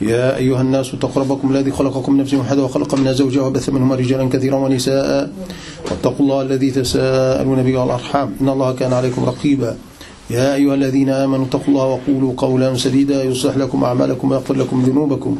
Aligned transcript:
يا 0.00 0.36
أيها 0.36 0.60
الناس 0.60 0.94
اتقوا 0.94 1.22
ربكم 1.22 1.50
الذي 1.50 1.70
خلقكم 1.70 2.16
نفس 2.16 2.34
واحدة 2.34 2.64
وخلق 2.64 2.94
منها 2.94 3.12
زوجها 3.12 3.42
وبث 3.42 3.68
منهما 3.68 3.94
رجالا 3.94 4.28
كثيرا 4.28 4.56
ونساء. 4.56 5.30
واتقوا 5.90 6.20
الله 6.20 6.42
الذي 6.42 6.70
تساءلون 6.70 7.62
به 7.62 7.76
والأرحام. 7.76 8.32
إن 8.40 8.48
الله 8.48 8.72
كان 8.72 8.92
عليكم 8.92 9.24
رقيبا. 9.24 9.76
يا 10.30 10.54
أيها 10.54 10.74
الذين 10.74 11.10
آمنوا 11.10 11.44
اتقوا 11.44 11.68
الله 11.68 11.86
وقولوا 11.86 12.32
قولا 12.36 12.76
سديدا 12.76 13.24
يصلح 13.24 13.56
لكم 13.56 13.84
أعمالكم 13.84 14.30
ويغفر 14.30 14.54
لكم 14.54 14.82
ذنوبكم. 14.82 15.36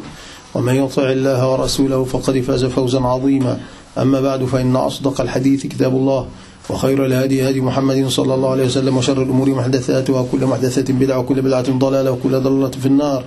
ومن 0.55 0.75
يطع 0.75 1.11
الله 1.11 1.51
ورسوله 1.51 2.03
فقد 2.03 2.39
فاز 2.39 2.65
فوزا 2.65 3.01
عظيما. 3.01 3.59
أما 3.97 4.21
بعد 4.21 4.45
فإن 4.45 4.75
أصدق 4.75 5.21
الحديث 5.21 5.65
كتاب 5.65 5.95
الله 5.95 6.25
وخير 6.69 7.05
الهدي 7.05 7.49
هدي 7.49 7.61
محمد 7.61 8.07
صلى 8.07 8.33
الله 8.33 8.49
عليه 8.49 8.65
وسلم 8.65 8.97
وشر 8.97 9.23
الأمور 9.23 9.49
محدثاتها 9.49 10.19
وكل 10.19 10.45
محدثة 10.45 10.93
بدعة 10.93 11.19
وكل 11.19 11.41
بدعة 11.41 11.71
ضلالة 11.71 12.11
وكل 12.11 12.39
ضلالة 12.39 12.69
في 12.69 12.85
النار. 12.85 13.23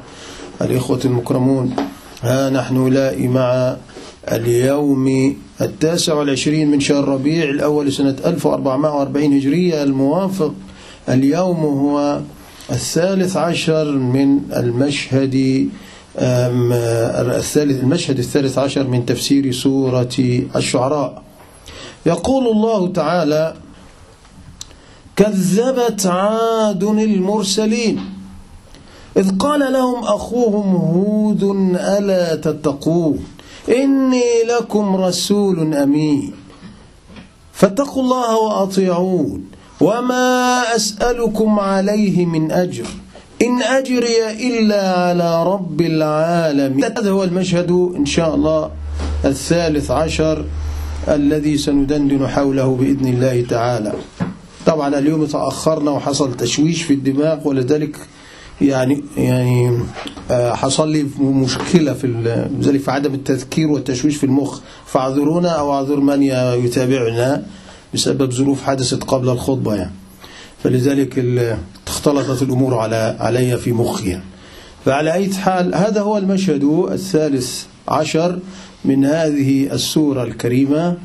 الإخوة 0.61 1.01
المكرمون. 1.05 1.77
ها 2.23 2.51
نحن 2.51 2.89
لائي 2.89 3.29
مع 3.29 3.77
اليوم 4.33 5.37
التاسع 5.61 6.15
والعشرين 6.15 6.71
من 6.71 6.81
شهر 6.81 7.09
ربيع 7.09 7.45
الأول 7.45 7.93
سنة 7.93 8.17
1440 8.27 9.33
هجرية 9.37 9.83
الموافق. 9.83 10.55
اليوم 11.09 11.57
هو 11.57 12.21
الثالث 12.71 13.37
عشر 13.37 13.93
من 13.93 14.39
المشهد 14.57 15.69
الثالث 16.19 17.83
المشهد 17.83 18.19
الثالث 18.19 18.59
عشر 18.59 18.87
من 18.87 19.07
تفسير 19.07 19.53
سورة 19.53 20.17
الشعراء. 20.57 21.23
يقول 22.07 22.47
الله 22.47 22.93
تعالى 22.93 23.55
كذبت 25.17 26.07
عاد 26.07 26.83
المرسلين. 26.85 28.01
إذ 29.17 29.39
قال 29.39 29.73
لهم 29.73 30.05
أخوهم 30.05 30.77
هود 30.77 31.43
ألا 31.75 32.35
تتقون؟ 32.35 33.25
إني 33.69 34.43
لكم 34.49 34.97
رسول 34.97 35.75
أمين. 35.75 36.33
فاتقوا 37.53 38.03
الله 38.03 38.39
وأطيعون. 38.39 39.45
وما 39.81 40.63
أسألكم 40.77 41.61
عليه 41.61 42.27
من 42.27 42.53
أجر. 42.53 42.87
إن 43.43 43.63
أجري 43.63 44.31
إلا 44.49 44.99
على 44.99 45.45
رب 45.45 45.81
العالمين. 45.81 46.85
هذا 46.85 47.11
هو 47.11 47.25
المشهد 47.25 47.71
إن 47.71 48.07
شاء 48.07 48.35
الله 48.35 48.71
الثالث 49.25 49.91
عشر 49.91 50.45
الذي 51.09 51.59
سندندن 51.59 52.29
حوله 52.29 52.77
بإذن 52.77 53.07
الله 53.07 53.47
تعالى. 53.51 53.93
طبعا 54.67 54.99
اليوم 54.99 55.27
تأخرنا 55.27 55.91
وحصل 55.91 56.37
تشويش 56.37 56.83
في 56.83 56.95
الدماغ 56.95 57.49
ولذلك 57.49 57.97
يعني 58.61 59.05
يعني 59.17 59.79
حصل 60.31 60.93
لي 60.93 61.07
مشكلة 61.21 61.93
في 61.93 62.07
ذلك 62.61 62.81
في 62.81 62.91
عدم 62.91 63.15
التذكير 63.15 63.69
والتشويش 63.69 64.17
في 64.17 64.25
المخ. 64.25 64.61
فاعذرونا 64.87 65.49
أو 65.49 65.73
أعذر 65.73 66.01
من 66.01 66.23
يتابعنا 66.23 67.47
بسبب 67.95 68.33
ظروف 68.33 68.63
حدثت 68.63 69.05
قبل 69.05 69.29
الخطبة 69.29 69.75
يعني. 69.75 69.93
فلذلك 70.63 71.19
اختلطت 71.87 72.43
الأمور 72.43 72.75
على 72.75 73.17
علي 73.21 73.57
في 73.57 73.73
مخي 73.73 74.21
فعلى 74.85 75.13
أي 75.13 75.33
حال 75.33 75.75
هذا 75.75 76.01
هو 76.01 76.19
المشهد 76.19 76.65
الثالث 76.93 77.65
عشر 77.89 78.39
من 78.85 79.05
هذه 79.05 79.73
السورة 79.73 80.23
الكريمة 80.23 80.97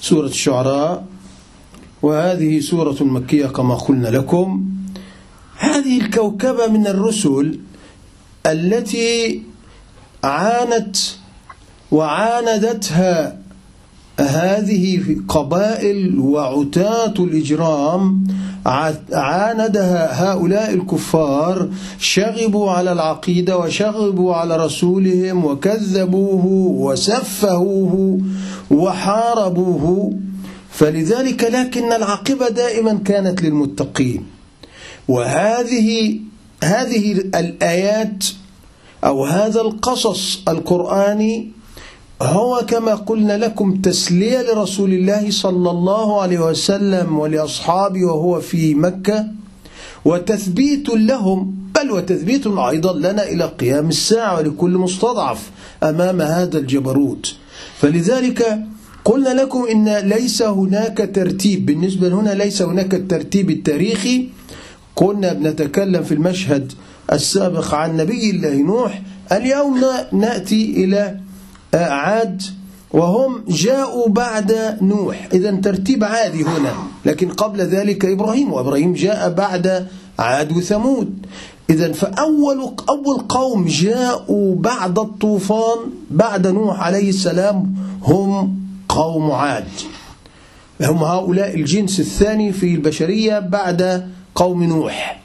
سورة 0.00 0.26
الشعراء. 0.26 1.04
وهذه 2.02 2.60
سورة 2.60 3.04
مكية 3.04 3.46
كما 3.46 3.74
قلنا 3.74 4.08
لكم. 4.08 4.64
هذه 5.56 6.00
الكوكبة 6.00 6.66
من 6.66 6.86
الرسل 6.86 7.60
التي 8.46 9.42
عانت 10.24 10.96
وعاندتها 11.90 13.38
هذه 14.20 15.16
قبائل 15.28 16.18
وعتاة 16.18 17.14
الإجرام 17.18 18.24
عاندها 19.12 20.32
هؤلاء 20.32 20.74
الكفار 20.74 21.68
شغبوا 21.98 22.70
على 22.70 22.92
العقيدة 22.92 23.58
وشغبوا 23.58 24.34
على 24.34 24.56
رسولهم 24.56 25.44
وكذبوه 25.44 26.46
وسفهوه 26.86 28.18
وحاربوه. 28.70 30.12
فلذلك 30.70 31.44
لكن 31.44 31.92
العاقبة 31.92 32.48
دائما 32.48 32.98
كانت 33.04 33.42
للمتقين. 33.42 34.26
وهذه 35.08 36.18
هذه 36.64 37.12
الآيات 37.12 38.24
أو 39.04 39.24
هذا 39.24 39.60
القصص 39.60 40.42
القرآني 40.48 41.50
هو 42.22 42.64
كما 42.68 42.94
قلنا 42.94 43.38
لكم 43.38 43.80
تسلية 43.80 44.42
لرسول 44.42 44.92
الله 44.92 45.30
صلى 45.30 45.70
الله 45.70 46.22
عليه 46.22 46.38
وسلم 46.38 47.18
ولأصحابه 47.18 48.04
وهو 48.04 48.40
في 48.40 48.74
مكة 48.74 49.26
وتثبيت 50.04 50.88
لهم 50.88 51.54
بل 51.74 51.90
وتثبيت 51.90 52.46
أيضا 52.46 52.92
لنا 52.92 53.28
إلى 53.28 53.44
قيام 53.44 53.88
الساعة 53.88 54.36
ولكل 54.38 54.70
مستضعف 54.70 55.50
أمام 55.82 56.20
هذا 56.22 56.58
الجبروت. 56.58 57.34
فلذلك 57.78 58.58
قلنا 59.04 59.28
لكم 59.42 59.66
إن 59.70 59.88
ليس 59.98 60.42
هناك 60.42 61.10
ترتيب 61.14 61.66
بالنسبة 61.66 62.08
هنا 62.08 62.30
ليس 62.30 62.62
هناك 62.62 62.94
الترتيب 62.94 63.50
التاريخي 63.50 64.28
كنا 64.94 65.32
بنتكلم 65.32 66.02
في 66.02 66.14
المشهد 66.14 66.72
السابق 67.12 67.74
عن 67.74 67.96
نبي 67.96 68.30
الله 68.30 68.54
نوح. 68.54 69.02
اليوم 69.32 69.80
نأتي 70.12 70.84
إلى 70.84 71.16
عاد 71.74 72.42
وهم 72.92 73.44
جاءوا 73.48 74.08
بعد 74.08 74.78
نوح. 74.82 75.28
إذا 75.32 75.50
ترتيب 75.50 76.04
عادي 76.04 76.44
هنا. 76.44 76.72
لكن 77.04 77.28
قبل 77.28 77.60
ذلك 77.60 78.04
إبراهيم 78.04 78.52
وإبراهيم 78.52 78.92
جاء 78.92 79.30
بعد 79.30 79.86
عاد 80.18 80.52
وثمود. 80.52 81.26
إذا 81.70 81.92
فأول 81.92 82.74
أول 82.88 83.18
قوم 83.28 83.66
جاءوا 83.66 84.56
بعد 84.56 84.98
الطوفان 84.98 85.78
بعد 86.10 86.46
نوح 86.46 86.80
عليه 86.80 87.08
السلام 87.08 87.74
هم 88.02 88.58
قوم 88.88 89.30
عاد. 89.30 89.64
هم 90.80 91.04
هؤلاء 91.04 91.54
الجنس 91.54 92.00
الثاني 92.00 92.52
في 92.52 92.74
البشرية 92.74 93.38
بعد 93.38 94.08
قوم 94.34 94.64
نوح. 94.64 95.20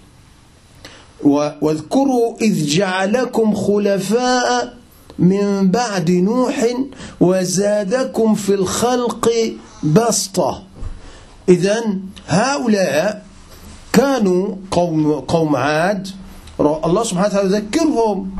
واذكروا 1.62 2.38
إذ 2.42 2.66
جعلكم 2.66 3.56
خلفاء 3.56 4.78
من 5.20 5.72
بعد 5.72 6.12
نوح 6.12 6.68
وزادكم 7.19 8.36
في 8.36 8.53
الخلق 8.53 9.30
بسطة. 9.84 10.64
إذا 11.50 11.84
هؤلاء 12.28 13.25
كانوا 13.94 14.56
قوم, 14.72 15.14
قوم 15.14 15.56
عاد. 15.56 16.08
الله 16.59 17.03
سبحانه 17.03 17.28
وتعالى 17.28 17.58
ذكرهم 17.58 18.31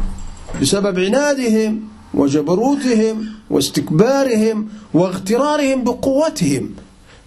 بسبب 0.62 1.00
عنادهم 1.00 1.82
وجبروتهم 2.14 3.26
واستكبارهم 3.50 4.70
واغترارهم 4.94 5.84
بقوتهم. 5.84 6.76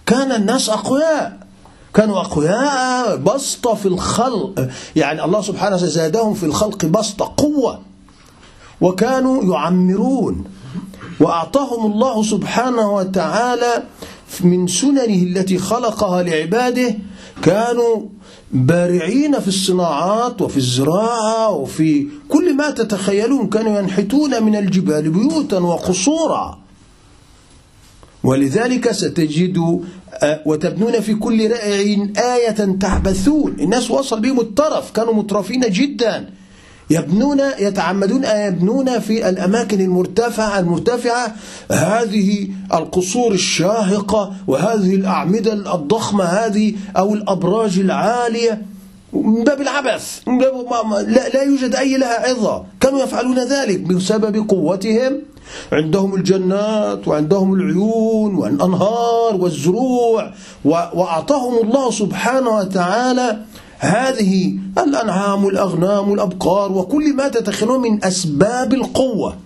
كان 0.05 0.31
الناس 0.31 0.69
أقوياء. 0.69 1.42
كانوا 1.93 2.19
أقوياء 2.19 3.17
بسطة 3.17 3.73
في 3.73 3.85
الخلق. 3.85 4.69
يعني 4.95 5.25
الله 5.25 5.41
سبحانه 5.41 5.75
وتعالى 5.75 5.91
زادهم 5.91 6.33
في 6.33 6.45
الخلق 6.45 6.85
بسطة 6.85 7.33
قوة. 7.37 7.79
وكانوا 8.81 9.43
يعمرون. 9.43 10.43
وأعطاهم 11.19 11.91
الله 11.91 12.23
سبحانه 12.23 12.93
وتعالى 12.93 13.83
من 14.41 14.67
سننه 14.67 15.03
التي 15.03 15.57
خلقها 15.57 16.23
لعباده. 16.23 16.95
كانوا 17.41 18.01
بارعين 18.51 19.39
في 19.39 19.47
الصناعات 19.47 20.41
وفي 20.41 20.57
الزراعة 20.57 21.49
وفي 21.49 22.07
كل 22.29 22.55
ما 22.55 22.69
تتخيلون. 22.69 23.49
كانوا 23.49 23.79
ينحتون 23.79 24.43
من 24.43 24.55
الجبال 24.55 25.09
بيوتا 25.09 25.59
وقصورا. 25.59 26.62
ولذلك 28.23 28.91
ستجد 28.91 29.81
وتبنون 30.45 30.99
في 30.99 31.15
كل 31.15 31.51
رائع 31.51 32.07
آية 32.35 32.77
تعبثون 32.79 33.55
الناس 33.59 33.91
وصل 33.91 34.19
بهم 34.19 34.39
الترف 34.39 34.91
كانوا 34.91 35.13
مترفين 35.13 35.61
جدا. 35.61 36.29
يبنون 36.89 37.41
يتعمدون 37.59 38.25
أن 38.25 38.53
يبنون 38.53 38.99
في 38.99 39.29
الأماكن 39.29 39.81
المرتفعة 39.81 40.59
المرتفعة. 40.59 41.35
هذه 41.71 42.47
القصور 42.73 43.31
الشاهقة 43.33 44.33
وهذه 44.47 44.95
الأعمدة 44.95 45.53
الضخمة 45.53 46.23
هذه 46.23 46.73
أو 46.97 47.13
الأبراج 47.13 47.79
العالية. 47.79 48.61
من 49.13 49.43
باب 49.43 49.61
العبث 49.61 50.19
من 50.27 50.37
باب 50.37 50.53
لا, 51.07 51.29
لا 51.29 51.41
يوجد 51.43 51.75
أي 51.75 51.97
لها 51.97 52.29
عظة 52.29 52.65
كانوا 52.79 53.03
يفعلون 53.03 53.39
ذلك 53.39 53.79
بسبب 53.79 54.49
قوتهم. 54.49 55.21
عندهم 55.71 56.15
الجنات 56.15 57.07
وعندهم 57.07 57.53
العيون 57.53 58.35
والأنهار 58.35 59.35
والزروع 59.35 60.31
وأعطاهم 60.65 61.67
الله 61.67 61.91
سبحانه 61.91 62.49
وتعالى 62.49 63.39
هذه 63.79 64.57
الأنعام 64.77 65.45
والأغنام 65.45 66.11
والأبقار 66.11 66.71
وكل 66.71 67.13
ما 67.13 67.27
تتخيلون 67.27 67.81
من 67.81 68.03
أسباب 68.03 68.73
القوة. 68.73 69.37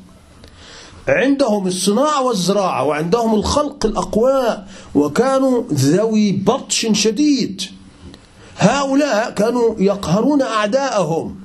عندهم 1.08 1.68
الصناعة 1.68 2.22
والزراعة 2.24 2.84
وعندهم 2.84 3.36
الخلق 3.36 3.86
الأقواء 3.86 4.68
وكانوا 4.96 5.64
ذوي 5.74 6.32
بطش 6.32 6.88
شديد. 6.92 7.62
هؤلاء 8.58 9.32
كانوا 9.32 9.76
يقهرون 9.80 10.42
أعداءهم 10.42 11.36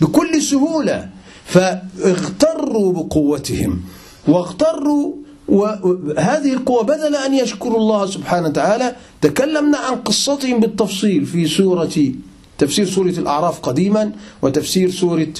بكل 0.00 0.42
سهولة. 0.42 1.13
فاغتروا 1.46 2.92
بقوتهم 2.92 3.80
واغتروا 4.28 5.12
وهذه 5.48 6.52
القوة 6.52 6.82
بدل 6.82 7.16
أن 7.16 7.34
يشكروا 7.34 7.78
الله 7.78 8.06
سبحانه 8.06 8.48
وتعالى 8.48 8.96
تكلمنا 9.20 9.78
عن 9.78 9.94
قصتهم 9.94 10.60
بالتفصيل 10.60 11.26
في 11.26 11.46
سورة 11.48 12.12
تفسير 12.58 12.86
سورة 12.86 13.10
الأعراف 13.10 13.60
قديما 13.60 14.12
وتفسير 14.42 14.90
سورة 14.90 15.32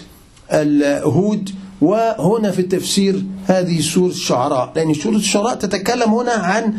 الهود 0.52 1.50
وهنا 1.80 2.50
في 2.50 2.58
التفسير 2.58 3.24
هذه 3.46 3.80
سورة 3.80 4.10
الشعراء. 4.10 4.72
لأن 4.76 4.94
سورة 4.94 5.16
الشعراء 5.16 5.54
تتكلم 5.54 6.14
هنا 6.14 6.32
عن 6.32 6.74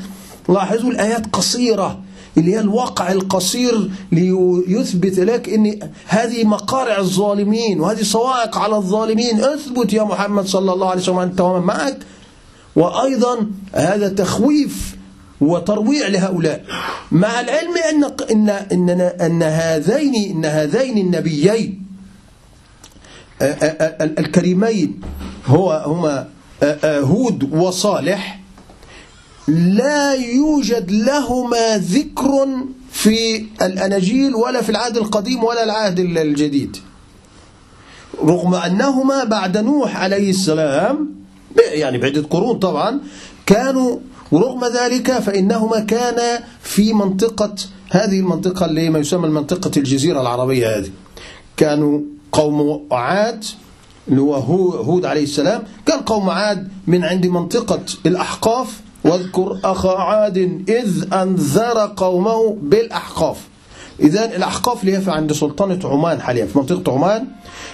لاحظوا 0.50 0.90
الآيات 0.92 1.28
قصيرة 1.36 2.00
اللي 2.38 2.54
هي 2.54 2.60
الواقع 2.60 3.12
القصير 3.12 3.92
ليثبت 4.12 5.20
لك 5.20 5.50
إن 5.50 5.80
هذه 6.06 6.44
مقارع 6.44 6.98
الظالمين 6.98 7.80
وهذه 7.80 8.04
صواعق 8.04 8.58
على 8.58 8.76
الظالمين. 8.76 9.40
اثبت 9.44 9.94
يا 9.94 10.04
محمد 10.04 10.48
صلى 10.48 10.74
الله 10.74 10.90
عليه 10.90 11.02
وسلم 11.02 11.20
انت 11.20 11.42
ومن 11.42 11.66
معك. 11.66 11.98
وأيضا 12.76 13.48
هذا 13.74 14.10
تخويف 14.10 14.96
وترويع 15.42 16.08
لهؤلاء. 16.08 16.66
مع 17.12 17.40
العلم 17.40 17.74
أن 17.92 18.04
ان 18.32 18.50
ان, 18.50 19.02
أن 19.02 19.44
هذين 19.44 20.16
إن 20.32 20.46
هذين 20.46 20.98
النبيين 20.98 21.86
الكريمين 24.02 25.02
هو 25.46 25.84
هما 25.86 26.28
هود 26.86 27.54
وصالح 27.54 28.40
لا 29.48 30.14
يوجد 30.14 30.92
لهما 30.92 31.78
ذكر 31.78 32.48
في 32.92 33.46
الأناجيل 33.62 34.36
ولا 34.36 34.62
في 34.62 34.70
العهد 34.70 34.98
القديم 34.98 35.44
ولا 35.44 35.64
العهد 35.64 36.00
الجديد. 36.00 36.78
رغم 38.24 38.56
أنهما 38.56 39.24
بعد 39.24 39.58
نوح 39.58 39.98
عليه 39.98 40.30
السلام 40.30 41.16
يعني 41.58 41.98
بعدة 41.98 42.22
قرون 42.30 42.60
طبعا 42.60 43.00
كانوا 43.46 44.00
ورغم 44.32 44.66
ذلك 44.66 45.12
فإنهما 45.12 45.80
كانا 45.80 46.44
في 46.62 46.94
منطقة 46.94 47.56
هذه 47.90 48.20
المنطقة 48.20 48.66
اللي 48.66 48.90
ما 48.90 49.00
يسمى 49.00 49.30
منطقة 49.30 49.72
الجزيرة 49.78 50.22
العربية 50.22 50.78
هذه. 50.78 50.90
كانوا 51.58 52.02
قوم 52.32 52.88
عاد 52.92 53.46
اللي 54.08 54.22
هو 54.22 54.36
هود 54.76 55.06
عليه 55.06 55.24
السلام. 55.24 55.64
كان 55.86 56.00
قوم 56.00 56.30
عاد 56.30 56.68
من 56.88 57.04
عند 57.04 57.26
منطقة 57.28 57.82
الأحقاف. 58.06 58.82
واذكر 59.06 59.60
أخا 59.64 59.98
عاد 59.98 60.38
إذ 60.70 61.14
أنذر 61.14 61.94
قومه 61.98 62.58
بالأحقاف. 62.62 63.38
إذا 64.00 64.36
الأحقاف 64.36 64.82
اللي 64.82 64.98
هي 64.98 65.02
عند 65.08 65.34
سلطنة 65.34 65.80
عمان 65.84 66.22
حاليا 66.22 66.46
في 66.46 66.58
منطقة 66.58 66.94
عمان. 66.94 67.28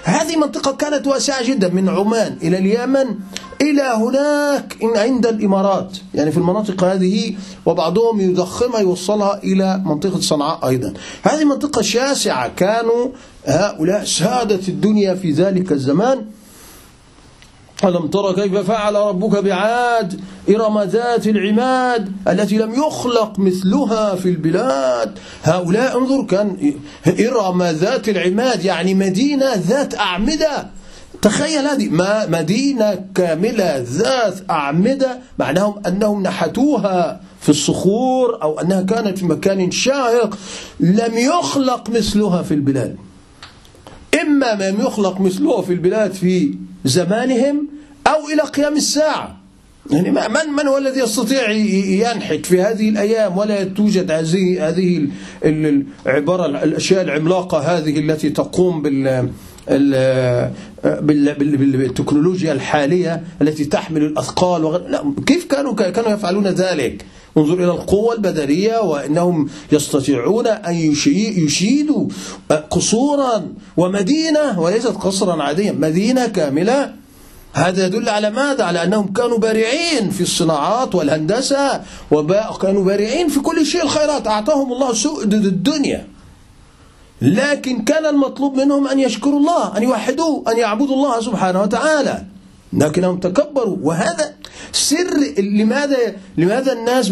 هذه 0.03 0.35
منطقة 0.35 0.71
كانت 0.71 1.07
واسعة 1.07 1.43
جدا 1.43 1.67
من 1.67 1.89
عمان 1.89 2.37
إلى 2.43 2.57
اليمن 2.57 3.05
إلى 3.61 3.81
هناك 3.81 4.77
عند 4.95 5.25
الإمارات. 5.25 5.97
يعني 6.13 6.31
في 6.31 6.37
المناطق 6.37 6.83
هذه 6.83 7.35
وبعضهم 7.65 8.21
يضخمها 8.21 8.79
يوصلها 8.79 9.43
إلى 9.43 9.81
منطقة 9.85 10.19
صنعاء 10.19 10.67
أيضا. 10.67 10.93
هذه 11.23 11.45
منطقة 11.45 11.81
شاسعة 11.81 12.47
كانوا 12.47 13.07
هؤلاء 13.45 14.03
سادة 14.03 14.67
الدنيا 14.67 15.15
في 15.15 15.31
ذلك 15.31 15.71
الزمان. 15.71 16.25
ألم 17.83 18.07
ترى 18.07 18.33
كيف 18.33 18.57
فعل 18.57 18.95
ربك 18.95 19.43
بعاد 19.43 20.21
إرم 20.49 20.79
ذات 20.81 21.27
العماد 21.27 22.11
التي 22.27 22.57
لم 22.57 22.73
يخلق 22.73 23.39
مثلها 23.39 24.15
في 24.15 24.29
البلاد؟ 24.29 25.19
هؤلاء 25.43 25.97
انظر 25.97 26.23
كان 26.25 26.73
إرم 27.07 27.63
ذات 27.63 28.09
العماد 28.09 28.65
يعني 28.65 28.93
مدينة 28.93 29.55
ذات 29.55 29.95
أعمدة. 29.95 30.67
تخيل 31.21 31.67
هذه 31.67 31.89
ما 31.89 32.25
مدينة 32.25 33.05
كاملة 33.15 33.77
ذات 33.77 34.49
أعمدة 34.49 35.17
معناهم 35.39 35.81
أنهم 35.87 36.23
نحتوها 36.23 37.21
في 37.41 37.49
الصخور 37.49 38.43
أو 38.43 38.59
أنها 38.59 38.81
كانت 38.81 39.17
في 39.17 39.25
مكان 39.25 39.71
شاهق 39.71 40.37
لم 40.79 41.17
يخلق 41.17 41.89
مثلها 41.89 42.41
في 42.41 42.53
البلاد. 42.53 42.95
إما 44.21 44.69
لم 44.69 44.81
يخلق 44.81 45.21
مثلها 45.21 45.61
في 45.61 45.73
البلاد 45.73 46.11
في 46.13 46.53
زمانهم 46.85 47.67
أو 48.07 48.27
إلى 48.33 48.41
قيام 48.41 48.75
الساعة. 48.75 49.41
يعني 49.91 50.11
من 50.11 50.53
من 50.57 50.67
هو 50.67 50.77
الذي 50.77 50.99
يستطيع 50.99 51.51
ينحت 51.51 52.45
في 52.45 52.61
هذه 52.61 52.89
الأيام 52.89 53.37
ولا 53.37 53.63
توجد 53.63 54.11
هذه 54.11 54.69
هذه 54.69 55.07
العبارة 56.05 56.45
الأشياء 56.45 57.01
العملاقة 57.01 57.59
هذه 57.59 57.99
التي 57.99 58.29
تقوم 58.29 58.81
بال 58.81 59.29
بالتكنولوجيا 61.67 62.53
الحالية 62.53 63.23
التي 63.41 63.65
تحمل 63.65 64.03
الأثقال 64.03 64.63
وغير 64.63 64.87
لا 64.87 65.13
كيف 65.25 65.45
كانوا 65.45 65.73
كانوا 65.73 66.11
يفعلون 66.11 66.47
ذلك؟ 66.47 67.05
انظر 67.37 67.53
إلى 67.53 67.71
القوة 67.71 68.13
البدنية 68.13 68.77
وأنهم 68.77 69.49
يستطيعون 69.71 70.47
أن 70.47 70.73
يشيدوا 71.45 72.07
قصورا 72.71 73.47
ومدينة 73.77 74.59
وليست 74.59 74.87
قصرا 74.87 75.43
عاديا 75.43 75.71
مدينة 75.71 76.27
كاملة. 76.27 76.93
هذا 77.53 77.85
يدل 77.85 78.09
على 78.09 78.29
ماذا؟ 78.29 78.63
على 78.63 78.83
أنهم 78.83 79.13
كانوا 79.13 79.37
بارعين 79.37 80.09
في 80.09 80.21
الصناعات 80.21 80.95
والهندسة 80.95 81.81
وكانوا 82.11 82.83
بارعين 82.83 83.27
في 83.27 83.39
كل 83.39 83.65
شيء 83.65 83.83
الخيرات. 83.83 84.27
أعطاهم 84.27 84.73
الله 84.73 84.93
سؤدد 84.93 85.45
الدنيا. 85.45 86.07
لكن 87.21 87.83
كان 87.83 88.05
المطلوب 88.05 88.55
منهم 88.55 88.87
أن 88.87 88.99
يشكروا 88.99 89.39
الله 89.39 89.77
أن 89.77 89.83
يوحدوه 89.83 90.43
أن 90.51 90.57
يعبدوا 90.57 90.95
الله 90.95 91.21
سبحانه 91.21 91.61
وتعالى. 91.61 92.23
لكنهم 92.73 93.19
تكبروا. 93.19 93.77
وهذا 93.81 94.33
سر 94.71 95.17
لماذا 95.39 96.15
لماذا 96.37 96.73
الناس 96.73 97.11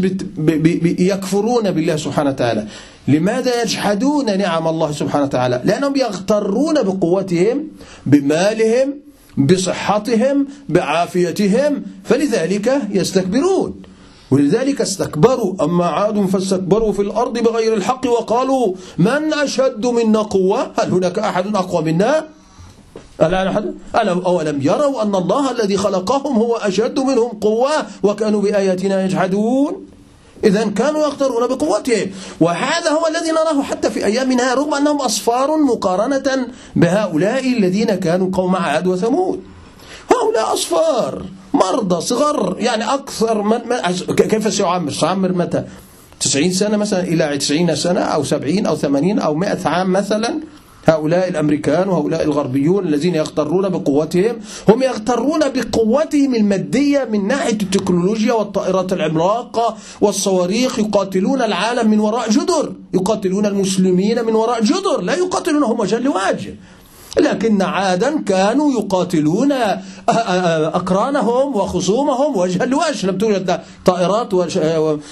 يكفرون 1.00 1.72
بالله 1.72 1.96
سبحانه 1.96 2.30
وتعالى؟ 2.30 2.68
لماذا 3.08 3.62
يجحدون 3.62 4.38
نعم 4.38 4.68
الله 4.68 4.92
سبحانه 4.92 5.24
وتعالى؟ 5.26 5.62
لأنهم 5.66 5.96
يغترون 5.96 6.74
بقوتهم 6.84 7.68
بمالهم 8.06 8.94
بصحتهم 9.38 10.48
بعافيتهم 10.70 11.84
فلذلك 12.04 12.82
يستكبرون. 12.92 13.82
ولذلك 14.32 14.82
استكبروا. 14.82 15.64
أما 15.64 15.86
عاد 15.86 16.26
فاستكبروا 16.26 16.92
في 16.94 17.02
الأرض 17.02 17.40
بغير 17.40 17.74
الحق 17.74 18.08
وقالوا 18.08 18.74
من 18.98 19.34
أشد 19.34 19.86
منا 19.86 20.22
قوة؟ 20.22 20.72
هل 20.80 20.92
هناك 20.92 21.20
أحد 21.20 21.56
أقوى 21.56 21.84
منا؟ 21.94 22.39
ألا 23.96 24.26
أولم 24.26 24.62
يروا 24.62 25.02
أن 25.02 25.16
الله 25.16 25.52
الذي 25.52 25.78
خلقهم 25.78 26.36
هو 26.36 26.56
أشد 26.56 27.00
منهم 27.00 27.30
قوة 27.42 27.72
وكانوا 28.04 28.42
بآياتنا 28.42 29.06
يجحدون؟ 29.06 29.86
إذا 30.44 30.70
كانوا 30.70 31.02
يقترون 31.02 31.48
بقوتهم 31.48 32.12
وهذا 32.40 32.90
هو 32.90 33.08
الذي 33.08 33.32
نراه 33.32 33.64
حتى 33.64 33.90
في 33.90 34.06
أيامنا 34.06 34.54
رغم 34.54 34.74
أنهم 34.74 35.02
أصفار 35.02 35.58
مقارنة 35.58 36.48
بهؤلاء 36.76 37.48
الذين 37.48 37.96
كانوا 37.96 38.30
قوم 38.34 38.56
عاد 38.56 38.88
وثمود. 38.88 39.42
هؤلاء 40.12 40.54
أصفار 40.54 41.26
مرضى 41.54 42.02
صغر 42.02 42.56
يعني 42.60 42.94
أكثر 42.94 43.42
من, 43.42 43.60
من 43.70 44.16
كيف 44.16 44.54
سيعمر؟ 44.54 44.92
سيعمر 44.92 45.32
متى؟ 45.32 45.64
90 46.20 46.52
سنة 46.52 46.78
مثلا 46.78 47.04
إلى 47.04 47.38
90 47.38 47.76
سنة 47.76 48.00
أو 48.00 48.24
70 48.24 48.66
أو 48.66 48.76
80 48.76 49.20
أو 49.20 49.36
100 49.36 49.68
عام 49.68 49.92
مثلا. 49.92 50.40
هؤلاء 50.90 51.30
الأمريكان 51.30 51.90
وهؤلاء 51.90 52.24
الغربيون 52.24 52.88
الذين 52.88 53.16
يغترون 53.16 53.70
بقوتهم 53.70 54.36
هم 54.70 54.84
يغترون 54.84 55.40
بقوتهم 55.56 56.36
المادية 56.36 57.08
من 57.12 57.28
ناحية 57.28 57.60
التكنولوجيا 57.62 58.34
والطائرات 58.34 58.94
العملاقة 58.94 59.78
والصواريخ 60.02 60.80
يقاتلون 60.80 61.42
العالم 61.42 61.92
من 61.92 62.00
وراء 62.00 62.30
جدر 62.30 62.74
يقاتلون 62.94 63.46
المسلمين 63.46 64.26
من 64.26 64.36
وراء 64.36 64.62
جدر 64.64 65.02
لا 65.02 65.14
يقاتلونهم 65.14 65.80
وجه 65.80 66.00
لوجه. 66.00 66.56
لكن 67.18 67.62
عادا 67.62 68.22
كانوا 68.22 68.72
يقاتلون 68.72 69.52
أقرانهم 70.74 71.56
وخصومهم 71.56 72.38
وجها 72.38 72.66
لوجه 72.66 73.08
لم 73.08 73.18
توجد 73.18 73.60
طائرات 73.86 74.34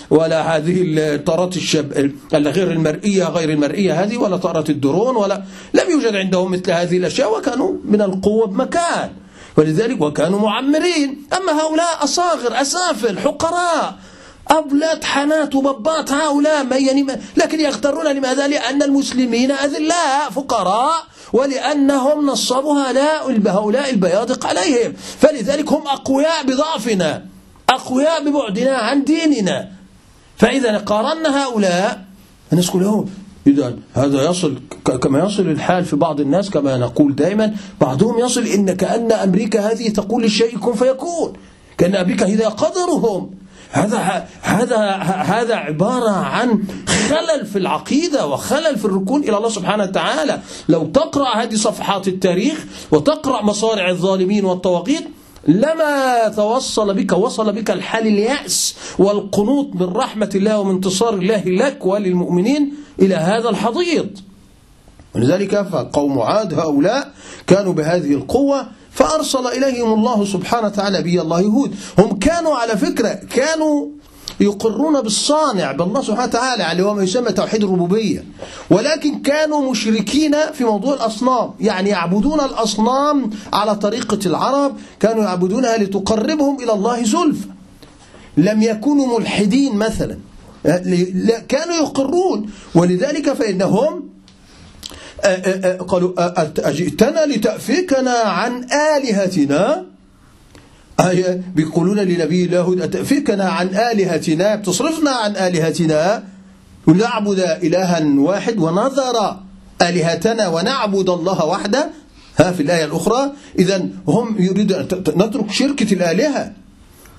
ولا 0.09 0.57
هذه 0.57 0.83
الطائرات 0.97 1.57
الشب 1.57 2.11
غير 2.33 2.71
المرئية 2.71 3.23
غير 3.23 3.49
المرئية 3.49 4.03
هذه 4.03 4.17
ولا 4.17 4.37
طائرات 4.37 4.69
الدرون 4.69 5.15
ولا 5.15 5.43
لم 5.73 5.91
يوجد 5.91 6.15
عندهم 6.15 6.51
مثل 6.51 6.71
هذه 6.71 6.97
الأشياء 6.97 7.37
وكانوا 7.37 7.71
من 7.85 8.01
القوة 8.01 8.47
بمكان. 8.47 9.09
ولذلك 9.57 10.01
وكانوا 10.01 10.39
معمرين. 10.39 11.27
أما 11.37 11.51
هؤلاء 11.61 12.03
أصاغر 12.03 12.61
أسافل 12.61 13.19
حقراء. 13.19 13.95
أولاد 14.51 15.03
حنات 15.03 15.55
وببات 15.55 16.11
هؤلاء 16.11 16.81
يعني 16.81 17.05
لكن 17.37 17.59
يغترون 17.59 18.07
لماذا؟ 18.07 18.47
لأن 18.47 18.83
المسلمين 18.83 19.51
أذلاء 19.51 20.29
فقراء 20.35 21.03
ولأنهم 21.33 22.25
نصبوا 22.25 22.81
هؤلاء 22.81 23.89
البيادق 23.89 24.45
عليهم. 24.45 24.93
فلذلك 25.19 25.71
هم 25.71 25.87
أقوياء 25.87 26.45
بضعفنا 26.45 27.25
أقوياء 27.69 28.23
ببعدنا 28.23 28.77
عن 28.77 29.03
ديننا. 29.03 29.69
فإذا 30.37 30.77
قارنا 30.77 31.43
هؤلاء 31.43 32.05
الناس 32.51 32.69
كلهم 32.69 33.09
إذا 33.47 33.75
هذا 33.93 34.29
يصل 34.29 34.59
كما 35.01 35.25
يصل 35.25 35.41
الحال 35.41 35.85
في 35.85 35.95
بعض 35.95 36.19
الناس 36.19 36.49
كما 36.49 36.77
نقول 36.77 37.15
دائما 37.15 37.55
بعضهم 37.81 38.19
يصل 38.19 38.43
إن 38.43 38.75
كأن 38.75 39.11
أمريكا 39.11 39.71
هذه 39.71 39.89
تقول 39.89 40.23
للشيء 40.23 40.57
كن 40.57 40.73
فيكون. 40.73 41.33
كأن 41.77 41.95
أمريكا 41.95 42.27
هي 42.27 42.43
قدرهم. 42.43 43.31
هذا 43.71 44.27
هذا 44.41 44.79
هذا 45.33 45.55
عبارة 45.55 46.11
عن 46.11 46.63
خلل 46.87 47.45
في 47.45 47.57
العقيدة 47.57 48.27
وخلل 48.27 48.77
في 48.77 48.85
الركون 48.85 49.23
إلى 49.23 49.37
الله 49.37 49.49
سبحانه 49.49 49.83
وتعالى. 49.83 50.39
لو 50.69 50.85
تقرأ 50.85 51.35
هذه 51.35 51.55
صفحات 51.55 52.07
التاريخ 52.07 52.65
وتقرأ 52.91 53.43
مصارع 53.43 53.89
الظالمين 53.89 54.45
والطواغيت 54.45 55.07
لما 55.47 56.27
توصل 56.35 56.93
بك 56.93 57.11
وصل 57.11 57.53
بك 57.53 57.71
الحال 57.71 58.07
اليأس 58.07 58.75
والقنوط 58.99 59.75
من 59.75 59.93
رحمة 59.93 60.29
الله 60.35 60.59
ومن 60.59 60.75
انتصار 60.75 61.13
الله 61.13 61.43
لك 61.45 61.85
وللمؤمنين 61.85 62.73
إلى 62.99 63.15
هذا 63.15 63.49
الحضيض. 63.49 64.09
ولذلك 65.15 65.61
فقوم 65.61 66.19
عاد 66.19 66.53
هؤلاء 66.53 67.11
كانوا 67.47 67.73
بهذه 67.73 68.13
القوة 68.13 68.67
فأرسل 68.97 69.47
إليهم 69.47 69.93
الله 69.93 70.25
سبحانه 70.25 70.67
وتعالى 70.67 71.01
بي 71.01 71.21
الله 71.21 71.41
يهود. 71.41 71.75
هم 71.99 72.19
كانوا 72.19 72.55
على 72.55 72.77
فكرة 72.77 73.13
كانوا 73.13 73.87
يقرون 74.39 75.01
بالصانع 75.01 75.71
بالله 75.71 76.01
سبحانه 76.01 76.23
وتعالى 76.23 76.71
اللي 76.71 76.83
هو 76.83 76.93
ما 76.93 77.03
يسمى 77.03 77.31
توحيد 77.31 77.63
الربوبية. 77.63 78.25
ولكن 78.69 79.21
كانوا 79.21 79.71
مشركين 79.71 80.35
في 80.53 80.63
موضوع 80.63 80.93
الأصنام. 80.93 81.53
يعني 81.59 81.89
يعبدون 81.89 82.39
الأصنام 82.39 83.29
على 83.53 83.75
طريقة 83.75 84.19
العرب 84.25 84.77
كانوا 84.99 85.23
يعبدونها 85.23 85.77
لتقربهم 85.77 86.63
إلى 86.63 86.73
الله 86.73 87.03
زلفى. 87.03 87.47
لم 88.37 88.61
يكونوا 88.61 89.19
ملحدين 89.19 89.75
مثلا. 89.75 90.17
كانوا 91.49 91.75
يقرون. 91.81 92.49
ولذلك 92.75 93.33
فإنهم 93.33 94.16
قالوا 95.87 96.13
أجئتنا 96.69 97.25
لتأفكنا 97.25 98.11
عن 98.11 98.67
آلهتنا؟ 98.97 99.85
آية 100.99 101.41
بيقولون 101.55 101.99
لنبي 101.99 102.45
الله 102.45 102.81
أتأفكنا 102.81 103.49
عن 103.49 103.67
آلهتنا؟ 103.67 104.55
بتصرفنا 104.55 105.11
عن 105.11 105.35
آلهتنا؟ 105.35 106.23
ونعبد 106.87 107.39
إلها 107.39 108.03
واحد 108.17 108.57
ونظر 108.59 109.39
آلهتنا 109.81 110.47
ونعبد 110.47 111.09
الله 111.09 111.45
وحده؟ 111.45 111.89
ها 112.39 112.51
في 112.51 112.63
الآية 112.63 112.85
الأخرى 112.85 113.31
إذا 113.59 113.89
هم 114.07 114.35
يريدون 114.39 114.87
نترك 115.17 115.51
شركة 115.51 115.93
الآلهة. 115.93 116.51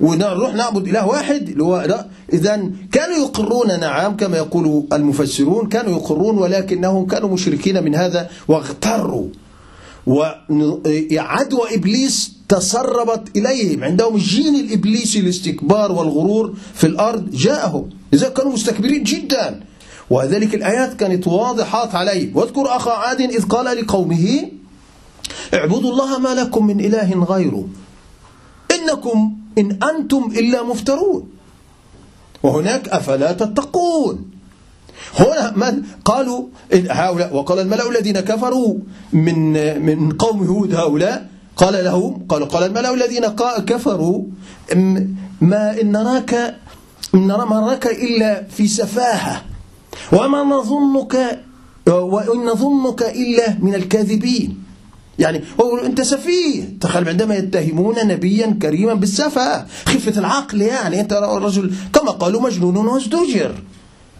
ونروح 0.00 0.54
نعبد 0.54 0.88
إله 0.88 1.06
واحد 1.06 1.48
اللي 1.48 1.64
هو 1.64 2.04
إذا 2.32 2.70
كانوا 2.92 3.16
يقرون 3.16 3.80
نعم 3.80 4.16
كما 4.16 4.36
يقول 4.36 4.86
المفسرون 4.92 5.68
كانوا 5.68 5.92
يقرون 5.92 6.38
ولكنهم 6.38 7.06
كانوا 7.06 7.28
مشركين 7.28 7.84
من 7.84 7.94
هذا 7.94 8.30
واغتروا. 8.48 9.28
وعدوى 10.06 11.74
إبليس 11.74 12.32
تسربت 12.48 13.36
إليهم. 13.36 13.84
عندهم 13.84 14.14
الجين 14.14 14.54
الإبليسي 14.54 15.20
الاستكبار 15.20 15.92
والغرور 15.92 16.54
في 16.74 16.86
الأرض 16.86 17.30
جاءهم. 17.30 17.90
لذلك 18.12 18.32
كانوا 18.32 18.52
مستكبرين 18.52 19.02
جدا. 19.02 19.60
وذلك 20.10 20.54
الآيات 20.54 20.94
كانت 20.94 21.26
واضحات 21.26 21.94
عليه. 21.94 22.30
واذكر 22.34 22.76
أخا 22.76 22.90
عاد 22.90 23.20
إذ 23.20 23.42
قال 23.42 23.76
لقومه 23.76 24.50
اعبدوا 25.54 25.90
الله 25.90 26.18
ما 26.18 26.28
لكم 26.28 26.66
من 26.66 26.80
إله 26.80 27.24
غيره. 27.24 27.68
إنكم 28.72 29.36
إن 29.58 29.78
أنتم 29.82 30.32
إلا 30.36 30.62
مفترون. 30.62 31.28
وهناك 32.42 32.88
أفلا 32.88 33.32
تتقون. 33.32 34.30
هنا 35.18 35.52
من 35.56 35.82
قالوا 36.04 36.46
هؤلاء 36.72 37.34
وقال 37.36 37.58
الملأ 37.58 37.90
الذين 37.90 38.20
كفروا 38.20 38.74
من 39.12 39.38
من 39.86 40.12
قوم 40.12 40.46
هود 40.46 40.74
هؤلاء 40.74 41.28
قال 41.56 41.84
لهم 41.84 42.26
قال 42.28 42.48
قال 42.48 42.62
الملأ 42.62 42.94
الذين 42.94 43.26
كفروا 43.66 44.22
ما 45.40 45.80
إن 45.80 45.92
نراك 45.92 46.54
ما 47.12 47.60
نراك 47.60 47.86
إلا 47.86 48.46
في 48.50 48.68
سفاهة. 48.68 49.42
وما 50.12 50.42
نظنك 50.44 51.40
وإن 51.88 52.44
نظنك 52.44 53.02
إلا 53.02 53.58
من 53.62 53.74
الكاذبين. 53.74 54.62
يعني 55.18 55.42
أنت 55.84 56.00
سفيه. 56.00 56.78
تخيل 56.80 57.08
عندما 57.08 57.36
يتهمون 57.36 57.94
نبيا 58.06 58.58
كريما 58.62 58.94
بالسفة 58.94 59.66
خفة 59.86 60.18
العقل 60.18 60.62
يعني. 60.62 61.00
أنت 61.00 61.12
رجل 61.12 61.74
كما 61.94 62.10
قالوا 62.10 62.40
مجنون 62.40 62.76
وازدجر 62.76 63.54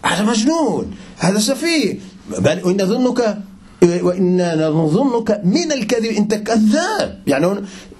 هذا 0.05 0.23
مجنون. 0.23 0.91
هذا 1.17 1.39
سفيه. 1.39 1.99
بل 2.39 2.59
وإن 2.63 2.81
نظنك 2.81 3.37
وإنا 3.83 4.69
نظنك 4.69 5.41
من 5.43 5.71
الكذب. 5.71 6.11
أنت 6.11 6.33
كذاب. 6.33 7.23
يعني 7.27 7.47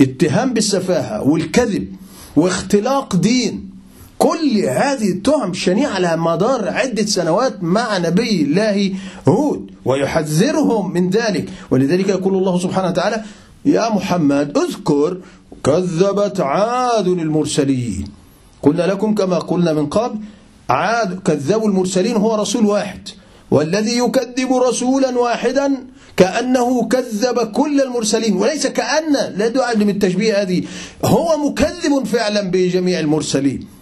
اتهام 0.01 0.53
بالسفاهة 0.53 1.21
والكذب 1.23 1.95
واختلاق 2.35 3.15
دين. 3.15 3.68
كل 4.19 4.59
هذه 4.67 5.09
التهم 5.09 5.53
شنيعة 5.53 5.89
على 5.89 6.17
مدار 6.17 6.69
عدة 6.69 7.05
سنوات 7.05 7.63
مع 7.63 7.97
نبي 7.97 8.41
الله 8.41 8.93
هود 9.27 9.71
ويحذرهم 9.85 10.93
من 10.93 11.09
ذلك. 11.09 11.49
ولذلك 11.71 12.07
يقول 12.09 12.33
الله 12.35 12.59
سبحانه 12.59 12.87
وتعالى 12.87 13.23
يا 13.65 13.89
محمد 13.89 14.57
اذكر 14.57 15.17
كذبت 15.63 16.39
عاد 16.39 17.07
المرسلين 17.07 18.07
قلنا 18.61 18.83
لكم 18.83 19.15
كما 19.15 19.39
قلنا 19.39 19.73
من 19.73 19.85
قبل 19.85 20.19
عاد 20.69 21.19
كذبوا 21.19 21.67
المرسلين 21.67 22.15
هو 22.15 22.35
رسول 22.35 22.65
واحد. 22.65 23.09
والذي 23.51 23.97
يكذب 23.97 24.53
رسولا 24.53 25.19
واحدا 25.19 25.87
كأنه 26.17 26.87
كذب 26.87 27.39
كل 27.39 27.81
المرسلين 27.81 28.33
وليس 28.37 28.67
كأن 28.67 29.13
لا 29.35 29.47
دعاء 29.47 29.77
من 29.77 29.89
التشبيه 29.89 30.41
هذه. 30.41 30.63
هو 31.05 31.49
مكذب 31.49 32.05
فعلا 32.05 32.41
بجميع 32.51 32.99
المرسلين. 32.99 33.78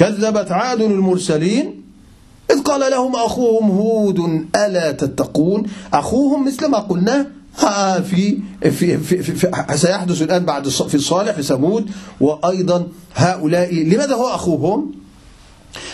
كذبت 0.00 0.52
عاد 0.52 0.80
المرسلين 0.80 1.82
إذ 2.50 2.62
قال 2.62 2.90
لهم 2.90 3.16
أخوهم 3.16 3.70
هود 3.70 4.46
ألا 4.56 4.92
تتقون؟ 4.92 5.62
أخوهم 5.92 6.46
مثل 6.46 6.66
ما 6.66 6.78
قلنا 6.78 7.26
في, 8.10 8.38
في, 8.62 8.98
في, 8.98 8.98
في, 8.98 9.22
في 9.22 9.76
سيحدث 9.76 10.22
الآن 10.22 10.44
بعد 10.44 10.68
في 10.68 10.98
صالح 10.98 11.32
في 11.32 11.42
ثمود 11.42 11.90
وأيضا 12.20 12.86
هؤلاء 13.14 13.74
لماذا 13.74 14.14
هو 14.14 14.28
أخوهم؟ 14.28 14.92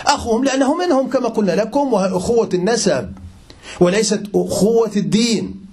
أخوهم 0.06 0.44
لأنه 0.44 0.74
منهم 0.74 1.08
كما 1.08 1.28
قلنا 1.28 1.52
لكم 1.52 1.92
وأخوة 1.92 2.48
النسب 2.54 3.12
وليست 3.80 4.22
أخوة 4.34 4.90
الدين. 4.96 5.65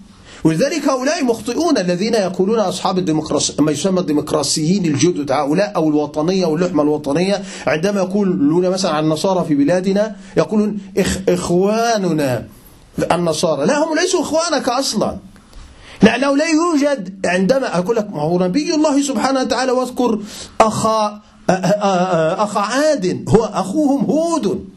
ولذلك 0.43 0.87
هؤلاء 0.87 1.23
مخطئون 1.23 1.77
الذين 1.77 2.13
يقولون 2.13 2.59
أصحاب 2.59 2.97
الديمقراسي 2.97 3.53
ما 3.59 3.71
يسمى 3.71 3.99
الديمقراسيين 3.99 4.85
الجدد 4.85 5.31
هؤلاء 5.31 5.75
أو 5.75 5.89
الوطنية 5.89 6.45
واللحمة 6.45 6.83
الوطنية 6.83 7.43
عندما 7.67 7.99
يقولون 7.99 8.69
مثلا 8.69 8.91
عن 8.91 9.03
النصارى 9.03 9.45
في 9.47 9.55
بلادنا 9.55 10.15
يقولون 10.37 10.79
إخ 10.97 11.17
إخواننا 11.29 12.47
النصارى. 13.11 13.65
لا 13.65 13.83
هم 13.83 13.95
ليسوا 13.99 14.21
إخوانك 14.21 14.69
أصلا. 14.69 15.17
لأنه 16.01 16.37
لا 16.37 16.45
يوجد 16.45 17.19
عندما 17.25 17.77
أقول 17.77 17.95
لك 17.95 18.09
ما 18.09 18.21
هو 18.21 18.39
نبي 18.39 18.75
الله 18.75 19.01
سبحانه 19.01 19.41
وتعالى 19.41 19.71
واذكر 19.71 20.19
أخا 20.61 21.21
أخا 21.49 22.59
عاد 22.59 23.25
هو 23.29 23.43
أخوهم 23.43 24.05
هود. 24.05 24.72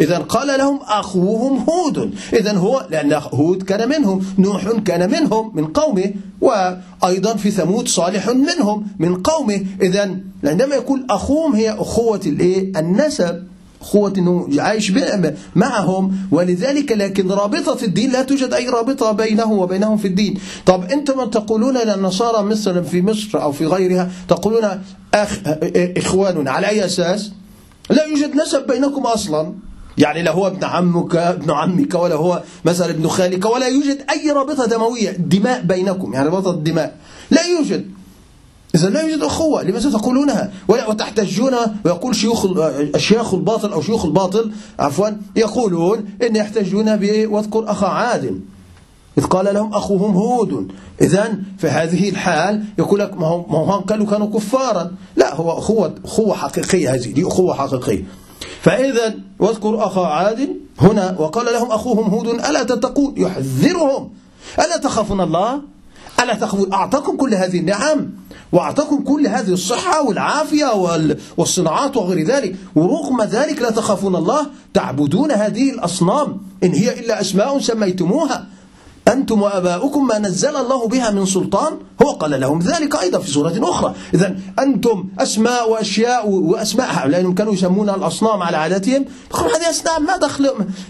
إذا 0.00 0.18
قال 0.18 0.58
لهم 0.58 0.80
أخوهم 0.82 1.64
هود. 1.68 2.14
إذا 2.32 2.52
هو 2.52 2.86
لأن 2.90 3.12
هود 3.12 3.62
كان 3.62 3.88
منهم 3.88 4.26
نوح 4.38 4.72
كان 4.84 5.10
منهم 5.10 5.56
من 5.56 5.64
قومه 5.64 6.12
وأيضا 6.40 7.36
في 7.36 7.50
ثمود 7.50 7.88
صالح 7.88 8.28
منهم 8.28 8.86
من 8.98 9.22
قومه. 9.22 9.64
إذا 9.82 10.16
عندما 10.44 10.74
يقول 10.74 11.06
أخوهم 11.10 11.52
هي 11.52 11.70
أخوة 11.70 12.20
النسب 12.76 13.42
أخوة 13.80 14.12
أنه 14.18 14.48
عايش 14.58 14.92
معهم. 15.54 16.16
ولذلك 16.30 16.92
لكن 16.92 17.28
رابطة 17.28 17.84
الدين 17.84 18.12
لا 18.12 18.22
توجد 18.22 18.54
أي 18.54 18.68
رابطة 18.68 19.12
بينه 19.12 19.52
وبينهم 19.52 19.96
في 19.96 20.08
الدين. 20.08 20.34
طب 20.66 20.84
أنتم 20.84 21.24
تقولون 21.24 21.76
للنصارى 21.76 22.44
مثلا 22.44 22.82
في 22.82 23.02
مصر 23.02 23.42
أو 23.42 23.52
في 23.52 23.66
غيرها 23.66 24.10
تقولون 24.28 24.82
أخ 25.14 25.38
إخواننا 25.96 26.50
على 26.50 26.68
أي 26.68 26.84
أساس؟ 26.84 27.32
لا 27.90 28.04
يوجد 28.04 28.36
نسب 28.36 28.66
بينكم 28.66 29.06
أصلا. 29.06 29.54
يعني 29.98 30.22
لا 30.22 30.30
هو 30.30 30.46
ابن 30.46 30.64
عمك 30.64 31.16
ابن 31.16 31.50
عمك 31.50 31.94
ولا 31.94 32.14
هو 32.14 32.42
مثلا 32.64 32.90
ابن 32.90 33.08
خالك 33.08 33.46
ولا 33.46 33.66
يوجد 33.66 33.98
أي 34.10 34.30
رابطة 34.30 34.66
دموية 34.66 35.10
دماء 35.10 35.60
بينكم 35.60 36.14
يعني 36.14 36.28
رابطة 36.28 36.50
الدماء 36.50 36.96
لا 37.30 37.42
يوجد. 37.42 37.90
إذا 38.74 38.88
لا 38.88 39.00
يوجد 39.00 39.22
أخوة. 39.22 39.62
لماذا 39.62 39.90
تقولونها؟ 39.90 40.52
وتحتجون 40.68 41.54
ويقول 41.84 42.14
شيوخ 42.16 42.46
الشيخ 42.94 43.34
الباطل 43.34 43.72
أو 43.72 43.82
شيوخ 43.82 44.04
الباطل 44.04 44.52
عفوا 44.78 45.08
يقولون 45.36 46.04
إن 46.22 46.36
يحتجون 46.36 46.88
واذكر 47.26 47.70
أخا 47.70 47.86
عاد 47.86 48.40
إذ 49.18 49.24
قال 49.24 49.54
لهم 49.54 49.74
أخوهم 49.74 50.16
هود. 50.16 50.72
إذا 51.00 51.38
في 51.58 51.68
هذه 51.68 52.08
الحال 52.08 52.64
يقول 52.78 53.00
لك 53.00 53.16
ما 53.16 53.26
هم 53.26 53.80
قالوا 53.80 54.06
كانوا 54.06 54.26
كفارا. 54.26 54.90
لا 55.16 55.34
هو 55.34 55.58
أخوة 55.58 55.94
أخوة 56.04 56.34
حقيقية 56.34 56.94
هذه 56.94 57.12
دي 57.12 57.26
أخوة 57.26 57.54
حقيقية. 57.54 58.04
فإذا 58.62 59.14
واذكر 59.38 59.86
أخا 59.86 60.06
عاد 60.06 60.48
هنا 60.80 61.16
وقال 61.18 61.46
لهم 61.52 61.70
أخوهم 61.72 62.10
هود 62.10 62.26
ألا 62.26 62.62
تتقون؟ 62.62 63.14
يحذرهم. 63.16 64.10
ألا 64.58 64.76
تخافون 64.76 65.20
الله؟ 65.20 65.60
ألا 66.20 66.34
تخافون؟ 66.34 66.72
أعطاكم 66.72 67.16
كل 67.16 67.34
هذه 67.34 67.58
النعم 67.58 68.10
وأعطاكم 68.52 69.04
كل 69.04 69.26
هذه 69.26 69.52
الصحة 69.52 70.08
والعافية 70.08 70.66
والصناعات 71.36 71.96
وغير 71.96 72.26
ذلك. 72.26 72.56
ورغم 72.74 73.22
ذلك 73.22 73.62
لا 73.62 73.70
تخافون 73.70 74.16
الله. 74.16 74.46
تعبدون 74.74 75.30
هذه 75.30 75.70
الأصنام. 75.70 76.40
إن 76.64 76.72
هي 76.72 77.00
إلا 77.00 77.20
أسماء 77.20 77.58
سميتموها. 77.58 78.46
أنتم 79.08 79.42
وأباؤكم 79.42 80.06
ما 80.06 80.18
نزل 80.18 80.56
الله 80.56 80.88
بها 80.88 81.10
من 81.10 81.26
سلطان؟ 81.26 81.78
هو 82.02 82.10
قال 82.10 82.40
لهم 82.40 82.58
ذلك 82.58 82.96
أيضا 83.02 83.18
في 83.18 83.30
سورة 83.30 83.60
أخرى. 83.62 83.94
إذا 84.14 84.36
أنتم 84.58 85.08
أسماء 85.18 85.70
وأشياء 85.70 86.28
وأسماء 86.28 87.06
لأنهم 87.06 87.34
كانوا 87.34 87.52
يسمون 87.52 87.90
الأصنام 87.90 88.42
على 88.42 88.56
عادتهم 88.56 89.04
يقولون 89.30 89.54
هذه 89.54 89.70
أصنام 89.70 90.06
ما 90.06 90.16
دخل 90.16 90.44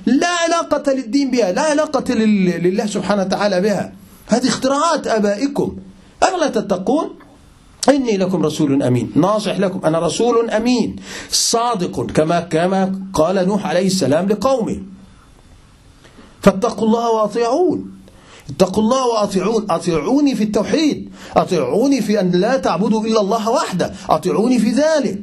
لا 0.06 0.28
علاقة 0.28 0.92
للدين 0.92 1.30
بها 1.30 1.52
لا 1.52 1.62
علاقة 1.62 2.14
لله 2.14 2.86
سبحانه 2.86 3.22
وتعالى 3.22 3.60
بها. 3.60 3.92
هذه 4.28 4.48
اختراعات 4.48 5.06
أبائكم. 5.06 5.76
أفلا 6.22 6.48
تتقون؟ 6.48 7.10
إني 7.88 8.16
لكم 8.16 8.46
رسول 8.46 8.82
أمين. 8.82 9.12
ناصح 9.14 9.58
لكم. 9.58 9.86
أنا 9.86 9.98
رسول 9.98 10.50
أمين. 10.50 10.96
صادق 11.30 12.06
كما 12.06 12.40
كما 12.40 13.02
قال 13.14 13.48
نوح 13.48 13.66
عليه 13.66 13.86
السلام 13.86 14.28
لقومه. 14.28 14.82
فاتقوا 16.42 16.86
الله 16.86 17.10
وأطيعون. 17.10 17.97
اتقوا 18.50 18.82
الله 18.82 19.06
وأطيعون 19.06 19.66
أطيعوني 19.70 20.34
في 20.34 20.44
التوحيد 20.44 21.10
أطيعوني 21.36 22.00
في 22.00 22.20
أن 22.20 22.30
لا 22.30 22.56
تعبدوا 22.56 23.04
إلا 23.04 23.20
الله 23.20 23.50
وحده 23.50 23.92
أطيعوني 24.10 24.58
في 24.58 24.70
ذلك. 24.70 25.22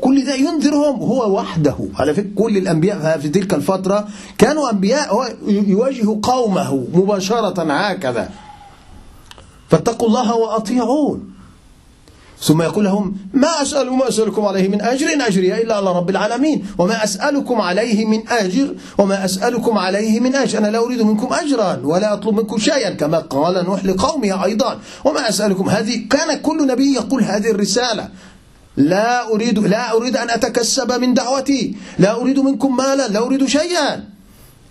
كل 0.00 0.24
ده 0.24 0.34
ينذرهم 0.34 1.00
هو 1.00 1.36
وحده. 1.38 1.74
على 1.94 2.14
فكرة 2.14 2.30
كل 2.36 2.56
الأنبياء 2.56 3.18
في 3.18 3.28
تلك 3.28 3.54
الفترة 3.54 4.08
كانوا 4.38 4.70
أنبياء 4.70 5.36
يواجه 5.48 6.18
قومه 6.22 6.86
مباشرة 6.94 7.72
هكذا. 7.72 8.30
فاتقوا 9.68 10.08
الله 10.08 10.34
وأطيعون. 10.34 11.31
ثم 12.42 12.62
يقول 12.62 12.84
لهم 12.84 13.16
ما 13.32 13.62
أسأل 13.62 13.92
ما 13.92 14.08
أسألكم 14.08 14.44
عليه 14.44 14.68
من 14.68 14.80
أجر؟ 14.82 15.12
إن 15.12 15.20
أجري 15.20 15.62
إلا 15.62 15.76
على 15.76 15.92
رب 15.92 16.10
العالمين. 16.10 16.66
وما 16.78 17.04
أسألكم 17.04 17.60
عليه 17.60 18.04
من 18.04 18.28
أجر؟ 18.28 18.74
وما 18.98 19.24
أسألكم 19.24 19.78
عليه 19.78 20.20
من 20.20 20.34
أجر. 20.34 20.58
أنا 20.58 20.68
لا 20.68 20.78
أريد 20.78 21.02
منكم 21.02 21.32
أجرا 21.32 21.80
ولا 21.84 22.12
أطلب 22.12 22.34
منكم 22.34 22.58
شيئا 22.58 22.90
كما 22.90 23.18
قال 23.18 23.64
نوح 23.64 23.84
لقومه 23.84 24.44
أيضا. 24.44 24.78
وما 25.04 25.28
أسألكم 25.28 25.68
هذه 25.68 26.06
كان 26.10 26.38
كل 26.38 26.66
نبي 26.66 26.94
يقول 26.94 27.22
هذه 27.22 27.50
الرسالة. 27.50 28.08
لا 28.76 29.32
أريد 29.34 29.58
لا 29.58 29.92
أريد 29.96 30.16
أن 30.16 30.30
أتكسب 30.30 30.92
من 30.92 31.14
دعوتي. 31.14 31.76
لا 31.98 32.20
أريد 32.20 32.38
منكم 32.38 32.76
مالا 32.76 33.08
لا 33.08 33.18
أريد 33.18 33.46
شيئا. 33.46 34.11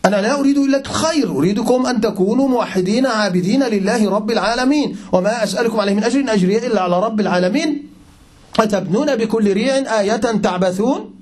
أنا 0.06 0.22
لا 0.22 0.40
أريد 0.40 0.58
إلا 0.58 0.80
الخير 0.80 1.32
أريدكم 1.32 1.86
أن 1.86 2.02
تكونوا 2.02 2.48
موحدين 2.48 3.06
عابدين 3.06 3.64
لله 3.64 4.10
رب 4.10 4.32
العالمين. 4.32 4.98
وما 5.12 5.44
أسألكم 5.44 5.80
عليه 5.80 5.94
من 5.94 6.04
أجر 6.04 6.34
أجري 6.34 6.58
إلا 6.68 6.82
على 6.82 7.00
رب 7.00 7.20
العالمين. 7.20 7.88
أتبنون 8.60 9.16
بكل 9.16 9.54
ريع 9.54 10.00
آية 10.00 10.16
تعبثون؟ 10.16 11.14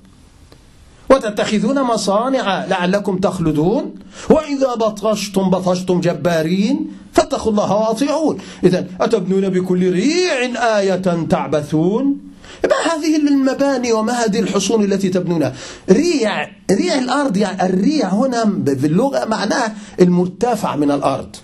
وتتخذون 1.09 1.81
مصانع 1.81 2.65
لعلكم 2.65 3.17
تخلدون؟ 3.17 3.95
وإذا 4.29 4.75
بطشتم 4.75 5.49
بطشتم 5.49 6.01
جبارين 6.01 6.91
فاتقوا 7.13 7.51
الله 7.51 7.73
وأطيعون. 7.73 8.37
إذا 8.63 8.87
أتبنون 9.01 9.49
بكل 9.49 9.91
ريع 9.91 10.39
آية 10.79 11.27
تعبثون؟ 11.29 12.18
ما 12.63 12.93
هذه 12.93 13.15
المباني 13.15 13.91
وما 13.91 14.13
هذه 14.13 14.39
الحصون 14.39 14.83
التي 14.83 15.09
تبنونها. 15.09 15.53
ريع 15.89 16.49
ريع 16.71 16.99
الأرض 16.99 17.37
يعني 17.37 17.65
الريع 17.65 18.09
هنا 18.09 18.63
في 18.65 18.87
اللغة 18.87 19.25
معناه 19.25 19.71
المرتفع 20.01 20.75
من 20.75 20.91
الأرض. 20.91 21.35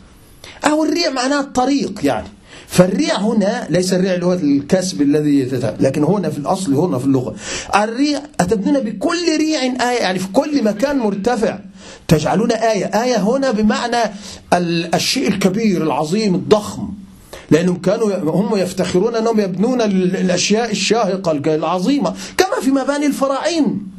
أو 0.65 0.84
الريع 0.84 1.10
معناه 1.10 1.39
الطريق 1.39 1.99
يعني. 2.04 2.28
فالريع 2.67 3.17
هنا 3.19 3.67
ليس 3.69 3.93
الريع 3.93 4.13
اللي 4.13 4.25
هو 4.25 4.34
الكسب 4.34 5.01
الذي 5.01 5.43
لكن 5.80 6.04
هنا 6.04 6.30
في 6.30 6.38
الأصل 6.38 6.73
هنا 6.73 6.99
في 6.99 7.06
اللغة. 7.06 7.36
الريع 7.75 8.21
أتبنون 8.39 8.80
بكل 8.80 9.38
ريع 9.38 9.62
آية 9.62 10.01
يعني 10.01 10.19
في 10.19 10.28
كل 10.28 10.63
مكان 10.63 10.97
مرتفع. 10.97 11.60
تجعلون 12.08 12.51
آية. 12.51 12.86
آية 12.86 13.17
هنا 13.17 13.51
بمعنى 13.51 13.97
الشيء 14.93 15.28
الكبير 15.28 15.84
العظيم 15.84 16.36
الضخم. 16.36 17.05
لأنهم 17.52 17.78
كانوا 17.82 18.16
هم 18.16 18.56
يفتخرون 18.58 19.16
أنهم 19.16 19.40
يبنون 19.40 19.82
الأشياء 19.82 20.72
الشاهقة 20.72 21.32
العظيمة 21.32 22.14
كما 22.38 22.62
في 22.62 22.72
مباني 22.72 23.06
الفراعين. 23.06 23.96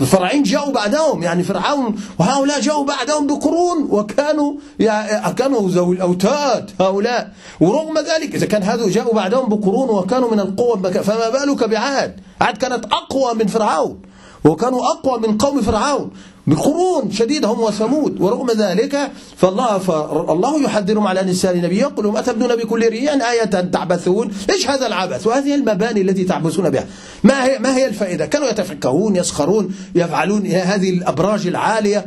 الفراعين 0.00 0.42
جاءوا 0.42 0.72
بعدهم 0.72 1.22
يعني 1.22 1.42
فرعون 1.42 1.96
وهؤلاء 2.18 2.60
جاءوا 2.60 2.84
بعدهم 2.84 3.26
بقرون 3.26 3.88
وكانوا 3.90 4.52
يعني 4.78 5.34
كانوا 5.34 5.68
ذوي 5.70 5.96
الأوتاد 5.96 6.70
هؤلاء. 6.80 7.32
ورغم 7.60 7.98
ذلك 7.98 8.34
إذا 8.34 8.46
كان 8.46 8.62
هذا 8.62 8.88
جاءوا 8.88 9.14
بعدهم 9.14 9.48
بقرون 9.48 9.90
وكانوا 9.90 10.30
من 10.30 10.40
القوة 10.40 10.90
فما 10.90 11.30
بالك 11.30 11.64
بعاد؟ 11.64 12.20
عاد 12.40 12.56
كانت 12.56 12.84
أقوى 12.84 13.34
من 13.34 13.46
فرعون 13.46 14.02
وكانوا 14.44 14.80
أقوى 14.84 15.20
من 15.20 15.38
قوم 15.38 15.62
فرعون. 15.62 16.10
بقرون 16.46 17.10
شديدة 17.12 17.48
هم 17.48 17.60
وثمود 17.60 18.20
ورغم 18.20 18.50
ذلك 18.50 19.10
فالله 19.36 19.78
فالله 19.78 20.62
يحذرهم 20.62 21.06
على 21.06 21.20
لسان 21.20 21.62
نبيه 21.62 21.80
يقول 21.80 22.04
لهم 22.04 22.16
أتبنون 22.16 22.56
بكل 22.56 22.88
ريع 22.88 23.12
آية 23.12 23.44
تعبثون؟ 23.44 24.30
إيش 24.50 24.68
هذا 24.68 24.86
العبث؟ 24.86 25.26
وهذه 25.26 25.54
المباني 25.54 26.00
التي 26.00 26.24
تعبثون 26.24 26.70
بها. 26.70 26.86
ما 27.24 27.44
هي 27.44 27.58
ما 27.58 27.76
هي 27.76 27.86
الفائدة؟ 27.86 28.26
كانوا 28.26 28.48
يتفكهون 28.48 29.16
يسخرون 29.16 29.74
يفعلون 29.94 30.46
هذه 30.46 30.90
الأبراج 30.90 31.46
العالية 31.46 32.06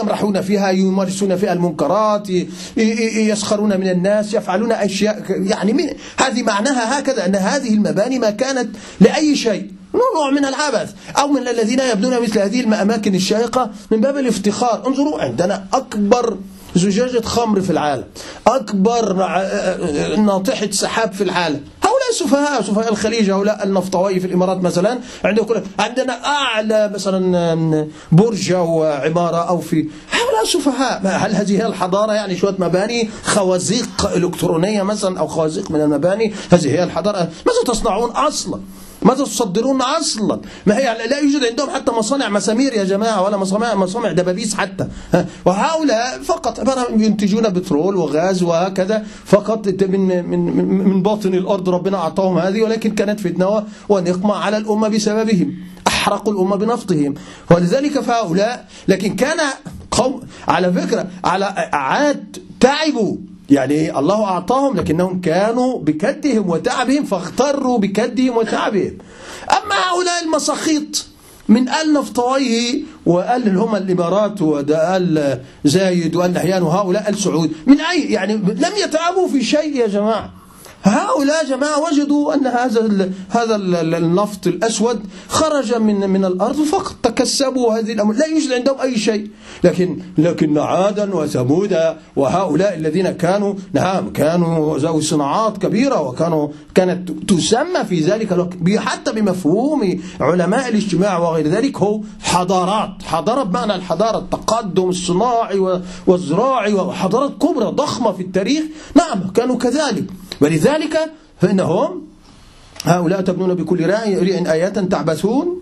يمرحون 0.00 0.40
فيها 0.40 0.70
يمارسون 0.70 1.36
فيها 1.36 1.52
المنكرات 1.52 2.28
يسخرون 2.76 3.80
من 3.80 3.88
الناس 3.88 4.34
يفعلون 4.34 4.72
أشياء 4.72 5.24
يعني 5.28 5.72
من 5.72 5.84
هذه 6.16 6.42
معناها 6.42 6.98
هكذا 6.98 7.26
أن 7.26 7.36
هذه 7.36 7.74
المباني 7.74 8.18
ما 8.18 8.30
كانت 8.30 8.76
لأي 9.00 9.36
شيء. 9.36 9.75
نوع 10.14 10.30
من 10.30 10.44
العبث 10.44 10.94
أو 11.18 11.28
من 11.28 11.48
الذين 11.48 11.80
يبنون 11.80 12.22
مثل 12.22 12.38
هذه 12.38 12.60
الأماكن 12.60 13.14
الشائقة 13.14 13.70
من 13.90 14.00
باب 14.00 14.16
الافتخار. 14.16 14.82
انظروا 14.86 15.20
عندنا 15.20 15.64
أكبر 15.72 16.36
زجاجة 16.74 17.20
خمر 17.20 17.60
في 17.60 17.70
العالم 17.70 18.04
أكبر 18.46 19.14
ناطحة 20.16 20.70
سحاب 20.70 21.12
في 21.12 21.24
العالم. 21.24 21.60
هؤلاء 21.82 22.12
سفهاء 22.14 22.62
سفهاء 22.62 22.92
الخليج 22.92 23.30
هؤلاء 23.30 23.64
النفطوي 23.64 24.20
في 24.20 24.26
الإمارات 24.26 24.62
مثلا 24.62 24.98
عندنا 25.24 25.62
عندنا 25.78 26.26
أعلى 26.26 26.90
مثلا 26.94 27.88
برج 28.12 28.52
أو 28.52 28.84
عمارة 28.84 29.48
أو 29.48 29.60
في 29.60 29.88
هؤلاء 30.10 30.44
سفهاء. 30.44 31.00
هل 31.04 31.34
هذه 31.34 31.66
الحضارة 31.66 32.12
يعني 32.12 32.36
شوية 32.36 32.54
مباني 32.58 33.10
خوازيق 33.24 34.10
إلكترونية 34.16 34.82
مثلا 34.82 35.18
أو 35.18 35.26
خوازيق 35.26 35.70
من 35.70 35.80
المباني؟ 35.80 36.34
هذه 36.52 36.68
هي 36.68 36.84
الحضارة. 36.84 37.18
ماذا 37.18 37.62
تصنعون 37.66 38.10
أصلا؟ 38.10 38.60
ماذا 39.06 39.24
تصدرون 39.24 39.82
أصلا؟ 39.82 40.40
ما 40.66 40.78
هي 40.78 40.84
لا 41.10 41.18
يوجد 41.18 41.44
عندهم 41.44 41.70
حتى 41.70 41.92
مصانع 41.92 42.28
مسامير 42.28 42.72
يا 42.72 42.84
جماعة 42.84 43.22
ولا 43.22 43.36
مصانع 43.36 43.74
مصانع 43.74 44.12
دبابيس 44.12 44.54
حتى. 44.54 44.88
وهؤلاء 45.44 46.22
فقط 46.22 46.60
عبارة 46.60 46.92
ينتجون 46.92 47.48
بترول 47.48 47.96
وغاز 47.96 48.42
وهكذا 48.42 49.06
فقط 49.24 49.68
من 49.82 50.24
من 50.30 50.40
من 50.88 51.02
باطن 51.02 51.34
الأرض 51.34 51.68
ربنا 51.68 51.96
أعطاهم 51.96 52.38
هذه 52.38 52.62
ولكن 52.62 52.94
كانت 52.94 53.20
فتنة 53.20 53.64
ونقمة 53.88 54.34
على 54.34 54.56
الأمة 54.56 54.88
بسببهم 54.88 55.54
أحرقوا 55.86 56.32
الأمة 56.32 56.56
بنفطهم. 56.56 57.14
ولذلك 57.50 58.00
فهؤلاء 58.00 58.68
لكن 58.88 59.16
كان 59.16 59.40
قوم 59.90 60.20
على 60.48 60.72
فكرة 60.72 61.06
على 61.24 61.44
عاد 61.72 62.36
تعبوا. 62.60 63.16
يعني 63.50 63.98
الله 63.98 64.24
أعطاهم 64.24 64.76
لكنهم 64.76 65.20
كانوا 65.20 65.78
بكدهم 65.78 66.50
وتعبهم 66.50 67.04
فاغتروا 67.04 67.78
بكدهم 67.78 68.36
وتعبهم. 68.36 68.98
أما 69.50 69.74
هؤلاء 69.74 70.24
المساخيط 70.24 71.06
من 71.48 71.68
آل 71.68 71.92
نفطويه 71.92 72.82
وآل 73.06 73.48
اللي 73.48 73.60
هم 73.60 73.76
الإمارات 73.76 74.42
وده 74.42 74.96
آل 74.96 75.40
زايد 75.64 76.16
وآل 76.16 76.32
نحيان 76.32 76.62
وهؤلاء 76.62 77.08
آل 77.10 77.18
سعود 77.18 77.52
من 77.66 77.80
أي 77.80 78.00
يعني 78.02 78.34
لم 78.34 78.72
يتعبوا 78.84 79.28
في 79.28 79.44
شيء 79.44 79.76
يا 79.76 79.86
جماعة؟ 79.86 80.30
هؤلاء 80.86 81.46
جماعة 81.48 81.82
وجدوا 81.82 82.34
أن 82.34 82.46
هذا 82.46 83.10
هذا 83.30 83.56
النفط 83.98 84.46
الأسود 84.46 85.00
خرج 85.28 85.74
من 85.74 86.10
من 86.10 86.24
الأرض 86.24 86.56
فقط 86.56 86.96
تكسبوا 87.02 87.78
هذه 87.78 87.92
الأمور 87.92 88.14
لا 88.14 88.26
يوجد 88.26 88.52
عندهم 88.52 88.80
أي 88.80 88.98
شيء. 88.98 89.30
لكن 89.64 89.98
لكن 90.18 90.58
عادا 90.58 91.14
وثمود 91.14 91.76
وهؤلاء 92.16 92.74
الذين 92.74 93.10
كانوا 93.10 93.54
نعم 93.72 94.12
كانوا 94.12 94.78
ذوي 94.78 95.02
صناعات 95.02 95.58
كبيرة 95.58 96.00
وكانوا 96.00 96.48
كانت 96.74 97.10
تسمى 97.30 97.84
في 97.88 98.00
ذلك 98.00 98.48
حتى 98.76 99.12
بمفهوم 99.12 100.00
علماء 100.20 100.68
الاجتماع 100.68 101.18
وغير 101.18 101.46
ذلك 101.48 101.76
هو 101.76 102.00
حضارات. 102.22 103.02
حضارة 103.04 103.42
بمعنى 103.42 103.74
الحضارة 103.74 104.18
التقدم 104.18 104.88
الصناعي 104.88 105.80
والزراعي 106.06 106.74
وحضارات 106.74 107.32
كبرى 107.42 107.66
ضخمة 107.66 108.12
في 108.12 108.22
التاريخ. 108.22 108.64
نعم 108.94 109.30
كانوا 109.30 109.56
كذلك. 109.56 110.04
ولذلك 110.40 110.98
فإنهم 111.40 112.02
هؤلاء 112.84 113.20
تبنون 113.20 113.54
بكل 113.54 113.86
رأي 113.86 114.52
آيات 114.52 114.78
تعبثون 114.78 115.60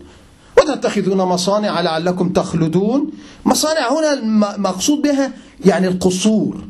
وتتخذون 0.58 1.18
مصانع 1.18 1.80
لعلكم 1.80 2.28
تخلدون. 2.28 3.10
مصانع 3.44 3.92
هنا 3.92 4.12
المقصود 4.12 5.02
بها 5.02 5.32
يعني 5.64 5.88
القصور. 5.88 6.64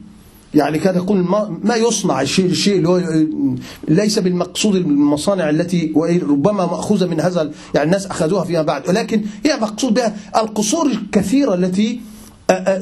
يعني 0.54 0.78
كان 0.78 0.94
يقول 0.96 1.18
ما 1.62 1.76
يصنع 1.76 2.20
الشيء 2.20 2.46
الشيء 2.46 2.76
اللي 2.76 2.88
هو 2.88 3.02
ليس 3.88 4.18
بالمقصود 4.18 4.74
المصانع 4.74 5.50
التي 5.50 5.92
ربما 6.28 6.66
مأخوذة 6.66 7.06
من 7.06 7.20
هذا 7.20 7.50
يعني 7.74 7.86
الناس 7.86 8.06
أخذوها 8.06 8.44
فيما 8.44 8.62
بعد. 8.62 8.88
ولكن 8.88 9.24
هي 9.46 9.56
مقصود 9.56 9.94
بها 9.94 10.16
القصور 10.36 10.86
الكثيرة 10.86 11.54
التي 11.54 12.00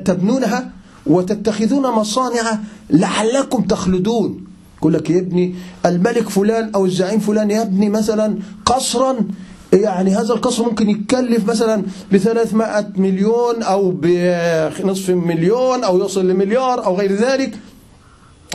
تبنونها 0.04 0.70
وتتخذون 1.06 1.82
مصانع 1.82 2.58
لعلكم 2.90 3.62
تخلدون. 3.62 4.51
يقول 4.82 4.94
لك 4.94 5.10
يبني 5.10 5.54
الملك 5.86 6.28
فلان 6.28 6.70
أو 6.74 6.84
الزعيم 6.84 7.18
فلان 7.18 7.50
يبني 7.50 7.88
مثلا 7.88 8.38
قصرا 8.66 9.16
يعني 9.72 10.10
هذا 10.10 10.34
القصر 10.34 10.62
ممكن 10.64 10.90
يتكلف 10.90 11.48
مثلا 11.48 11.82
ب 12.12 12.16
300 12.16 12.86
مليون 12.96 13.62
أو 13.62 13.90
بنصف 13.90 15.10
مليون 15.10 15.84
أو 15.84 16.04
يصل 16.04 16.28
لمليار 16.28 16.84
أو 16.84 16.96
غير 16.96 17.12
ذلك. 17.12 17.58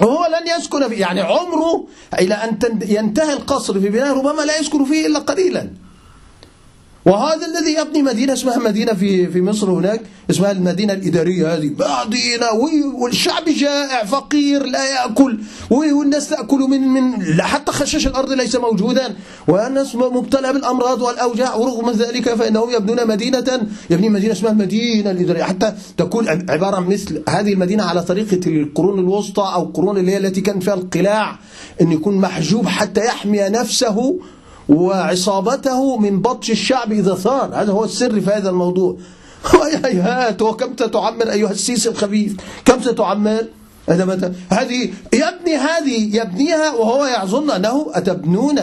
وهو 0.02 0.26
لن 0.26 0.60
يسكن 0.60 0.90
فيه 0.90 1.02
يعني 1.02 1.22
عمره 1.22 1.88
إلى 2.20 2.34
أن 2.34 2.58
ينتهي 2.88 3.34
القصر 3.34 3.80
في 3.80 3.90
بناء 3.90 4.18
ربما 4.18 4.42
لا 4.42 4.60
يسكن 4.60 4.86
فيه 4.86 5.08
إلا 5.08 5.20
قليلا. 5.20 5.70
وهذا 7.08 7.46
الذي 7.46 7.74
يبني 7.74 8.04
مدينة 8.04 8.34
اسمها 8.34 8.58
مدينة 8.58 8.94
في 8.94 9.28
في 9.28 9.42
مصر 9.42 9.72
هناك 9.72 10.02
اسمها 10.30 10.52
المدينة 10.52 10.94
الإدارية 10.94 11.54
هذه. 11.54 11.72
مدينة 12.06 12.52
والشعب 13.02 13.46
جائع 13.46 14.06
فقير 14.06 14.64
لا 14.64 14.86
يأكل. 14.96 15.40
والناس 15.70 16.30
تأكل 16.30 16.60
من 16.60 16.82
من 16.88 17.42
حتى 17.42 17.72
خشاش 17.72 18.08
الأرض 18.08 18.32
ليس 18.32 18.56
موجودا. 18.56 19.16
والناس 19.48 19.96
مبتلى 19.96 20.54
بالأمراض 20.54 21.02
والأوجاع. 21.02 21.56
ورغم 21.56 21.92
ذلك 21.92 22.34
فإنهم 22.34 22.70
يبنون 22.70 23.08
مدينة 23.08 23.68
يبني 23.90 24.10
مدينة 24.10 24.34
اسمها 24.34 24.52
المدينة 24.52 25.12
الإدارية. 25.12 25.44
حتى 25.44 25.74
تكون 25.98 26.28
عبارة 26.50 26.80
مثل 26.80 27.24
هذه 27.30 27.54
المدينة 27.54 27.84
على 27.84 28.04
طريقة 28.04 28.40
القرون 28.48 29.00
الوسطى 29.00 29.52
أو 29.54 29.64
القرون 29.64 29.98
اللي 29.98 30.12
هي 30.12 30.18
التي 30.18 30.42
كان 30.42 30.60
فيها 30.60 30.74
القلاع 30.74 31.40
أن 31.82 31.92
يكون 31.92 32.18
محجوب 32.18 32.68
حتى 32.68 33.06
يحمي 33.06 33.40
نفسه 33.40 34.20
وعصابته 34.70 35.98
من 35.98 36.22
بطش 36.22 36.52
الشعب 36.52 36.92
إذا 36.92 37.16
ثار. 37.16 37.56
هذا 37.56 37.72
هو 37.72 37.84
السر 37.84 38.22
في 38.22 38.30
هذا 38.30 38.50
الموضوع. 38.50 38.98
هيهات 39.86 40.42
وكم 40.42 40.74
ستعمر 40.80 41.32
أيها 41.32 41.52
السيسي 41.52 41.90
الخبيث؟ 41.90 42.34
كم 42.66 42.82
ستعمر؟ 42.82 43.46
هذه 44.50 44.90
يبني 45.14 45.56
هذه 45.56 46.18
يبنيها 46.18 46.72
وهو 46.72 47.06
يظن 47.06 47.52
أنه 47.52 47.88
أتبنون 47.94 48.56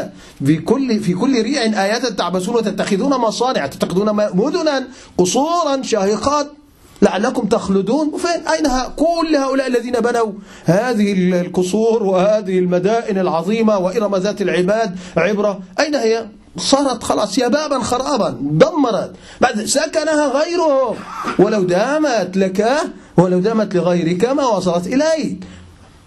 في 0.46 0.56
كل 0.56 1.00
في 1.00 1.14
كل 1.14 1.42
ريع 1.42 1.62
آيات 1.62 2.06
تعبسون 2.06 2.54
وتتخذون 2.54 3.10
مصانع. 3.10 3.66
تتخذون 3.66 4.14
مدنا 4.14 4.86
قصورا 5.18 5.82
شاهقات؟ 5.82 6.63
لعلكم 7.02 7.46
تخلدون. 7.48 8.08
وفين؟ 8.14 8.40
أين 8.48 8.66
كل 8.96 9.36
هؤلاء 9.36 9.66
الذين 9.66 9.92
بنوا 9.92 10.32
هذه 10.64 11.40
القصور 11.40 12.02
وهذه 12.02 12.58
المدائن 12.58 13.18
العظيمة 13.18 13.78
وإرم 13.78 14.16
ذات 14.16 14.42
العباد 14.42 14.96
عبرة. 15.16 15.60
أين 15.80 15.94
هي؟ 15.94 16.26
صارت 16.56 17.02
خلاص 17.02 17.38
يبابا 17.38 17.78
خرابا 17.78 18.38
دمرت. 18.40 19.12
بعد 19.40 19.64
سكنها 19.64 20.28
غيره 20.28 20.96
ولو 21.38 21.62
دامت 21.62 22.36
لك 22.36 22.68
ولو 23.16 23.38
دامت 23.38 23.74
لغيرك 23.74 24.24
ما 24.24 24.46
وصلت 24.46 24.86
إليك. 24.86 25.44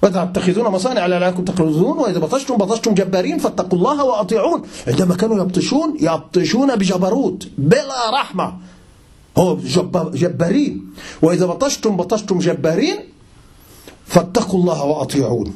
وتتخذون 0.03 0.67
مصانع 0.67 1.05
لعلكم 1.05 1.45
تخلدون. 1.45 1.97
وإذا 1.97 2.19
بطشتم 2.19 2.57
بطشتم 2.57 2.93
جبارين 2.93 3.37
فاتقوا 3.37 3.79
الله 3.79 4.03
وأطيعون. 4.03 4.61
عندما 4.87 5.15
كانوا 5.15 5.37
يبطشون 5.37 5.97
يبطشون 5.99 6.75
بجبروت 6.75 7.47
بلا 7.57 8.11
رحمة. 8.13 8.53
هو 9.37 9.57
جبارين. 10.13 10.93
وإذا 11.21 11.45
بطشتم 11.45 11.97
بطشتم 11.97 12.39
جبارين 12.39 12.97
فاتقوا 14.05 14.59
الله 14.59 14.83
وأطيعون. 14.83 15.53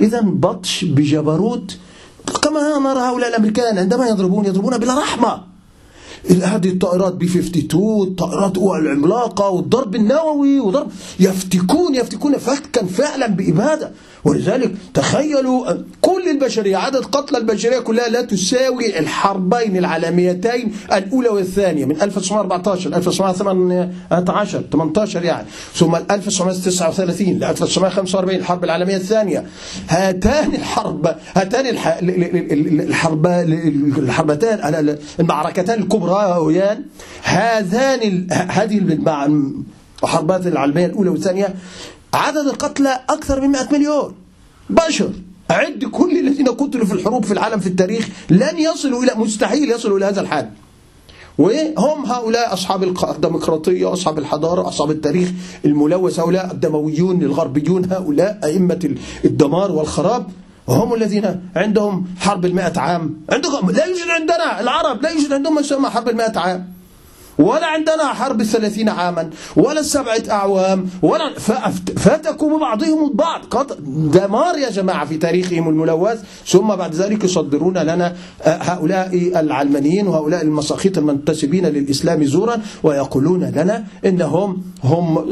إذا 0.00 0.20
بطش 0.20 0.84
بجبروت 0.84 1.78
كما 2.42 2.78
نرى 2.78 3.00
هؤلاء 3.00 3.28
الأمريكان 3.28 3.78
عندما 3.78 4.06
يضربون 4.08 4.44
يضربون 4.46 4.78
بلا 4.78 4.98
رحمة. 4.98 5.42
هذه 6.42 6.68
الطائرات 6.68 7.14
بي 7.14 7.26
52 7.26 8.02
الطائرات 8.02 8.58
العملاقة 8.58 9.48
والضرب 9.48 9.94
النووي 9.94 10.60
وضرب 10.60 10.88
يفتكون 11.20 11.94
يفتكون 11.94 12.38
فتكا 12.38 12.86
فعلا 12.86 13.26
بإبادة. 13.26 13.92
ولذلك 14.26 14.72
تخيلوا 14.94 15.72
كل 16.00 16.28
البشرية 16.30 16.76
عدد 16.76 17.04
قتلى 17.04 17.38
البشرية 17.38 17.78
كلها 17.78 18.08
لا 18.08 18.22
تساوي 18.22 18.98
الحربين 18.98 19.76
العالميتين 19.76 20.72
الأولى 20.92 21.28
والثانية 21.28 21.84
من 21.84 22.02
1914 22.02 22.96
1918 22.96 24.62
18 24.72 25.24
يعني. 25.24 25.46
ثم 25.74 25.96
1939 26.10 27.26
ل 27.26 27.44
1945 27.44 28.36
الحرب 28.36 28.64
العالمية 28.64 28.96
الثانية. 28.96 29.44
هاتان 29.88 30.54
الحرب 30.54 31.14
هاتان 31.36 31.66
الحرب 32.80 33.26
الحربتان 33.98 34.96
المعركتان 35.20 35.82
الكبرى 35.82 36.84
هذان 37.22 38.26
هذه 38.32 38.78
الحربات 40.02 40.46
العالمية 40.46 40.86
الأولى 40.86 41.10
والثانية 41.10 41.54
عدد 42.14 42.46
القتلى 42.46 43.00
أكثر 43.08 43.40
من 43.40 43.48
100 43.48 43.68
مليون. 43.72 44.14
بشر. 44.70 45.10
عد 45.50 45.84
كل 45.84 46.18
الذين 46.18 46.48
قتلوا 46.48 46.86
في 46.86 46.92
الحروب 46.92 47.24
في 47.24 47.32
العالم 47.32 47.60
في 47.60 47.66
التاريخ 47.66 48.08
لن 48.30 48.58
يصلوا 48.58 49.02
إلى 49.02 49.12
مستحيل 49.16 49.70
يصلوا 49.70 49.98
إلى 49.98 50.06
هذا 50.06 50.20
الحد 50.20 50.50
وهم 51.38 52.06
هؤلاء 52.06 52.52
أصحاب 52.52 52.82
الديمقراطية 52.82 53.92
أصحاب 53.92 54.18
الحضارة 54.18 54.68
أصحاب 54.68 54.90
التاريخ 54.90 55.28
الملوث 55.64 56.20
هؤلاء 56.20 56.52
الدمويون 56.52 57.22
الغربيون 57.22 57.92
هؤلاء 57.92 58.40
أئمة 58.44 58.94
الدمار 59.24 59.72
والخراب. 59.72 60.26
وهم 60.66 60.94
الذين 60.94 61.40
عندهم 61.56 62.06
حرب 62.18 62.44
المائة 62.44 62.78
عام. 62.78 63.20
عندهم 63.30 63.70
لا 63.70 63.84
يوجد 63.84 64.08
عندنا 64.08 64.60
العرب 64.60 65.02
لا 65.02 65.10
يوجد 65.10 65.32
عندهم 65.32 65.54
ما 65.54 65.60
يسمى 65.60 65.90
حرب 65.90 66.08
المائة 66.08 66.38
عام. 66.38 66.75
ولا 67.38 67.66
عندنا 67.66 68.04
حرب 68.04 68.40
الثلاثين 68.40 68.88
عاما 68.88 69.30
ولا 69.56 69.80
السبعة 69.80 70.22
أعوام 70.30 70.86
ولا 71.02 71.34
فاتكوا 71.96 72.58
بعضهم 72.58 73.08
البعض. 73.08 73.42
دمار 74.12 74.58
يا 74.58 74.70
جماعة 74.70 75.04
في 75.06 75.16
تاريخهم 75.16 75.68
الملوث 75.68 76.18
ثم 76.46 76.68
بعد 76.74 76.94
ذلك 76.94 77.24
يصدرون 77.24 77.78
لنا 77.78 78.16
آه، 78.42 78.58
هؤلاء 78.62 79.32
العلمانيين 79.40 80.06
وهؤلاء 80.08 80.42
المساخيط 80.42 80.98
المنتسبين 80.98 81.66
للإسلام 81.66 82.24
زورا 82.24 82.60
ويقولون 82.82 83.44
لنا 83.44 83.84
إنهم 84.04 84.62
هم 84.84 85.26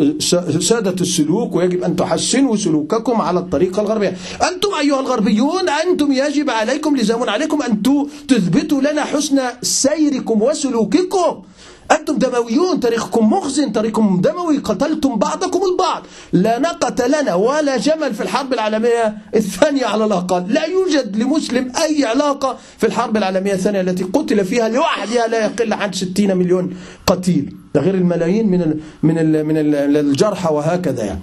سادة 0.60 0.96
السلوك 1.00 1.54
ويجب 1.54 1.82
أن 1.82 1.96
تحسنوا 1.96 2.56
سلوككم 2.56 3.20
على 3.20 3.38
الطريقة 3.38 3.82
الغربية. 3.82 4.16
أنتم 4.52 4.68
أيها 4.80 5.00
الغربيون 5.00 5.68
أنتم 5.68 6.12
يجب 6.12 6.50
عليكم 6.50 6.96
لزام 6.96 7.30
عليكم 7.30 7.62
أن 7.62 7.82
تثبتوا 8.28 8.80
لنا 8.80 9.04
حسن 9.04 9.40
سيركم 9.62 10.42
وسلوككم. 10.42 11.42
أنتم 11.90 12.18
دمويون 12.18 12.80
تاريخكم 12.80 13.32
مخزن 13.32 13.72
تاريخكم 13.72 14.20
دموي 14.20 14.58
قتلتم 14.58 15.16
بعضكم 15.16 15.60
البعض. 15.72 16.02
لا 16.32 16.58
ناقة 16.58 17.06
لنا 17.06 17.34
ولا 17.34 17.76
جمل 17.76 18.14
في 18.14 18.22
الحرب 18.22 18.52
العالمية 18.52 19.18
الثانية 19.34 19.86
على 19.86 20.04
الأقل. 20.04 20.44
لا 20.48 20.64
يوجد 20.64 21.16
لمسلم 21.16 21.72
أي 21.82 22.04
علاقة 22.04 22.58
في 22.78 22.86
الحرب 22.86 23.16
العالمية 23.16 23.52
الثانية 23.52 23.80
التي 23.80 24.04
قتل 24.04 24.44
فيها 24.44 24.68
لوحدها 24.68 25.26
لا 25.26 25.44
يقل 25.44 25.72
عن 25.72 25.92
60 25.92 26.36
مليون 26.36 26.76
قتيل. 27.06 27.63
ده 27.74 27.80
غير 27.80 27.94
الملايين 27.94 28.50
من 28.50 28.60
من 29.02 29.46
من 29.46 29.56
الجرحى 29.96 30.54
وهكذا 30.54 31.04
يعني. 31.04 31.20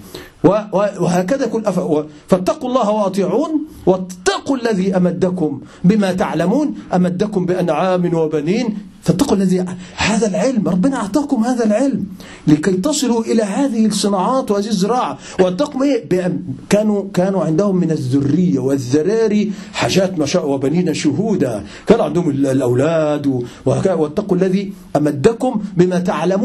وهكذا 1.00 1.46
كل 1.46 1.62
فاتقوا 2.28 2.68
الله 2.68 2.90
واطيعون 2.90 3.52
واتقوا 3.86 4.56
الذي 4.56 4.96
أمدكم 4.96 5.60
بما 5.84 6.12
تعلمون 6.12 6.74
أمدكم 6.94 7.46
بأنعام 7.46 8.14
وبنين. 8.14 8.66
فاتقوا 9.02 9.36
الذي 9.36 9.64
هذا 9.96 10.26
العلم 10.28 10.68
ربنا 10.68 10.96
أعطاكم 10.96 11.44
هذا 11.44 11.64
العلم 11.64 12.06
لكي 12.46 12.72
تصلوا 12.72 13.22
إلى 13.30 13.42
هذه 13.42 13.86
الصناعات 13.86 14.50
وهذه 14.50 14.68
الزراعة. 14.68 15.18
واتقوا 15.40 15.84
إيه؟ 15.84 16.32
كانوا 16.70 17.04
كانوا 17.14 17.44
عندهم 17.44 17.76
من 17.76 17.90
الذرية 17.90 18.58
والذراري 18.58 19.52
حاجات 19.72 20.18
ما 20.18 20.26
شاء 20.26 20.48
وبنين 20.48 20.94
شهودا. 20.94 21.64
كان 21.86 22.00
عندهم 22.00 22.30
الأولاد 22.30 23.26
واتقوا 23.66 24.36
الذي 24.36 24.72
أمدكم 24.96 25.62
بما 25.76 25.98
تعلمون. 25.98 26.41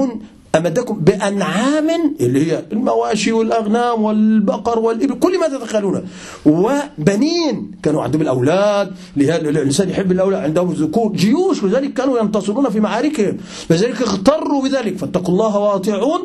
أمدكم 0.56 0.96
بأنعام 1.00 1.90
اللي 2.20 2.52
هي 2.52 2.64
المواشي 2.72 3.32
والأغنام 3.32 4.04
والبقر 4.04 4.80
والإبل 4.80 5.20
كل 5.20 5.40
ما 5.40 5.48
تتخيلونه 5.48 6.04
وبنين 6.46 7.72
كانوا 7.84 8.04
عندهم 8.04 8.22
الأولاد 8.22 8.92
الإنسان 9.18 9.90
يحب 9.90 10.12
الأولاد 10.12 10.44
عندهم 10.44 10.72
ذكور 10.72 11.14
جيوش 11.14 11.64
لذلك 11.64 11.94
كانوا 11.94 12.20
ينتصرون 12.20 12.70
في 12.70 12.80
معاركهم. 12.80 13.38
لذلك 13.70 14.02
اغتروا 14.02 14.64
بذلك. 14.64 14.98
فاتقوا 14.98 15.34
الله 15.34 15.58
واطيعون 15.58 16.22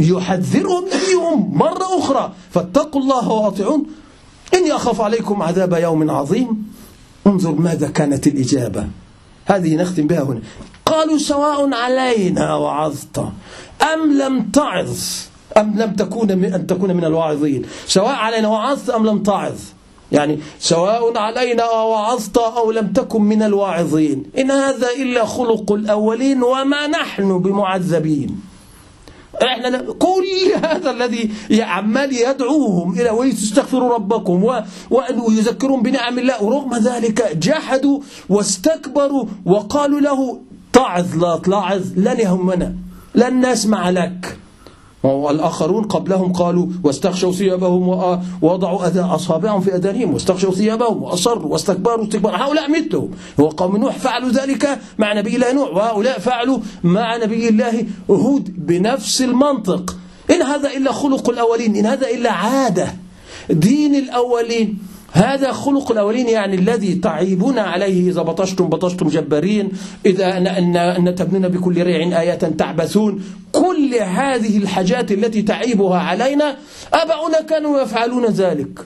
يحذرهم 0.00 0.84
نبيهم 0.84 1.58
مرة 1.58 1.98
أخرى. 1.98 2.32
فاتقوا 2.50 3.00
الله 3.00 3.28
واطيعون. 3.28 3.86
إني 4.54 4.72
أخاف 4.72 5.00
عليكم 5.00 5.42
عذاب 5.42 5.72
يوم 5.72 6.10
عظيم. 6.10 6.72
انظر 7.26 7.52
ماذا 7.52 7.88
كانت 7.88 8.26
الإجابة. 8.26 8.86
هذه 9.46 9.76
نختم 9.76 10.06
بها 10.06 10.22
هنا. 10.22 10.40
قالوا 10.86 11.18
سواء 11.18 11.74
علينا 11.74 12.54
وعظت 12.54 13.18
أم 13.94 14.18
لم 14.18 14.50
تعظ 14.50 14.98
أم 15.56 15.78
لم 15.78 15.92
تكون 15.92 16.38
من 16.38 16.54
أن 16.54 16.66
تكون 16.66 16.96
من 16.96 17.04
الواعظين. 17.04 17.62
سواء 17.86 18.14
علينا 18.14 18.48
وعظت 18.48 18.90
أم 18.90 19.06
لم 19.06 19.22
تعظ. 19.22 19.58
يعني 20.12 20.38
سواء 20.60 21.18
علينا 21.18 21.64
وعظت 21.64 22.38
أو 22.38 22.70
لم 22.70 22.92
تكن 22.92 23.22
من 23.22 23.42
الواعظين. 23.42 24.24
إن 24.38 24.50
هذا 24.50 24.88
إلا 25.02 25.24
خلق 25.24 25.72
الأولين 25.72 26.42
وما 26.42 26.86
نحن 26.86 27.38
بمعذبين. 27.38 28.51
إحنا 29.42 29.78
كل 29.98 30.52
هذا 30.64 30.90
الذي 30.90 31.30
عمال 31.60 32.12
يدعوهم 32.12 33.00
إلى 33.00 33.10
ويستغفروا 33.10 33.94
ربكم 33.94 34.62
ويذكرهم 34.90 35.82
بنعم 35.82 36.18
الله. 36.18 36.42
ورغم 36.42 36.76
ذلك 36.76 37.36
جحدوا 37.36 38.00
واستكبروا 38.28 39.24
وقالوا 39.44 40.00
له 40.00 40.40
تعظ 40.72 41.24
لا 41.24 41.36
تلاعظ 41.44 41.82
لن 41.96 42.20
يهمنا 42.20 42.74
لن 43.14 43.46
نسمع 43.46 43.90
لك. 43.90 44.31
والآخرون 45.02 45.84
قبلهم 45.84 46.32
قالوا 46.32 46.66
واستغشوا 46.84 47.32
ثيابهم 47.32 47.88
ووضعوا 48.42 49.14
أصابعهم 49.14 49.60
في 49.60 49.76
أذانهم 49.76 50.14
واستغشوا 50.14 50.52
ثيابهم 50.52 51.02
وأصروا 51.02 51.52
واستكبروا 51.52 52.04
استكبارا 52.04 52.36
هؤلاء 52.36 52.70
مثلهم 52.70 53.10
هو 53.40 53.48
قوم 53.48 53.76
نوح 53.76 53.98
فعلوا 53.98 54.30
ذلك 54.30 54.78
مع 54.98 55.12
نبي 55.12 55.36
الله 55.36 55.52
نوح 55.52 55.74
وهؤلاء 55.76 56.18
فعلوا 56.18 56.58
مع 56.84 57.16
نبي 57.16 57.48
الله 57.48 57.86
هود 58.10 58.66
بنفس 58.66 59.22
المنطق. 59.22 59.96
إن 60.30 60.42
هذا 60.42 60.70
إلا 60.76 60.92
خلق 60.92 61.30
الأولين 61.30 61.76
إن 61.76 61.86
هذا 61.86 62.10
إلا 62.10 62.32
عادة. 62.32 62.94
دين 63.50 63.94
الأولين. 63.94 64.78
هذا 65.12 65.52
خلق 65.52 65.92
الأولين 65.92 66.28
يعني 66.28 66.56
الذي 66.56 66.94
تعيبون 66.94 67.58
عليه 67.58 68.10
إذا 68.10 68.22
بطشتم 68.22 68.68
بطشتم 68.68 69.08
جبارين 69.08 69.68
إذا 70.06 70.36
أن, 70.38 71.14
تبنون 71.14 71.48
بكل 71.48 71.82
ريع 71.82 72.20
آية 72.20 72.34
تعبثون. 72.34 73.24
كل 73.52 73.94
هذه 73.94 74.56
الحاجات 74.58 75.12
التي 75.12 75.42
تعيبها 75.42 75.98
علينا 75.98 76.56
أبعنا 76.94 77.40
كانوا 77.40 77.80
يفعلون 77.80 78.24
ذلك. 78.24 78.80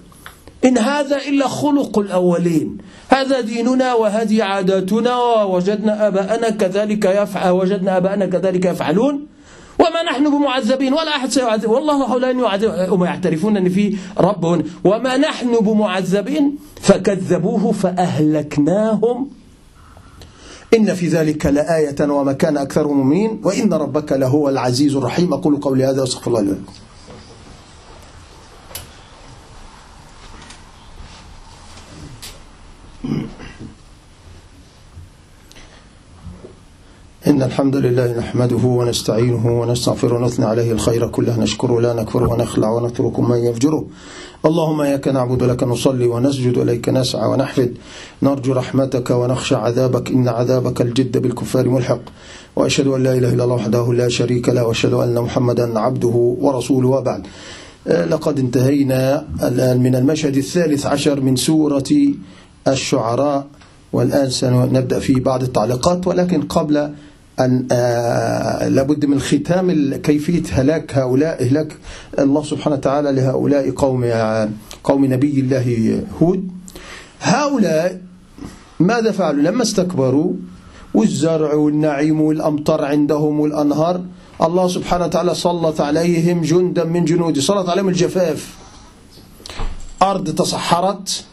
إن 0.64 0.78
هذا 0.78 1.16
إلا 1.16 1.48
خلق 1.48 1.98
الأولين. 1.98 2.78
هذا 3.08 3.40
ديننا 3.40 3.94
وهذه 3.94 4.42
عاداتنا 4.42 5.16
ووجدنا 5.16 6.06
أباءنا 6.06 6.50
كذلك 6.50 7.04
يفعل 7.04 7.50
وجدنا 7.50 7.96
أباءنا 7.96 8.26
كذلك 8.26 8.64
يفعلون. 8.64 9.36
وما 9.78 10.02
نحن 10.02 10.30
بمعذبين 10.30 10.92
ولا 10.92 11.16
أحد 11.16 11.30
سيعذب. 11.30 11.70
والله 11.70 12.18
لا 12.18 12.30
يعذب 12.30 12.70
هم 12.70 13.04
يعترفون 13.04 13.56
أن 13.56 13.68
في 13.68 13.96
رب 14.18 14.64
وما 14.84 15.16
نحن 15.16 15.56
بمعذبين 15.60 16.58
فكذبوه 16.80 17.72
فأهلكناهم. 17.72 19.28
إن 20.76 20.94
في 20.94 21.08
ذلك 21.08 21.46
لآية 21.46 22.10
وما 22.10 22.32
كان 22.32 22.56
أكثرهم 22.56 22.96
مؤمنين. 22.96 23.40
وإن 23.44 23.72
ربك 23.72 24.12
لهو 24.12 24.48
العزيز 24.48 24.96
الرحيم. 24.96 25.32
أقول 25.32 25.56
قولي 25.56 25.84
هذا 25.84 26.00
وأستغفر 26.00 26.30
الله 26.30 26.42
لكم 26.42 26.62
إن 37.26 37.42
الحمد 37.42 37.76
لله 37.76 38.18
نحمده 38.18 38.64
ونستعينه 38.64 39.60
ونستغفره 39.60 40.14
ونثني 40.14 40.44
عليه 40.44 40.72
الخير 40.72 41.06
كله 41.08 41.40
نشكره 41.40 41.80
لا 41.80 41.92
نكفره 41.92 42.32
ونخلع 42.32 42.70
ونترك 42.70 43.20
من 43.20 43.36
يفجره. 43.36 43.84
اللهم 44.44 44.80
إياك 44.80 45.08
نعبد 45.08 45.42
لك 45.42 45.62
نصلي 45.62 46.06
ونسجد 46.06 46.58
إليك 46.58 46.88
نسعى 46.88 47.28
ونحفد 47.28 47.74
نرجو 48.22 48.52
رحمتك 48.52 49.10
ونخشى 49.10 49.54
عذابك 49.54 50.10
إن 50.10 50.28
عذابك 50.28 50.80
الجد 50.80 51.18
بالكفار 51.18 51.68
ملحق. 51.68 52.00
وأشهد 52.56 52.86
أن 52.86 53.02
لا 53.02 53.12
إله 53.18 53.32
إلا 53.34 53.44
الله 53.44 53.54
وحده 53.54 53.92
لا 53.92 54.08
شريك 54.08 54.48
له 54.48 54.64
وأشهد 54.64 54.92
أن 54.92 55.14
محمدا 55.14 55.78
عبده 55.78 56.36
ورسوله 56.40 56.88
وبعد. 56.88 57.26
لقد 57.86 58.38
انتهينا 58.38 59.26
الآن 59.42 59.82
من 59.82 59.94
المشهد 59.94 60.36
الثالث 60.36 60.86
عشر 60.86 61.20
من 61.20 61.36
سورة 61.36 61.90
الشعراء. 62.68 63.46
والآن 63.92 64.30
سنبدأ 64.30 64.98
في 64.98 65.14
بعض 65.20 65.42
التعليقات 65.42 66.06
ولكن 66.06 66.42
قبل 66.42 66.90
أن 67.40 67.66
آه 67.72 68.68
لابد 68.68 69.07
من 69.07 69.20
ختام 69.20 69.94
كيفية 69.94 70.42
هلاك 70.51 70.99
هؤلاء 70.99 71.42
إهلاك 71.42 71.77
الله 72.18 72.42
سبحانه 72.42 72.77
وتعالى 72.77 73.12
لهؤلاء 73.12 73.70
قوم 73.70 74.05
قوم 74.85 75.05
نبي 75.05 75.40
الله 75.40 76.03
هود. 76.22 76.49
هؤلاء 77.20 78.01
ماذا 78.81 79.11
فعلوا؟ 79.12 79.42
لما 79.42 79.62
استكبروا 79.62 80.33
والزرع 80.94 81.55
والنعيم 81.55 82.20
والأمطار 82.20 82.85
عندهم 82.85 83.40
والأنهار 83.40 84.01
الله 84.42 84.68
سبحانه 84.68 85.05
وتعالى 85.05 85.35
سلط 85.35 85.81
عليهم 85.81 86.40
جندا 86.40 86.85
من 86.85 87.05
جنوده 87.05 87.40
سلط 87.40 87.68
عليهم 87.68 87.88
الجفاف. 87.88 88.55
أرض 90.03 90.35
تصحرت 90.35 91.25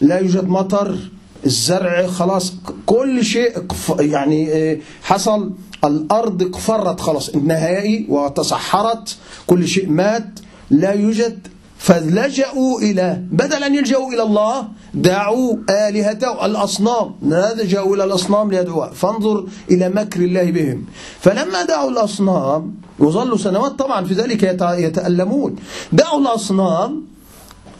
لا 0.00 0.18
يوجد 0.18 0.48
مطر. 0.48 0.98
الزرع 1.46 2.06
خلاص 2.06 2.52
كل 2.86 3.24
شيء 3.24 3.52
يعني 4.00 4.52
آه، 4.52 4.78
حصل 5.02 5.50
الأرض 5.84 6.42
اقفرت 6.42 7.00
خلاص 7.00 7.28
النهائي 7.28 8.06
وتصحرت 8.08 9.16
كل 9.46 9.68
شيء 9.68 9.88
مات 9.88 10.28
لا 10.70 10.92
يوجد 10.92 11.48
فلجأوا 11.78 12.80
إلى 12.80 13.22
بدل 13.30 13.64
أن 13.64 13.74
يلجأوا 13.74 14.12
إلى 14.12 14.22
الله 14.22 14.68
دعوا 14.94 15.56
آلهته 15.70 16.46
الأصنام 16.46 17.14
لجأوا 17.22 17.96
إلى 17.96 18.04
الأصنام؟ 18.04 18.50
ليدعوها 18.50 18.90
فانظر 18.90 19.46
إلى 19.70 19.88
مكر 19.88 20.20
الله 20.20 20.50
بهم. 20.50 20.84
فلما 21.20 21.62
دعوا 21.64 21.90
الأصنام 21.90 22.74
وظلوا 22.98 23.38
سنوات 23.38 23.72
طبعا 23.72 24.04
في 24.04 24.14
ذلك 24.14 24.42
يتألمون 24.78 25.56
دعوا 25.92 26.20
الأصنام 26.20 27.02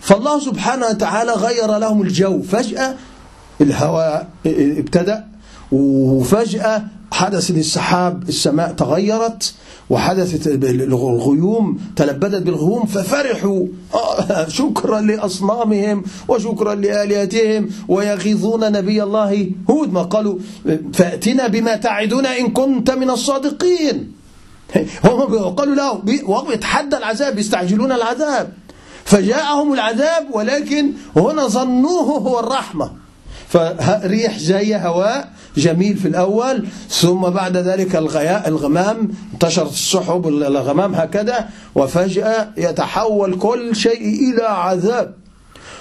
فالله 0.00 0.40
سبحانه 0.40 0.86
وتعالى 0.86 1.32
غير 1.32 1.78
لهم 1.78 2.02
الجو 2.02 2.42
فجأة 2.42 2.94
الهواء 3.62 4.28
ابتدأ 4.46 5.26
وفجأة 5.72 6.82
حدث 7.12 7.50
السحاب 7.50 8.28
السماء 8.28 8.72
تغيرت 8.72 9.54
وحدثت 9.90 10.46
الغيوم 10.46 11.80
تلبدت 11.96 12.42
بالغيوم 12.42 12.86
ففرحوا. 12.86 13.66
آه، 13.94 14.48
شكرا 14.48 15.00
لأصنامهم 15.00 16.04
وشكرا 16.28 16.74
لآلهتهم 16.74 17.68
ويغيظون 17.88 18.72
نبي 18.72 19.02
الله 19.02 19.50
هود 19.70 19.92
ما 19.92 20.02
قالوا 20.02 20.38
فأتنا 20.92 21.46
بما 21.46 21.76
تعدنا 21.76 22.38
إن 22.38 22.48
كنت 22.50 22.90
من 22.90 23.10
الصادقين. 23.10 24.12
هم 25.04 25.20
قالوا 25.48 25.74
له 25.74 26.02
ويتحدى 26.26 26.96
العذاب 26.96 27.38
يستعجلون 27.38 27.92
العذاب. 27.92 28.52
فجاءهم 29.04 29.72
العذاب 29.72 30.26
ولكن 30.32 30.92
هنا 31.16 31.46
ظنوه 31.46 32.02
هو 32.02 32.40
الرحمة. 32.40 33.01
فريح 33.52 34.38
جاية 34.38 34.88
هواء 34.88 35.28
جميل 35.56 35.96
في 35.96 36.08
الأول 36.08 36.66
ثم 36.88 37.20
بعد 37.20 37.56
ذلك 37.56 37.96
الغياء 37.96 38.48
الغمام 38.48 39.08
انتشرت 39.32 39.72
السحب 39.72 40.28
الغمام 40.28 40.94
هكذا 40.94 41.48
وفجأة 41.74 42.48
يتحول 42.56 43.38
كل 43.38 43.76
شيء 43.76 44.32
إلى 44.32 44.42
عذاب. 44.42 45.14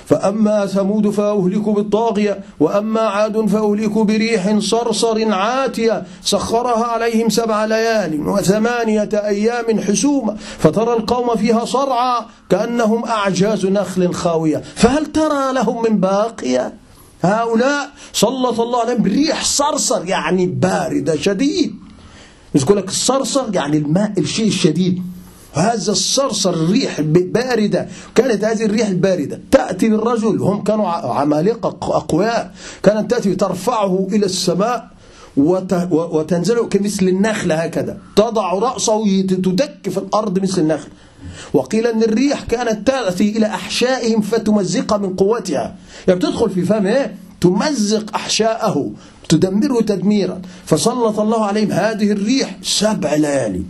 فأما 0.06 0.66
ثمود 0.66 1.10
فأهلكوا 1.10 1.74
بالطاغية 1.74 2.40
وأما 2.60 3.02
عاد 3.02 3.46
فأهلكوا 3.46 4.04
بريح 4.04 4.60
صرصر 4.60 5.34
عاتية 5.34 6.04
سخرها 6.24 6.86
عليهم 6.86 7.30
سبع 7.30 7.66
ليال 7.66 8.28
وثمانية 8.28 9.10
أيام 9.14 9.80
حسوما 9.80 10.38
فترى 10.60 10.94
القوم 10.94 11.36
فيها 11.36 11.66
صرعى 11.66 12.22
كأنهم 12.50 13.06
أعجاز 13.06 13.66
نخل 13.66 14.14
خاوية. 14.14 14.64
فهل 14.76 15.06
ترى 15.06 15.54
لهم 15.54 15.84
من 15.84 16.00
باقية؟ 16.00 16.81
هؤلاء 17.22 17.90
سلط 18.14 18.60
الله 18.60 18.80
عليهم 18.80 19.04
بريح 19.04 19.44
صرصر 19.44 20.06
يعني 20.06 20.46
باردة 20.46 21.16
شديد. 21.16 21.76
يقول 22.56 22.78
لك 22.78 22.88
الصرصر 22.88 23.56
يعني 23.56 23.78
الماء 23.78 24.14
الشيء 24.18 24.48
الشديد. 24.48 25.04
هذا 25.54 25.92
الصرصر 25.92 26.54
الريح 26.54 27.02
باردة. 27.02 27.88
كانت 28.16 28.44
هذه 28.44 28.66
الريح 28.66 28.88
الباردة. 28.88 29.42
تأتي 29.52 29.90
بالرجل 29.90 30.42
هم 30.42 30.64
كانوا 30.64 30.88
عمالقة 30.88 31.78
أقوياء. 31.98 32.54
كانت 32.84 33.12
تأتي 33.12 33.36
ترفعه 33.36 34.08
إلى 34.12 34.26
السماء 34.26 34.92
وتنزل 35.92 36.60
كمثل 36.60 37.08
النخلة 37.08 37.56
هكذا. 37.56 37.98
تضع 38.16 38.54
رأسه 38.54 39.22
تدك 39.22 39.90
في 39.90 39.98
الأرض 39.98 40.40
مثل 40.40 40.62
النخل. 40.62 40.90
وقيل 41.54 41.88
أن 41.88 42.04
الريح 42.04 42.44
كانت 42.44 42.88
تأتي 42.88 43.38
إلى 43.38 43.46
أحشائهم 43.46 44.22
فتمزق 44.22 44.94
من 44.94 45.16
قوتها. 45.16 45.76
يعني 46.08 46.20
تدخل 46.20 46.50
في 46.50 46.62
فمه 46.62 47.12
تمزق 47.42 48.16
أحشاءه 48.16 48.92
تدمره 49.30 49.82
تدميرا. 49.82 50.42
فسلط 50.66 51.20
الله 51.20 51.46
عليهم 51.46 51.72
هذه 51.72 52.12
الريح 52.12 52.58
سبع 52.64 53.14
ليالي. 53.14 53.64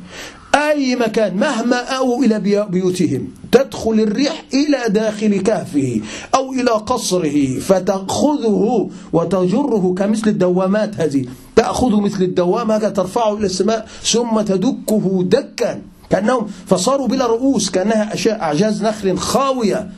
أي 0.56 0.96
مكان 0.96 1.38
مهما 1.38 1.76
أووا 1.76 2.24
إلى 2.24 2.40
بيوتهم. 2.70 3.28
تدخل 3.52 4.00
الريح 4.00 4.44
إلى 4.54 4.94
داخل 4.94 5.42
كهفه 5.42 6.02
أو 6.36 6.54
إلى 6.54 6.72
قصره 6.72 7.60
فتأخذه 7.60 8.90
وتجره 9.14 9.94
كمثل 9.98 10.30
الدوامات 10.30 10.96
هذه. 10.96 11.26
تأخذه 11.56 12.00
مثل 12.00 12.24
الدوام 12.24 12.72
هذا 12.72 12.90
ترفعه 12.90 13.38
إلى 13.38 13.46
السماء 13.46 13.88
ثم 14.04 14.42
تدكه 14.42 15.24
دكا. 15.24 15.82
كأنهم 16.12 16.48
فصاروا 16.68 17.08
بلا 17.08 17.26
رؤوس 17.26 17.70
كأنها 17.70 18.14
أعجاز 18.28 18.84
نخل 18.84 19.18
خاوية. 19.18 19.90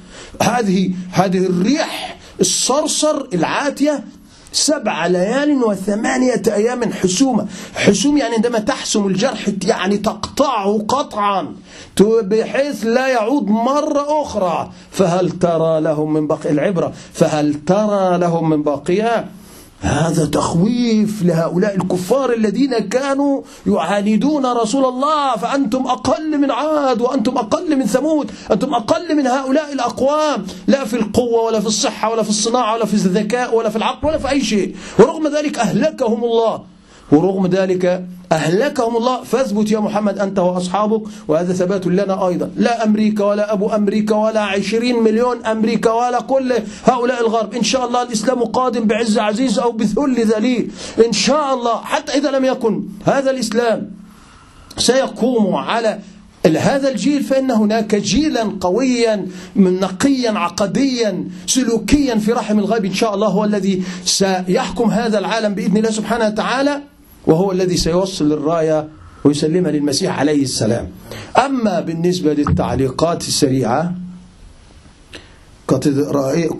هذه 0.41 0.91
هذه 1.12 1.38
الريح 1.38 2.17
الصرصر 2.39 3.28
العاتية 3.34 4.04
سبع 4.52 5.08
ليال 5.08 5.63
وثمانية 5.63 6.41
أيام 6.47 6.93
حسومة. 6.93 7.47
حسوم 7.76 8.17
يعني 8.17 8.36
عندما 8.36 8.60
تحسم 8.60 9.08
الجرح 9.08 9.49
يعني 9.63 9.97
تقطعه 9.97 10.86
قطعا 10.88 11.56
بحيث 12.02 12.86
لا 12.86 13.08
يعود 13.08 13.47
مرة 13.47 14.21
أخرى. 14.21 14.71
فهل 14.91 15.30
ترى 15.30 15.82
لهم 15.82 16.13
من 16.13 16.28
بقي 16.28 16.49
العبرة 16.49 16.93
فهل 17.13 17.54
ترى 17.54 18.17
لهم 18.17 18.49
من 18.49 18.63
باقية 18.63 19.26
هذا 19.84 20.26
تخويف 20.26 21.24
لهؤلاء 21.24 21.76
الكفار 21.76 22.34
الذين 22.34 22.80
كانوا 22.80 23.41
يعاندون 23.67 24.46
رسول 24.46 24.86
الله. 24.86 25.36
فأنتم 25.36 25.88
أقل 25.88 26.38
من 26.38 26.52
عاد 26.52 27.02
وأنتم 27.02 27.38
أقل 27.38 27.76
من 27.76 27.86
ثمود. 27.86 28.32
أنتم 28.52 28.74
أقل 28.74 29.15
من 29.15 29.28
هؤلاء 29.28 29.74
الأقوام. 29.74 30.46
لا 30.67 30.86
في 30.86 30.96
القوة 30.96 31.41
ولا 31.41 31.60
في 31.60 31.67
الصحة 31.67 32.12
ولا 32.12 32.24
في 32.24 32.30
الصناعة 32.30 32.74
ولا 32.74 32.86
في 32.86 32.93
الذكاء 32.93 33.56
ولا 33.56 33.69
في 33.69 33.76
العقل 33.76 34.08
ولا 34.08 34.17
في 34.17 34.30
أي 34.30 34.41
شيء. 34.41 34.76
ورغم 35.00 35.28
ذلك 35.28 35.60
أهلكهم 35.60 36.24
الله. 36.24 36.72
ورغم 37.11 37.47
ذلك 37.47 38.05
أهلكهم 38.31 38.97
الله 38.97 39.23
فاثبت 39.23 39.71
يا 39.71 39.79
محمد 39.79 40.19
أنت 40.19 40.39
وأصحابك 40.39 41.01
وهذا 41.27 41.53
ثبات 41.53 41.87
لنا 41.87 42.27
أيضا. 42.27 42.51
لا 42.57 42.83
أمريكا 42.83 43.23
ولا 43.23 43.53
أبو 43.53 43.69
أمريكا 43.69 44.15
ولا 44.15 44.41
عشرين 44.41 45.03
مليون 45.03 45.45
أمريكا 45.45 45.91
ولا 45.91 46.21
كل 46.21 46.53
هؤلاء 46.85 47.21
الغرب. 47.21 47.53
إن 47.53 47.63
شاء 47.63 47.87
الله 47.87 48.01
الإسلام 48.03 48.43
قادم 48.43 48.83
بعز 48.83 49.19
عزيز 49.19 49.59
أو 49.59 49.71
بذل 49.71 50.25
ذليل. 50.25 50.71
إن 51.05 51.11
شاء 51.13 51.53
الله 51.53 51.81
حتى 51.81 52.17
إذا 52.17 52.31
لم 52.31 52.45
يكن 52.45 52.83
هذا 53.05 53.31
الإسلام 53.31 53.91
سيقوم 54.77 55.55
على 55.55 55.99
هذا 56.45 56.89
الجيل 56.89 57.23
فإن 57.23 57.51
هناك 57.51 57.95
جيلا 57.95 58.57
قويا 58.61 59.27
نقيا 59.55 60.31
عقديا 60.31 61.27
سلوكيا 61.47 62.15
في 62.15 62.31
رحم 62.31 62.59
الغيب. 62.59 62.85
إن 62.85 62.93
شاء 62.93 63.15
الله 63.15 63.27
هو 63.27 63.43
الذي 63.43 63.83
سيحكم 64.05 64.89
هذا 64.89 65.19
العالم 65.19 65.53
بإذن 65.55 65.77
الله 65.77 65.91
سبحانه 65.91 66.27
وتعالى. 66.27 66.81
وهو 67.27 67.51
الذي 67.51 67.77
سيوصل 67.77 68.31
الراية 68.31 68.88
ويسلمها 69.23 69.71
للمسيح 69.71 70.19
عليه 70.19 70.41
السلام. 70.43 70.91
أما 71.45 71.79
بالنسبة 71.79 72.33
للتعليقات 72.33 73.21
السريعة 73.21 73.95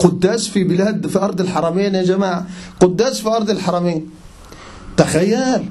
قداس 0.00 0.48
في 0.48 0.64
بلاد 0.64 1.06
في 1.06 1.18
أرض 1.18 1.40
الحرمين 1.40 1.94
يا 1.94 2.02
جماعة. 2.02 2.46
قداس 2.80 3.20
في 3.20 3.28
أرض 3.28 3.50
الحرمين. 3.50 4.10
تخيل 4.96 5.68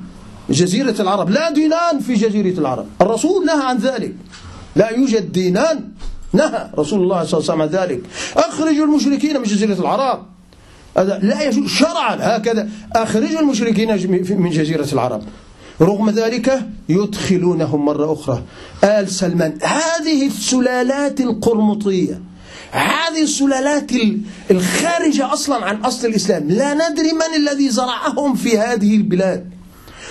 جزيرة 0.50 1.02
العرب. 1.02 1.30
لا 1.30 1.52
دينان 1.52 2.00
في 2.00 2.14
جزيرة 2.14 2.60
العرب. 2.60 2.86
الرسول 3.02 3.46
نهى 3.46 3.64
عن 3.66 3.78
ذلك. 3.78 4.16
لا 4.76 4.90
يوجد 4.90 5.32
دينان. 5.32 5.92
نهى 6.34 6.70
رسول 6.78 7.02
الله 7.02 7.24
صلى 7.24 7.40
الله 7.40 7.52
عليه 7.52 7.64
وسلم 7.64 7.82
ذلك. 7.82 8.02
أخرجوا 8.38 8.86
المشركين 8.86 9.38
من 9.38 9.44
جزيرة 9.44 9.80
العرب. 9.80 10.33
هذا 10.98 11.20
لا 11.24 11.42
يجوز. 11.42 11.70
شرعا 11.70 12.16
هكذا. 12.38 12.70
أخرجوا 12.96 13.40
المشركين 13.40 13.90
من 14.42 14.50
جزيرة 14.50 14.88
العرب. 14.94 15.22
رغم 15.82 16.10
ذلك 16.10 16.68
يدخلونهم 16.90 17.86
مرة 17.86 18.14
أخرى. 18.14 18.44
آل 18.84 19.10
سلمان 19.10 19.58
هذه 19.64 20.28
السلالات 20.28 21.22
القرمطية 21.22 22.22
هذه 22.72 23.24
السلالات 23.24 23.92
الخارجة 24.52 25.34
أصلا 25.34 25.66
عن 25.66 25.76
أصل 25.76 26.08
الإسلام. 26.08 26.50
لا 26.50 26.74
ندري 26.74 27.14
من 27.14 27.48
الذي 27.48 27.70
زرعهم 27.70 28.36
في 28.36 28.58
هذه 28.58 28.96
البلاد. 28.96 29.50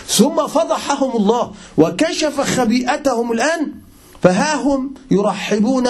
ثم 0.07 0.47
فضحهم 0.47 1.17
الله 1.17 1.53
وكشف 1.79 2.41
خبيئتهم 2.41 3.33
الآن. 3.33 3.73
فها 4.23 4.63
هم 4.63 4.95
يرحبون 5.11 5.89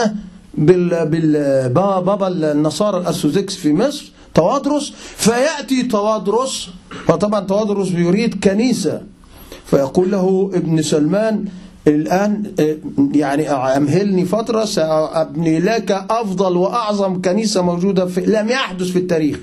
بالبابا 0.55 2.29
النصارى 2.29 2.99
الأرثوذكس 2.99 3.57
في 3.57 3.73
مصر. 3.73 4.12
توادرس 4.35 4.93
فيأتي 5.17 5.83
توادرس 5.83 6.69
فطبعا 7.07 7.41
توادرس 7.41 7.91
يريد 7.91 8.45
كنيسة. 8.45 9.03
فيقول 9.67 10.11
له 10.11 10.51
ابن 10.55 10.83
سلمان 10.83 11.45
الآن 11.87 12.53
يعني 13.15 13.51
أمهلني 13.51 14.25
فترة 14.25 14.65
سأبني 14.65 15.61
لك 15.61 16.07
أفضل 16.11 16.57
وأعظم 16.57 17.23
كنيسة 17.23 17.63
موجودة 17.63 18.07
في 18.07 18.21
لم 18.21 18.49
يحدث 18.49 18.87
في 18.91 18.99
التاريخ. 18.99 19.39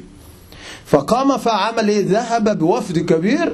فقام 0.86 1.38
فعمل 1.38 2.06
ذهب 2.06 2.60
بوفد 2.60 3.00
كبير. 3.00 3.54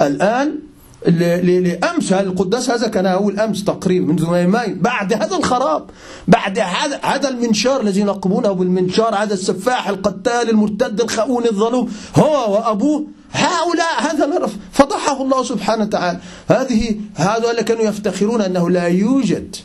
الآن 0.00 0.58
لأمس 1.06 2.12
القداس 2.12 2.70
هذا 2.70 2.88
كان 2.88 3.06
أول 3.06 3.40
أمس 3.40 3.64
تقريبا 3.64 4.06
منذ 4.06 4.22
يومين 4.22 4.78
بعد 4.80 5.12
هذا 5.12 5.36
الخراب 5.36 5.90
بعد 6.28 6.58
هذا 6.58 7.00
هذا 7.02 7.28
المنشار 7.28 7.80
الذي 7.80 8.00
يلقبونه 8.00 8.52
بالمنشار 8.52 9.14
هذا 9.14 9.34
السفاح 9.34 9.88
القتال 9.88 10.50
المرتد 10.50 11.00
الخؤون 11.00 11.44
الظلوم 11.44 11.92
هو 12.16 12.54
وأبوه 12.54 13.06
هؤلاء 13.32 14.00
هذا 14.00 14.48
فضحه 14.72 15.22
الله 15.22 15.44
سبحانه 15.44 15.84
وتعالى. 15.84 16.20
هذه 16.48 16.96
هذول 17.14 17.60
كانوا 17.60 17.82
يفتخرون 17.82 18.40
أنه 18.40 18.70
لا 18.70 18.86
يوجد 18.86 19.56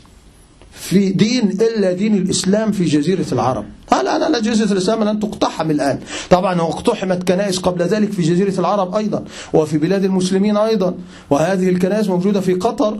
في 0.72 1.10
دين 1.10 1.50
إلا 1.50 1.92
دين 1.92 2.16
الإسلام 2.16 2.72
في 2.72 2.84
جزيرة 2.84 3.26
العرب. 3.32 3.64
الآن 3.92 4.22
أنا 4.22 4.38
جزيرة 4.38 4.72
الإسلام 4.72 5.04
لن 5.04 5.20
تقتحم 5.20 5.70
الآن. 5.70 6.00
طبعا 6.30 6.60
واقتحمت 6.60 7.28
كنائس 7.28 7.58
قبل 7.58 7.82
ذلك 7.82 8.12
في 8.12 8.22
جزيرة 8.22 8.60
العرب 8.60 8.94
أيضا 8.94 9.24
وفي 9.52 9.78
بلاد 9.78 10.04
المسلمين 10.04 10.56
أيضا 10.56 10.94
وهذه 11.30 11.68
الكنائس 11.68 12.08
موجودة 12.08 12.40
في 12.40 12.54
قطر 12.54 12.98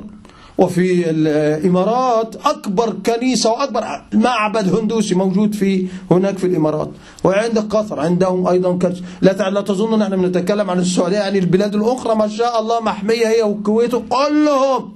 وفي 0.59 1.11
الإمارات 1.11 2.37
أكبر 2.47 2.95
كنيسة 3.07 3.51
وأكبر 3.51 3.85
معبد 4.13 4.77
هندوسي 4.77 5.15
موجود 5.15 5.55
في 5.55 5.87
هناك 6.11 6.39
في 6.39 6.47
الإمارات. 6.47 6.91
وعندك 7.25 7.63
قطر 7.63 8.01
عندهم 8.01 8.47
أيضا 8.47 8.79
كنيسة 8.79 9.03
لا 9.21 9.51
لا 9.51 9.61
تظن 9.61 9.99
نحن 9.99 10.17
بنتكلم 10.17 10.71
عن 10.71 10.79
السعودية 10.79 11.17
يعني 11.17 11.39
البلاد 11.39 11.75
الأخرى 11.75 12.15
ما 12.15 12.29
شاء 12.29 12.61
الله 12.61 12.81
محمية 12.81 13.27
هي 13.29 13.43
والكويت 13.43 13.91
كلهم. 13.95 14.93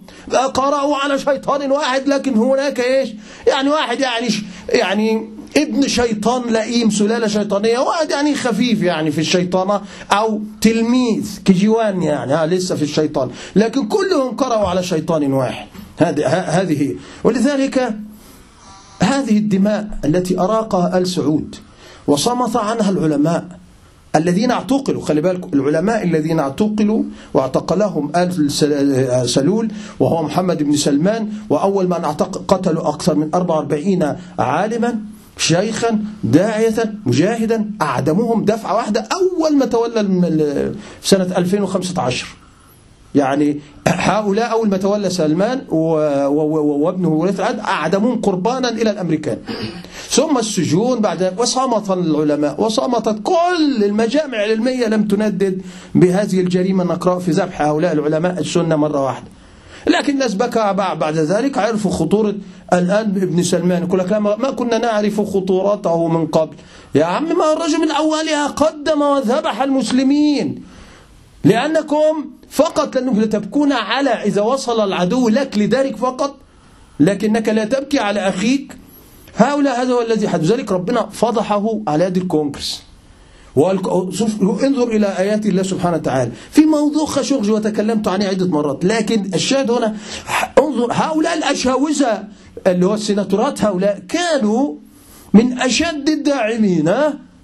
قرأوا 0.55 0.97
على 0.97 1.19
شيطان 1.19 1.71
واحد 1.71 2.09
لكن 2.09 2.35
هناك 2.35 2.81
إيش؟ 2.81 3.09
يعني 3.47 3.71
واحد 3.71 4.01
يعني 4.01 4.29
يعني 4.69 5.29
ابن 5.57 5.89
شيطان 5.89 6.53
لئيم 6.53 6.91
سلالة 6.91 7.27
شيطانية 7.27 7.79
واحد 7.79 8.11
يعني 8.11 8.35
خفيف 8.35 8.83
يعني 8.83 9.11
في 9.11 9.21
الشيطانة 9.21 9.81
أو 10.13 10.41
تلميذ 10.61 11.39
كجوان 11.45 12.03
يعني 12.03 12.57
لسه 12.57 12.77
في 12.77 12.83
الشيطان. 12.83 13.31
لكن 13.57 13.89
كلهم 13.89 14.37
قرأوا 14.37 14.69
على 14.69 14.83
شيطان 14.83 15.33
واحد. 15.33 15.67
هذه 16.01 16.95
ولذلك 17.25 17.95
هذه 19.01 19.39
الدماء 19.39 19.99
التي 20.05 20.41
أراقها 20.41 20.99
آل 20.99 21.07
سعود 21.07 21.57
وصمت 22.07 22.57
عنها 22.57 22.91
العلماء 22.91 23.45
الذين 24.17 24.51
اعتقلوا. 24.51 25.03
خلي 25.03 25.21
بالكم 25.21 25.51
العلماء 25.55 26.05
الذين 26.05 26.39
اعتقلوا 26.39 27.03
واعتقلهم 27.35 28.13
آل 28.17 28.51
سلول 29.31 29.73
وهو 30.01 30.23
محمد 30.23 30.63
بن 30.63 30.77
سلمان 30.77 31.29
وأول 31.51 31.87
من 31.87 32.05
اعتقل 32.05 32.41
قتلوا 32.49 32.89
أكثر 32.89 33.15
من 33.15 33.29
44 33.35 34.17
عالما. 34.39 35.12
شيخا 35.37 35.99
داعية 36.25 36.95
مجاهدا 37.07 37.71
أعدمهم 37.83 38.45
دفعة 38.45 38.75
واحدة 38.75 39.09
أول 39.13 39.57
ما 39.57 39.67
تولى 39.67 40.03
في 41.01 41.09
سنة 41.09 41.37
2015 41.37 42.27
يعني 43.15 43.61
هؤلاء 43.89 44.53
أول 44.53 44.69
ما 44.69 44.77
تولى 44.77 45.11
سلمان 45.11 45.61
وابنه 45.69 47.09
وليد 47.09 47.35
العهد 47.35 47.59
أعدمون 47.59 48.17
قربانا 48.17 48.69
إلى 48.69 48.91
الأمريكان. 48.91 49.39
ثم 50.09 50.39
السجون 50.39 51.01
بعد 51.01 51.35
وصمت 51.39 51.91
العلماء 51.91 52.61
وصمتت 52.63 53.17
كل 53.23 53.85
المجامع 53.85 54.45
العلمية 54.45 54.87
لم 54.87 55.05
تندد 55.05 55.63
بهذه 55.95 56.41
الجريمة 56.41 56.85
نقرأ 56.85 57.19
في 57.19 57.31
ذبح 57.31 57.63
هؤلاء 57.63 57.93
العلماء 57.93 58.39
السنة 58.41 58.77
مرة 58.77 59.05
واحدة. 59.05 59.27
لكن 59.87 60.13
الناس 60.13 60.35
بكى 60.35 60.73
بعد 60.77 61.19
ذلك 61.19 61.59
عرفوا 61.59 61.91
خطورة 61.91 62.35
الآن 62.73 63.07
ابن 63.07 63.43
سلمان. 63.43 63.83
يقول 63.83 63.99
لك 63.99 64.13
ما 64.13 64.51
كنا 64.51 64.79
نعرف 64.79 65.21
خطورته 65.21 66.09
من 66.09 66.27
قبل. 66.27 66.57
يا 66.95 67.05
عم 67.05 67.39
ما 67.39 67.53
الرجل 67.53 67.81
من 67.81 67.91
أولها 67.91 68.47
قدم 68.47 69.03
وذبح 69.03 69.63
المسلمين. 69.63 70.65
لأنكم 71.45 72.31
فقط 72.51 72.97
لأنكم 72.97 73.25
تبكون 73.25 73.73
على 73.73 74.11
إذا 74.11 74.43
وصل 74.43 74.85
العدو 74.85 75.29
لك 75.29 75.59
لدارك 75.59 75.97
فقط. 75.97 76.37
لكنك 77.01 77.49
لا 77.49 77.65
تبكي 77.65 77.99
على 77.99 78.21
أخيك. 78.21 78.77
هؤلاء 79.37 79.83
هذا 79.83 79.93
هو 79.93 80.03
الذي 80.03 80.29
حدث. 80.29 80.53
ذلك 80.53 80.73
ربنا 80.73 81.07
فضحه 81.07 81.81
على 81.89 82.05
يد 82.05 82.17
الكونغرس. 82.17 82.83
انظر 83.57 84.89
إلى 84.89 85.07
آيات 85.19 85.47
الله 85.47 85.63
سبحانه 85.63 85.97
وتعالى. 85.97 86.31
في 86.51 86.67
موضوع 86.67 87.07
خشوخج 87.07 87.51
وتكلمت 87.51 88.09
عنه 88.09 88.25
عدة 88.25 88.47
مرات 88.47 88.85
لكن 88.85 89.31
الشاهد 89.35 89.71
هنا 89.71 89.97
انظر 90.59 90.93
هؤلاء 90.93 91.39
الأشاوزة 91.39 92.25
اللي 92.67 92.87
هو 92.87 92.95
السيناتورات 92.95 93.65
هؤلاء 93.65 94.03
كانوا 94.09 94.75
من 95.35 95.59
أشد 95.59 96.09
الداعمين 96.09 96.95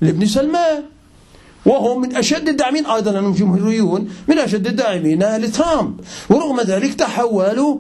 لابن 0.01 0.27
سلمان. 0.27 0.83
وهم 1.67 2.01
من 2.01 2.17
أشد 2.17 2.49
الداعمين 2.49 2.87
أيضا 2.87 3.11
أنهم 3.11 3.33
جمهوريون 3.33 4.09
من 4.29 4.39
أشد 4.39 4.67
الداعمين 4.67 5.37
لترامب. 5.37 6.01
ورغم 6.31 6.61
ذلك 6.61 6.95
تحولوا 6.95 7.79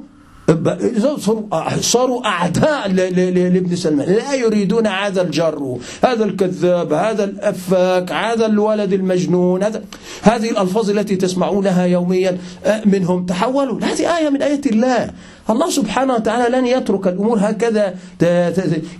صاروا 1.80 2.26
أعداء 2.26 2.88
لابن 2.88 3.76
سلمان. 3.76 4.08
لا 4.08 4.34
يريدون 4.34 4.86
هذا 4.86 5.22
الجر 5.22 5.78
هذا 6.04 6.24
الكذاب 6.24 6.92
هذا 6.92 7.24
الأفاك 7.24 8.12
هذا 8.12 8.46
الولد 8.46 8.92
المجنون 8.92 9.62
هذا 9.62 9.82
هذه 10.22 10.50
الألفاظ 10.50 10.90
التي 10.90 11.16
تسمعونها 11.16 11.84
يوميا 11.84 12.38
منهم. 12.84 13.26
تحولوا. 13.26 13.80
هذه 13.80 14.18
آية 14.18 14.28
من 14.28 14.42
آيات 14.42 14.66
الله. 14.66 15.10
الله 15.50 15.70
سبحانه 15.70 16.14
وتعالى 16.14 16.56
لن 16.56 16.66
يترك 16.66 17.06
الأمور 17.06 17.38
هكذا. 17.40 17.94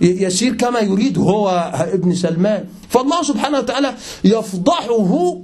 يسير 0.01 0.53
كما 0.53 0.79
يريد 0.79 1.17
هو 1.17 1.71
ابن 1.93 2.15
سلمان. 2.15 2.63
فالله 2.89 3.23
سبحانه 3.23 3.57
وتعالى 3.57 3.93
يفضحه 4.23 5.37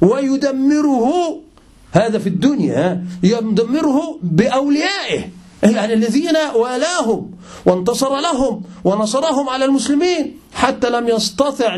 ويدمره 0.00 1.12
هذا 1.92 2.18
في 2.18 2.28
الدنيا 2.28 3.04
يدمره 3.22 4.18
بأوليائه. 4.22 5.20
يعني 5.62 5.94
الذين 5.94 6.36
والاهم 6.54 7.30
وانتصر 7.66 8.20
لهم 8.20 8.62
ونصرهم 8.84 9.48
على 9.48 9.64
المسلمين 9.64 10.36
حتى 10.54 10.90
لم 10.90 11.08
يستطع 11.08 11.76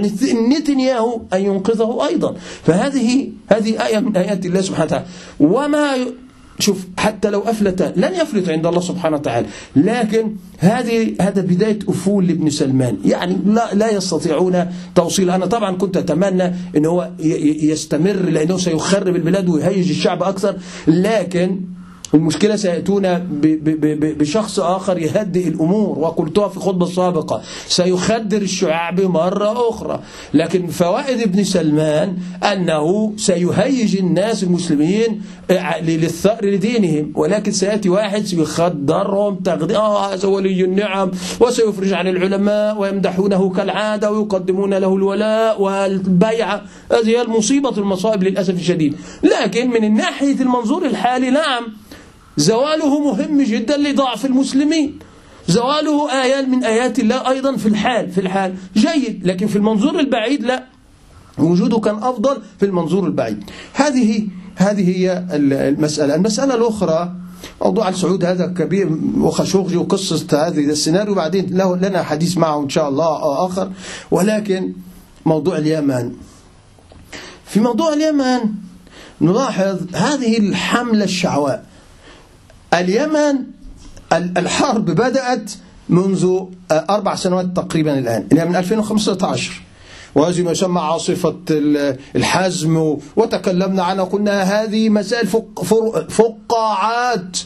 نتنياهو 0.48 1.20
أن 1.32 1.44
ينقذه 1.44 2.06
أيضا. 2.08 2.34
فهذه 2.64 3.30
هذه 3.48 3.86
آية 3.86 3.98
من 3.98 4.16
آيات 4.16 4.46
الله 4.46 4.60
سبحانه 4.60 4.84
وتعالى. 4.84 5.06
وما 5.40 5.96
شوف 6.58 6.86
حتى 6.98 7.30
لو 7.30 7.40
أفلت 7.40 7.92
لن 7.96 8.14
يفلت 8.14 8.48
عند 8.48 8.66
الله 8.66 8.80
سبحانه 8.80 9.16
وتعالى. 9.16 9.46
لكن 9.76 10.32
هذه 10.58 11.14
هذا 11.20 11.40
بداية 11.42 11.78
أفول 11.88 12.26
لابن 12.26 12.50
سلمان. 12.50 12.96
يعني 13.04 13.36
لا, 13.46 13.74
لا 13.74 13.92
يستطيعون 13.92 14.66
توصيل. 14.94 15.30
أنا 15.30 15.46
طبعا 15.46 15.76
كنت 15.76 15.96
أتمنى 15.96 16.54
أن 16.76 16.86
هو 16.86 17.10
يستمر 17.62 18.12
لأنه 18.12 18.56
سيخرب 18.56 19.16
البلاد 19.16 19.48
ويهيج 19.48 19.90
الشعب 19.90 20.22
أكثر. 20.22 20.56
لكن 20.86 21.60
المشكلة 22.14 22.56
سيأتون 22.56 23.28
بشخص 24.18 24.60
آخر 24.60 24.98
يهدئ 24.98 25.48
الأمور 25.48 25.98
وقلتها 25.98 26.48
في 26.48 26.60
خطبة 26.60 26.86
سابقة 26.86 27.42
سيخدر 27.68 28.42
الشعب 28.42 29.00
مرة 29.00 29.68
أخرى. 29.70 30.00
لكن 30.34 30.66
فوائد 30.66 31.20
ابن 31.20 31.44
سلمان 31.44 32.16
أنه 32.52 33.12
سيهيج 33.16 33.96
الناس 33.96 34.42
المسلمين 34.42 35.22
للثأر 35.82 36.44
لدينهم. 36.44 37.12
ولكن 37.14 37.52
سيأتي 37.52 37.88
واحد 37.88 38.24
سيخدرهم 38.24 39.34
تغذية 39.34 39.76
آه 39.76 40.14
هذا 40.14 40.28
ولي 40.28 40.64
النعم 40.64 41.10
وسيفرج 41.40 41.92
عن 41.92 42.06
العلماء 42.06 42.80
ويمدحونه 42.80 43.50
كالعادة 43.50 44.12
ويقدمون 44.12 44.74
له 44.74 44.96
الولاء 44.96 45.62
والبيعة 45.62 46.62
هذه 46.92 47.08
هي 47.08 47.22
المصيبة 47.22 47.78
المصائب 47.78 48.22
للأسف 48.22 48.54
الشديد. 48.54 48.96
لكن 49.22 49.70
من 49.70 49.84
الناحية 49.84 50.40
المنظور 50.40 50.86
الحالي 50.86 51.30
نعم 51.30 51.87
زواله 52.38 53.00
مهم 53.00 53.42
جدا 53.42 53.76
لضعف 53.76 54.26
المسلمين. 54.26 54.98
زواله 55.48 56.22
آية 56.22 56.46
من 56.46 56.64
آيات 56.64 56.98
الله 56.98 57.30
أيضا 57.30 57.56
في 57.56 57.68
الحال 57.68 58.10
في 58.10 58.20
الحال. 58.20 58.54
جيد 58.76 59.26
لكن 59.26 59.46
في 59.46 59.56
المنظور 59.56 60.00
البعيد 60.00 60.42
لا. 60.42 60.64
وجوده 61.38 61.78
كان 61.78 61.94
أفضل 61.94 62.42
في 62.58 62.66
المنظور 62.66 63.06
البعيد. 63.06 63.44
هذه 63.74 64.28
هذه 64.56 64.98
هي 64.98 65.24
المسألة. 65.32 66.14
المسألة 66.14 66.54
الأخرى 66.54 67.12
موضوع 67.62 67.88
السعود 67.88 68.24
هذا 68.24 68.46
كبير 68.46 68.98
وخشوخجي 69.18 69.76
وقصة 69.76 70.46
هذه 70.46 70.64
السيناريو 70.64 71.14
بعدين 71.14 71.46
له 71.50 71.76
لنا 71.76 72.02
حديث 72.02 72.38
معه 72.38 72.62
إن 72.62 72.68
شاء 72.68 72.88
الله 72.88 73.46
آخر. 73.46 73.70
ولكن 74.10 74.72
موضوع 75.26 75.58
اليمن. 75.58 76.12
في 77.46 77.60
موضوع 77.60 77.92
اليمن 77.92 78.40
نلاحظ 79.20 79.76
هذه 79.94 80.38
الحملة 80.38 81.04
الشعواء. 81.04 81.64
اليمن 82.74 83.44
الحرب 84.12 84.84
بدأت 84.84 85.52
منذ 85.88 86.40
أربع 86.72 87.14
سنوات 87.14 87.46
تقريبا 87.56 87.98
الآن. 87.98 88.26
اللي 88.32 88.44
من 88.44 88.56
2015 88.56 89.62
وهذه 90.14 90.42
ما 90.42 90.50
يسمى 90.50 90.80
عاصفة 90.80 91.36
الحزم 92.16 92.96
وتكلمنا 93.16 93.82
عنها 93.82 94.04
قلنا 94.04 94.42
هذه 94.42 94.88
مسائل 94.88 95.28
فقاعات 96.08 97.38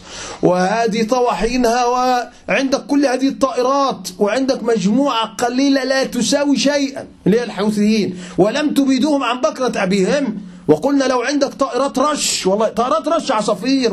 وهذه 0.42 1.06
طواحينها 1.06 1.86
وعندك 1.86 2.86
كل 2.86 3.06
هذه 3.06 3.28
الطائرات 3.28 4.08
وعندك 4.18 4.62
مجموعة 4.62 5.26
قليلة 5.34 5.84
لا 5.84 6.04
تساوي 6.04 6.56
شيئا 6.56 7.06
اللي 7.26 7.40
هي 7.40 7.44
الحوثيين 7.44 8.18
ولم 8.38 8.74
تبيدوهم 8.74 9.22
عن 9.22 9.40
بكرة 9.40 9.82
أبيهم. 9.82 10.51
وقلنا 10.72 11.04
لو 11.04 11.20
عندك 11.20 11.54
طائرات 11.54 11.98
رش 11.98 12.46
والله 12.46 12.68
طائرات 12.68 13.08
رش 13.08 13.32
عصافير 13.32 13.90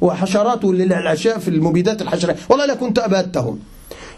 وحشرات 0.00 0.64
للعشاء 0.64 1.38
في 1.38 1.48
المبيدات 1.48 2.02
الحشرية 2.02 2.36
والله 2.48 2.66
لكنت 2.66 2.98
أبادتهم. 2.98 3.58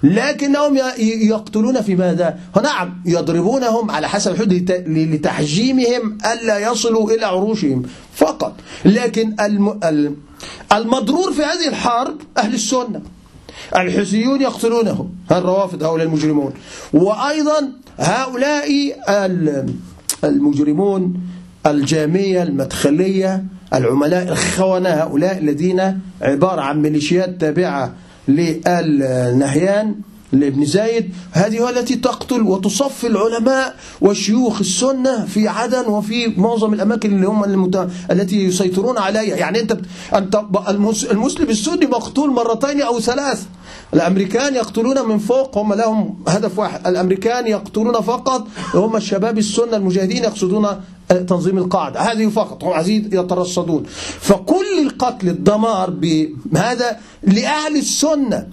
لكنهم 0.03 0.79
يقتلون 0.99 1.81
في 1.81 1.97
ماذا؟ 1.97 2.39
نعم 2.63 3.03
يضربونهم 3.07 3.91
على 3.91 4.09
حسب 4.09 4.33
الحدود 4.33 4.71
لتحجيمهم 4.87 6.19
ألا 6.33 6.59
يصلوا 6.59 7.11
إلى 7.11 7.27
عروشهم 7.27 7.83
فقط. 8.15 8.55
لكن 8.85 9.37
المضرور 10.73 11.33
في 11.33 11.43
هذه 11.43 11.69
الحرب 11.69 12.17
أهل 12.39 12.55
السنة. 12.55 13.03
الحسيون 13.77 14.43
يقتلونهم. 14.43 15.11
الروافض 15.31 15.83
هؤلاء 15.83 16.07
المجرمون. 16.07 16.53
وأيضا 16.93 17.73
هؤلاء 17.99 18.97
المجرمون 20.25 21.15
الجامية 21.71 22.43
المدخلية 22.43 23.45
العملاء 23.75 24.33
الخونة 24.33 24.89
هؤلاء 24.89 25.39
الذين 25.39 26.01
عبارة 26.23 26.61
عن 26.61 26.83
ميليشيات 26.83 27.41
تابعة 27.41 27.95
للنهيان 28.29 29.95
لابن 30.33 30.65
زايد. 30.65 31.11
هذه 31.33 31.71
التي 31.71 31.97
تقتل 31.97 32.43
وتصفي 32.43 33.07
العلماء 33.07 33.75
وشيوخ 34.01 34.59
السنة 34.61 35.25
في 35.27 35.49
عدن 35.49 35.87
وفي 35.87 36.33
معظم 36.37 36.75
الأماكن 36.75 37.15
اللي 37.15 37.27
هم 37.27 37.45
المت... 37.45 37.89
التي 38.11 38.45
يسيطرون 38.45 38.99
عليها. 38.99 39.37
يعني 39.37 39.61
أنت 39.61 39.79
أنت 40.15 40.41
المسلم 41.11 41.51
السني 41.51 41.87
مقتول 41.87 42.31
مرتين 42.31 42.83
أو 42.83 43.01
ثلاث. 43.01 43.45
الأمريكان 43.95 44.55
يقتلون 44.55 45.09
من 45.09 45.19
فوق 45.19 45.59
هم 45.59 45.75
لهم 45.75 46.19
هدف 46.29 46.59
واحد. 46.59 46.87
الأمريكان 46.87 47.47
يقتلون 47.47 48.01
فقط 48.01 48.47
هم 48.75 48.97
الشباب 48.97 49.39
السنة 49.39 49.77
المجاهدين 49.77 50.25
يقصدون 50.25 50.67
تنظيم 51.09 51.59
القاعدة. 51.59 52.01
هذه 52.01 52.29
فقط 52.29 52.65
هم 52.65 52.73
عزيز 52.73 53.03
يترصدون. 53.07 53.85
فكل 54.21 54.79
القتل 54.83 55.29
الدمار 55.29 55.91
بهذا 55.91 57.01
لأهل 57.23 57.77
السنة 57.77 58.49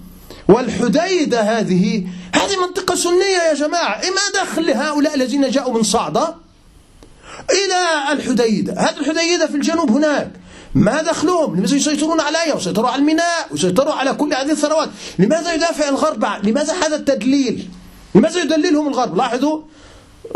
والحديدة 0.48 1.40
هذه. 1.40 2.06
هذه 2.32 2.66
منطقة 2.66 2.94
سنية 2.94 3.42
يا 3.48 3.54
جماعة. 3.54 4.00
ما 4.00 4.42
دخل 4.42 4.66
لهؤلاء 4.66 5.14
الذين 5.14 5.50
جاءوا 5.50 5.74
من 5.74 5.82
صعدة 5.82 6.34
إلى 7.50 8.12
الحديدة. 8.12 8.72
هذه 8.72 9.00
الحديدة 9.00 9.46
في 9.46 9.54
الجنوب 9.54 9.90
هناك. 9.90 10.30
ما 10.74 11.02
دخلهم 11.02 11.56
لماذا 11.56 11.76
يسيطرون 11.76 12.20
عليها؟ 12.20 12.54
ويسيطروا 12.54 12.88
على 12.88 13.00
الميناء 13.00 13.48
ويسيطروا 13.50 13.94
على 13.94 14.14
كل 14.14 14.34
هذه 14.34 14.50
الثروات. 14.50 14.88
لماذا 15.18 15.54
يدافع 15.54 15.88
الغرب؟ 15.88 16.24
لماذا 16.42 16.72
هذا 16.72 16.96
التدليل؟ 16.96 17.68
لماذا 18.14 18.42
يدللهم 18.42 18.88
الغرب؟ 18.88 19.16
لاحظوا 19.16 19.62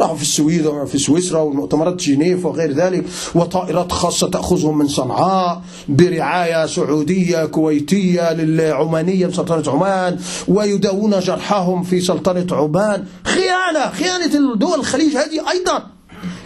راحوا 0.01 0.17
في 0.17 0.23
السويد 0.23 0.67
وفي 0.67 0.99
سويسرا 0.99 1.41
والمؤتمرات 1.41 1.95
جنيف 1.95 2.47
وغير 2.47 2.73
ذلك 2.73 3.05
وطائرات 3.35 3.93
خاصة 3.93 4.31
تأخذهم 4.31 4.79
من 4.79 4.89
صنعاء 4.89 5.63
برعاية 5.89 6.67
سعودية 6.67 7.45
كويتية 7.45 8.33
للعمانية 8.33 9.27
بسلطنة 9.27 9.75
عمان 9.75 10.19
ويداوون 10.49 11.21
جرحاهم 11.21 11.83
في 11.83 12.01
سلطنة 12.01 12.47
عمان. 12.51 13.05
خيانة 13.25 13.91
خيانة 13.93 14.55
دول 14.55 14.79
الخليج 14.79 15.17
هذه 15.17 15.51
أيضا. 15.51 15.87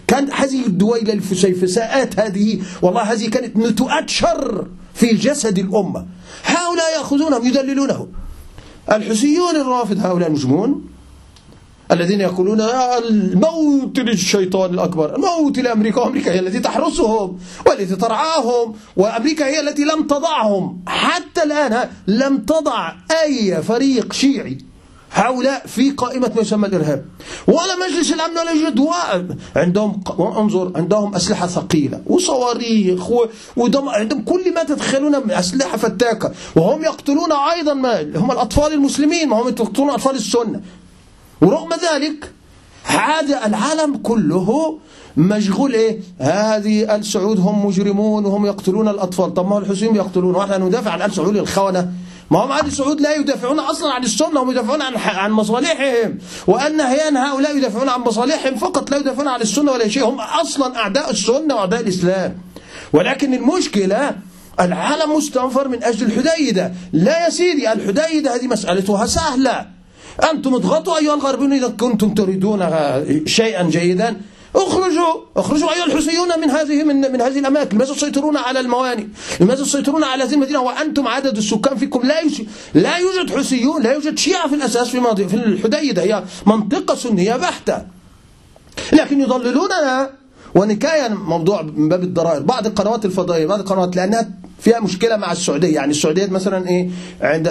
كانت 0.07 0.33
هذه 0.33 0.67
الدويلة 0.67 1.13
الفسيفساءات 1.13 2.21
هذه 2.21 2.61
والله 2.83 3.03
هذه 3.03 3.29
كانت 3.29 3.57
نتوءات 3.57 4.11
شر 4.11 4.67
في 4.95 5.07
جسد 5.07 5.59
الأمة. 5.59 6.07
هؤلاء 6.45 6.99
يأخذونهم 6.99 7.47
يدللونهم 7.47 8.09
الحسيون 8.93 9.57
الرافض 9.57 10.07
هؤلاء 10.07 10.31
نجمون 10.33 10.94
الذين 11.95 12.21
يقولون 12.21 12.61
الموت 12.61 13.99
للشيطان 13.99 14.75
الأكبر 14.75 15.17
الموت 15.17 15.59
لأمريكا 15.59 16.01
وأمريكا 16.01 16.33
هي 16.33 16.39
التي 16.39 16.61
تحرسهم 16.61 17.39
والتي 17.67 17.97
ترعاهم 17.97 18.75
وأمريكا 18.97 19.47
هي 19.47 19.61
التي 19.61 19.83
لم 19.85 20.07
تضعهم. 20.07 20.81
حتى 20.87 21.43
الآن 21.43 21.89
لم 22.07 22.39
تضع 22.39 22.93
أي 23.23 23.63
فريق 23.63 24.13
شيعي 24.13 24.59
هؤلاء 25.13 25.67
في 25.67 25.91
قائمة 25.91 26.33
ما 26.35 26.41
يسمى 26.41 26.69
الإرهاب 26.69 27.05
ولا 27.47 27.89
مجلس 27.89 28.13
الأمن 28.13 28.39
ولا 28.39 28.51
يوجد 28.51 28.89
عندهم 29.57 30.03
انظر 30.21 30.73
عندهم 30.77 31.15
أسلحة 31.15 31.47
ثقيلة 31.47 32.01
وصواريخ 32.07 33.11
ودم 33.57 33.89
عندهم 33.89 34.23
كل 34.23 34.55
ما 34.55 34.63
تتخيلون 34.63 35.25
من 35.25 35.31
أسلحة 35.31 35.77
فتاكة. 35.77 36.33
وهم 36.57 36.85
يقتلون 36.85 37.33
أيضا 37.57 37.75
ما 37.75 38.03
هم 38.17 38.31
الأطفال 38.31 38.73
المسلمين 38.73 39.29
ما 39.29 39.43
هم 39.43 39.49
يقتلون 39.49 39.91
أطفال 39.91 40.15
السنة. 40.15 40.61
ورغم 41.45 41.69
ذلك 41.93 42.33
هذا 42.85 43.47
العالم 43.47 43.97
كله 43.97 44.79
مشغول 45.17 45.75
إيه؟ 45.75 46.01
هذه 46.19 46.95
ال 46.95 47.05
سعود 47.05 47.41
هم 47.41 47.67
مجرمون 47.67 48.25
وهم 48.25 48.47
يقتلون 48.47 48.89
الأطفال. 48.89 49.35
طب 49.35 49.49
ما 49.49 49.55
هو 49.55 49.59
الحسين 49.59 49.97
يقتلون 49.97 50.35
وإحنا 50.35 50.59
ندافع 50.59 50.91
عن 50.91 51.03
ال 51.03 51.15
سعود 51.15 51.37
الخونة. 51.37 51.89
ما 52.31 52.39
هم 52.45 52.53
ال 52.53 52.73
سعود 52.73 53.01
لا 53.01 53.15
يدافعون 53.15 53.59
أصلا 53.59 53.93
عن 53.93 54.03
السنة 54.03 54.43
هم 54.43 54.51
يدافعون 54.51 54.83
عن 54.83 54.95
عن 54.97 55.31
مصالحهم. 55.31 56.19
وأن 56.47 56.81
هيان 56.81 57.17
هؤلاء 57.17 57.57
يدافعون 57.57 57.89
عن 57.89 58.01
مصالحهم 58.01 58.57
فقط 58.57 58.91
لا 58.91 58.97
يدافعون 58.97 59.29
عن 59.29 59.41
السنة 59.41 59.73
ولا 59.73 59.89
شيء. 59.89 60.09
هم 60.09 60.21
أصلا 60.21 60.77
أعداء 60.77 61.11
السنة 61.11 61.55
وأعداء 61.55 61.81
الإسلام. 61.81 62.39
ولكن 62.93 63.35
المشكلة 63.35 64.17
العالم 64.61 65.17
مستنفر 65.17 65.69
من 65.69 65.85
أجل 65.85 66.07
الحديدة. 66.07 66.73
لا 66.93 67.25
يا 67.25 67.31
سيدي 67.31 67.73
الحديدة 67.73 68.35
هذه 68.35 68.47
مسألتها 68.47 69.07
سهلة. 69.07 69.74
أنتم 70.31 70.55
اضغطوا 70.55 70.99
أيها 70.99 71.15
الغربيون 71.15 71.53
إذا 71.53 71.69
كنتم 71.69 72.15
تريدون 72.15 72.61
شيئا 73.27 73.63
جيدا. 73.63 74.21
اخرجوا 74.57 75.13
اخرجوا 75.37 75.73
أيها 75.73 75.85
الحوثيون 75.85 76.41
من 76.41 76.51
هذه 76.51 76.85
من, 76.85 77.13
من 77.13 77.21
هذه 77.21 77.39
الأماكن. 77.39 77.77
لماذا 77.77 77.95
تسيطرون 77.95 78.37
على 78.37 78.61
الموانئ؟ 78.61 79.07
لماذا 79.41 79.63
تسيطرون 79.63 80.05
على 80.05 80.25
هذه 80.25 80.35
المدينة؟ 80.35 80.61
وأنتم 80.61 81.09
عدد 81.09 81.37
السكان 81.37 81.77
فيكم 81.77 82.07
لا 82.07 82.21
يش... 82.21 82.43
لا 82.75 82.97
يوجد 82.97 83.31
حوثيون 83.31 83.83
لا 83.83 83.93
يوجد 83.93 84.19
شيعة 84.19 84.49
في 84.49 84.55
الأساس 84.55 84.89
في 84.89 85.01
ماضي 85.01 85.29
في 85.29 85.35
الحديدة. 85.35 86.03
هي 86.03 86.25
منطقة 86.47 86.95
سنية 86.95 87.37
بحتة. 87.37 87.87
لكن 88.93 89.21
يضللوننا. 89.21 90.11
ونكاية 90.55 91.09
موضوع 91.09 91.63
من 91.63 91.89
باب 91.89 92.03
الضرائر. 92.03 92.43
بعض 92.43 92.67
القنوات 92.67 93.05
الفضائية 93.05 93.47
بعض 93.47 93.59
القنوات 93.59 93.97
لأنها 93.97 94.31
فيها 94.61 94.81
مشكلة 94.81 95.17
مع 95.17 95.33
السعودية. 95.33 95.75
يعني 95.75 95.91
السعودية 95.91 96.27
مثلا 96.27 96.69
إيه 96.69 96.91
عند 97.21 97.49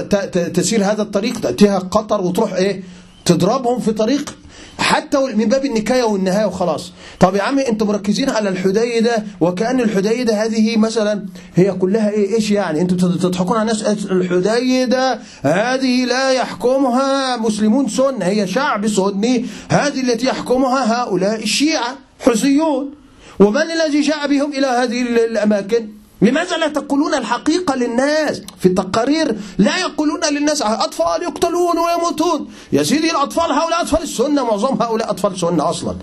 تسير 0.53 0.83
هذا 0.83 1.01
الطريق 1.01 1.39
تأتيها 1.39 1.79
قطر 1.79 2.21
وتروح 2.21 2.53
إيه 2.53 2.83
تضربهم 3.25 3.79
في 3.79 3.91
طريق 3.91 4.35
حتى 4.77 5.17
من 5.35 5.45
باب 5.45 5.65
النكاية 5.65 6.03
والنهاية 6.03 6.45
وخلاص. 6.45 6.91
طب 7.19 7.35
يا 7.35 7.41
عمي 7.41 7.67
أنتم 7.69 7.87
مركزين 7.87 8.29
على 8.29 8.49
الحديدة 8.49 9.23
وكأن 9.41 9.79
الحديدة 9.79 10.43
هذه 10.43 10.77
مثلا 10.77 11.25
هي 11.55 11.71
كلها 11.71 12.09
إيه 12.09 12.35
إيش 12.35 12.51
يعني؟ 12.51 12.81
أنتم 12.81 12.97
تضحكون 12.97 13.57
على 13.57 13.71
الناس 13.71 14.05
الحديدة 14.11 15.19
هذه 15.43 16.05
لا 16.05 16.31
يحكمها 16.31 17.37
مسلمون 17.37 17.87
سنة 17.87 18.25
هي 18.25 18.47
شعب 18.47 18.87
سني 18.87 19.45
هذه 19.69 20.01
التي 20.01 20.25
يحكمها 20.25 21.03
هؤلاء 21.03 21.43
الشيعة 21.43 21.97
حزيون 22.19 22.91
ومن 23.39 23.61
الذي 23.71 24.01
جاء 24.01 24.27
بهم 24.27 24.53
إلى 24.53 24.67
هذه 24.67 25.01
الأماكن؟ 25.01 26.02
لماذا 26.23 26.57
لا 26.57 26.67
تقولون 26.67 27.13
الحقيقة 27.13 27.75
للناس 27.75 28.41
في 28.59 28.65
التقارير؟ 28.65 29.35
لا 29.57 29.77
يقولون 29.77 30.19
للناس 30.31 30.61
أطفال 30.61 31.23
يقتلون 31.23 31.77
ويموتون. 31.77 32.51
يا 32.71 32.83
سيدي 32.83 33.11
الأطفال 33.11 33.51
هؤلاء 33.51 33.81
أطفال 33.81 34.01
السنة 34.01 34.43
معظم 34.43 34.81
هؤلاء 34.81 35.09
أطفال 35.09 35.31
السنة 35.31 35.69
أصلا. 35.69 35.95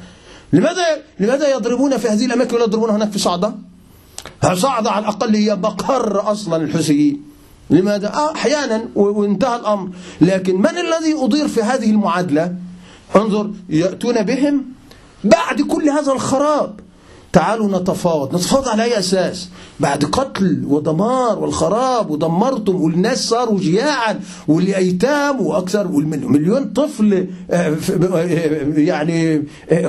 لماذا 0.52 0.84
لماذا 1.20 1.50
يضربون 1.50 1.96
في 1.96 2.08
هذه 2.08 2.26
الأماكن 2.26 2.54
ولا 2.54 2.64
يضربون 2.64 2.90
هناك 2.90 3.10
في 3.12 3.18
صعدة؟ 3.18 3.54
صعدة 4.54 4.90
على 4.90 5.02
الأقل 5.04 5.34
هي 5.36 5.56
مقر 5.56 6.32
أصلا 6.32 6.56
الحسيين 6.56 7.22
لماذا؟ 7.70 8.14
آه 8.14 8.32
أحيانا 8.34 8.88
وانتهى 8.94 9.56
الأمر. 9.56 9.90
لكن 10.20 10.56
من 10.56 10.78
الذي 10.78 11.14
أضير 11.14 11.48
في 11.48 11.62
هذه 11.62 11.90
المعادلة؟ 11.90 12.54
انظر 13.16 13.50
يأتون 13.68 14.22
بهم 14.22 14.64
بعد 15.24 15.62
كل 15.62 15.88
هذا 15.88 16.12
الخراب. 16.12 16.80
تعالوا 17.32 17.80
نتفاوض. 17.80 18.34
نتفاوض 18.36 18.68
على 18.68 18.84
أي 18.84 18.98
أساس؟ 18.98 19.48
بعد 19.80 20.04
قتل 20.04 20.64
ودمار 20.66 21.38
والخراب 21.38 22.10
ودمرتم 22.10 22.82
والناس 22.82 23.28
صاروا 23.28 23.58
جياعا 23.58 24.20
والأيتام 24.48 25.40
وأكثر 25.40 25.86
والمليون 25.86 26.64
طفل 26.64 27.26
آه، 27.50 27.76
آه، 28.14 28.24
يعني 28.76 29.44
آه، 29.70 29.88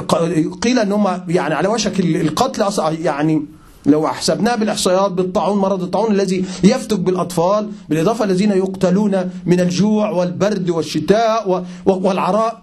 قيل 0.62 0.80
أنهم 0.80 1.22
يعني 1.28 1.54
على 1.54 1.68
وشك 1.68 2.00
القتل 2.00 2.64
يعني 3.02 3.46
لو 3.86 4.08
حسبناه 4.08 4.56
بالإحصائيات 4.56 5.12
بالطاعون 5.12 5.58
مرض 5.58 5.84
الطاعون 5.84 6.12
الذي 6.12 6.46
يفتك 6.64 7.00
بالأطفال 7.00 7.70
بالإضافة 7.90 8.26
الذين 8.26 8.52
يقتلون 8.52 9.30
من 9.46 9.60
الجوع 9.60 10.10
والبرد 10.10 10.70
والشتاء 10.70 11.66
والعراء. 11.86 12.62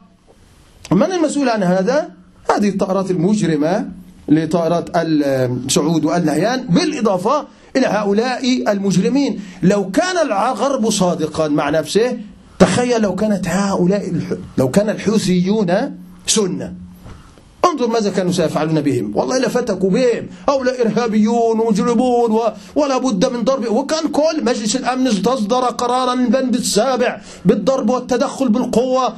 من 0.93 1.13
المسؤول 1.13 1.49
عن 1.49 1.63
هذا؟ 1.63 2.11
هذه 2.57 2.69
الطائرات 2.69 3.11
المجرمة. 3.11 3.98
لطائرات 4.29 4.91
السعود 4.97 6.05
والنهيان 6.05 6.67
بالإضافة 6.67 7.47
إلى 7.77 7.87
هؤلاء 7.87 8.73
المجرمين. 8.73 9.41
لو 9.63 9.91
كان 9.91 10.27
الغرب 10.27 10.91
صادقا 10.91 11.49
مع 11.49 11.71
نفسه 11.71 12.19
تخيل 12.59 13.03
لو 13.03 13.15
كانت 13.15 13.49
هؤلاء 13.49 14.13
لو 14.59 14.71
كان 14.71 14.91
الحوثيون 14.91 15.97
سنة. 16.27 16.75
انظر 17.65 17.87
ماذا 17.87 18.11
كانوا 18.11 18.33
سيفعلون 18.33 18.81
بهم. 18.81 19.17
والله 19.17 19.39
لفتكوا 19.39 19.91
بهم. 19.91 20.27
هؤلاء 20.49 20.87
إرهابيون 20.87 21.61
ومجرمون 21.61 22.39
ولا 22.77 22.99
بد 22.99 23.33
من 23.33 23.45
ضرب. 23.45 23.67
وكان 23.71 24.09
كل 24.09 24.45
مجلس 24.45 24.77
الأمن 24.77 25.23
تصدر 25.23 25.65
قرارا 25.65 26.13
البند 26.13 26.55
السابع 26.55 27.21
بالضرب 27.45 27.91
والتدخل 27.91 28.49
بالقوة 28.49 29.15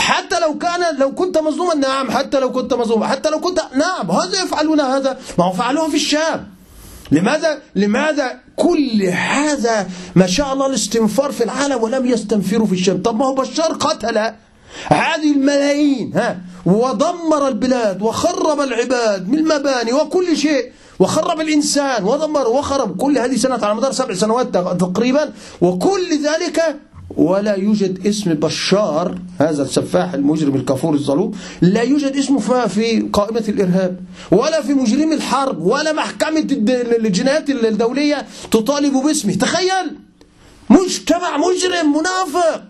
حتى 0.00 0.40
لو 0.40 0.58
كان 0.58 0.98
لو 0.98 1.14
كنت 1.14 1.38
مظلوما 1.38 1.74
نعم 1.74 2.10
حتى 2.10 2.40
لو 2.40 2.52
كنت 2.52 2.74
مظلوما. 2.74 3.06
حتى 3.06 3.30
لو 3.30 3.40
كنت 3.40 3.60
نعم 3.74 4.10
هذا 4.10 4.42
يفعلون 4.42 4.80
هذا. 4.80 5.18
ما 5.38 5.44
هو 5.44 5.52
فعلوه 5.52 5.88
في 5.88 5.96
الشام. 5.96 6.48
لماذا 7.10 7.58
لماذا 7.74 8.40
كل 8.56 9.02
هذا 9.02 9.86
ما 10.16 10.26
شاء 10.26 10.52
الله 10.52 10.66
الاستنفار 10.66 11.32
في 11.32 11.44
العالم 11.44 11.82
ولم 11.82 12.06
يستنفروا 12.06 12.66
في 12.66 12.72
الشام؟ 12.72 13.02
طب 13.02 13.16
ما 13.16 13.26
هو 13.26 13.34
بشار 13.34 13.72
قتل 13.72 14.18
هذه 14.86 15.32
الملايين 15.32 16.12
ها. 16.14 16.38
ودمر 16.66 17.48
البلاد 17.48 18.02
وخرب 18.02 18.60
العباد 18.60 19.28
من 19.28 19.38
المباني 19.38 19.92
وكل 19.92 20.36
شيء. 20.36 20.72
وخرب 20.98 21.40
الإنسان 21.40 22.04
ودمر 22.04 22.48
وخرب 22.48 22.96
كل 22.96 23.18
هذه 23.18 23.36
سنة 23.36 23.64
على 23.64 23.74
مدار 23.74 23.92
سبع 23.92 24.14
سنوات 24.14 24.54
تقريبا. 24.80 25.32
وكل 25.60 26.08
ذلك 26.24 26.76
ولا 27.16 27.54
يوجد 27.54 28.06
اسم 28.06 28.34
بشار 28.34 29.18
هذا 29.40 29.62
السفاح 29.62 30.14
المجرم 30.14 30.54
الكفور 30.54 30.94
الظلوم 30.94 31.32
لا 31.60 31.82
يوجد 31.82 32.16
اسمه 32.16 32.66
في 32.66 33.00
قائمة 33.12 33.44
الإرهاب 33.48 34.00
ولا 34.30 34.62
في 34.62 34.74
مجرم 34.74 35.12
الحرب 35.12 35.60
ولا 35.60 35.92
محكمة 35.92 36.46
الجنايات 37.00 37.50
الدولية 37.50 38.26
تطالب 38.50 38.92
باسمه. 38.92 39.34
تخيل! 39.34 39.96
مجتمع 40.70 41.36
مجرم 41.36 41.96
منافق! 41.96 42.62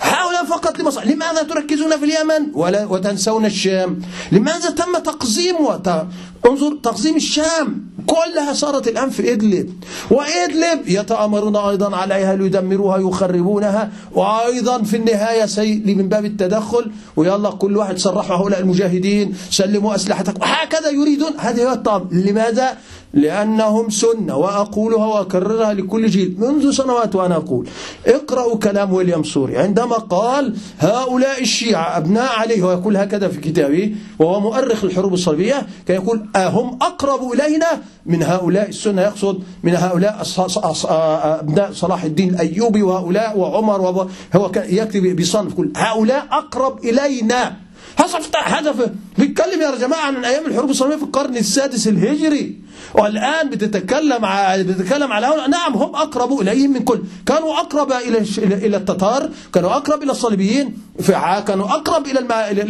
هؤلاء 0.00 0.44
فقط 0.44 0.78
لمصلحة 0.78 1.10
لماذا 1.10 1.42
تركزون 1.42 1.96
في 1.96 2.04
اليمن؟ 2.04 2.54
ولا 2.54 2.84
وتنسون 2.84 3.44
الشام. 3.46 4.02
لماذا 4.32 4.70
تم 4.70 4.98
تقزيم. 4.98 5.56
انظر 6.46 6.78
تقزيم 6.82 7.16
الشام. 7.16 7.86
كلها 8.06 8.52
صارت 8.52 8.88
الآن 8.88 9.10
في 9.10 9.32
إدلب. 9.32 9.72
وإدلب 10.10 10.88
يتآمرون 10.88 11.56
أيضا 11.56 11.96
عليها 11.96 12.36
ليدمروها 12.36 12.98
يخربونها. 12.98 13.90
وأيضا 14.14 14.82
في 14.82 14.96
النهاية 14.96 15.46
سي 15.46 15.82
من 15.86 16.08
باب 16.08 16.24
التدخل. 16.24 16.90
ويلا 17.16 17.50
كل 17.50 17.76
واحد 17.76 17.98
صرحوا 17.98 18.36
هؤلاء 18.36 18.60
المجاهدين 18.60 19.34
سلموا 19.50 19.94
أسلحتكم 19.94 20.40
هكذا 20.42 20.90
يريدون. 20.90 21.32
هذه 21.38 21.64
هو 21.68 21.72
الطعم 21.72 22.08
لماذا؟ 22.12 22.76
لأنهم 23.14 23.90
سنة 23.90 24.36
وأقولها 24.36 25.06
وأكررها 25.06 25.74
لكل 25.74 26.06
جيل. 26.06 26.36
منذ 26.38 26.70
سنوات 26.70 27.14
وأنا 27.14 27.36
أقول 27.36 27.68
اقرأوا 28.06 28.56
كلام 28.56 28.92
ويليام 28.92 29.22
سوري. 29.22 29.58
عندما 29.58 29.96
قال 29.96 30.56
هؤلاء 30.78 31.42
الشيعة 31.42 31.96
أبناء 31.96 32.32
عليه 32.32 32.62
ويقول 32.62 32.96
هكذا 32.96 33.28
في 33.28 33.40
كتابه 33.40 33.94
وهو 34.18 34.40
مؤرخ 34.40 34.84
الحروب 34.84 35.14
الصليبية 35.14 35.66
كان 35.86 35.96
يقول 35.96 36.26
هم 36.36 36.78
أقرب 36.82 37.32
إلينا 37.32 37.82
من 38.06 38.22
هؤلاء 38.22 38.68
السنة. 38.68 39.02
يقصد 39.02 39.42
من 39.62 39.76
هؤلاء 39.76 40.22
أبناء 41.40 41.72
صلاح 41.72 42.04
الدين 42.04 42.30
الأيوبي 42.34 42.82
وهؤلاء 42.82 43.38
وعمر 43.38 43.80
هو 44.36 44.50
يكتب 44.56 45.16
بصنف 45.16 45.52
يقول 45.52 45.72
هؤلاء 45.76 46.26
أقرب 46.32 46.84
إلينا. 46.84 47.56
هذا 48.44 48.74
بيتكلم 49.18 49.60
يا 49.62 49.76
جماعة 49.78 50.06
عن 50.06 50.24
أيام 50.24 50.46
الحروب 50.46 50.70
الصليبية 50.70 50.96
في 50.96 51.02
القرن 51.02 51.36
السادس 51.36 51.88
الهجري. 51.88 52.65
والآن 52.94 53.50
بتتكلم 53.50 54.24
على 54.24 54.62
بتتكلم 54.62 55.12
على 55.12 55.26
نعم 55.48 55.74
هم 55.74 55.94
أقرب 55.94 56.40
إليهم 56.40 56.70
من 56.72 56.84
كل. 56.84 57.02
كانوا 57.26 57.54
أقرب 57.54 57.92
إلى 57.92 58.18
إلى 58.38 58.76
التتار 58.76 59.30
كانوا 59.54 59.70
أقرب 59.70 60.02
إلى 60.02 60.12
الصليبيين 60.12 60.78
كانوا 61.46 61.66
أقرب 61.66 62.06
إلى 62.06 62.20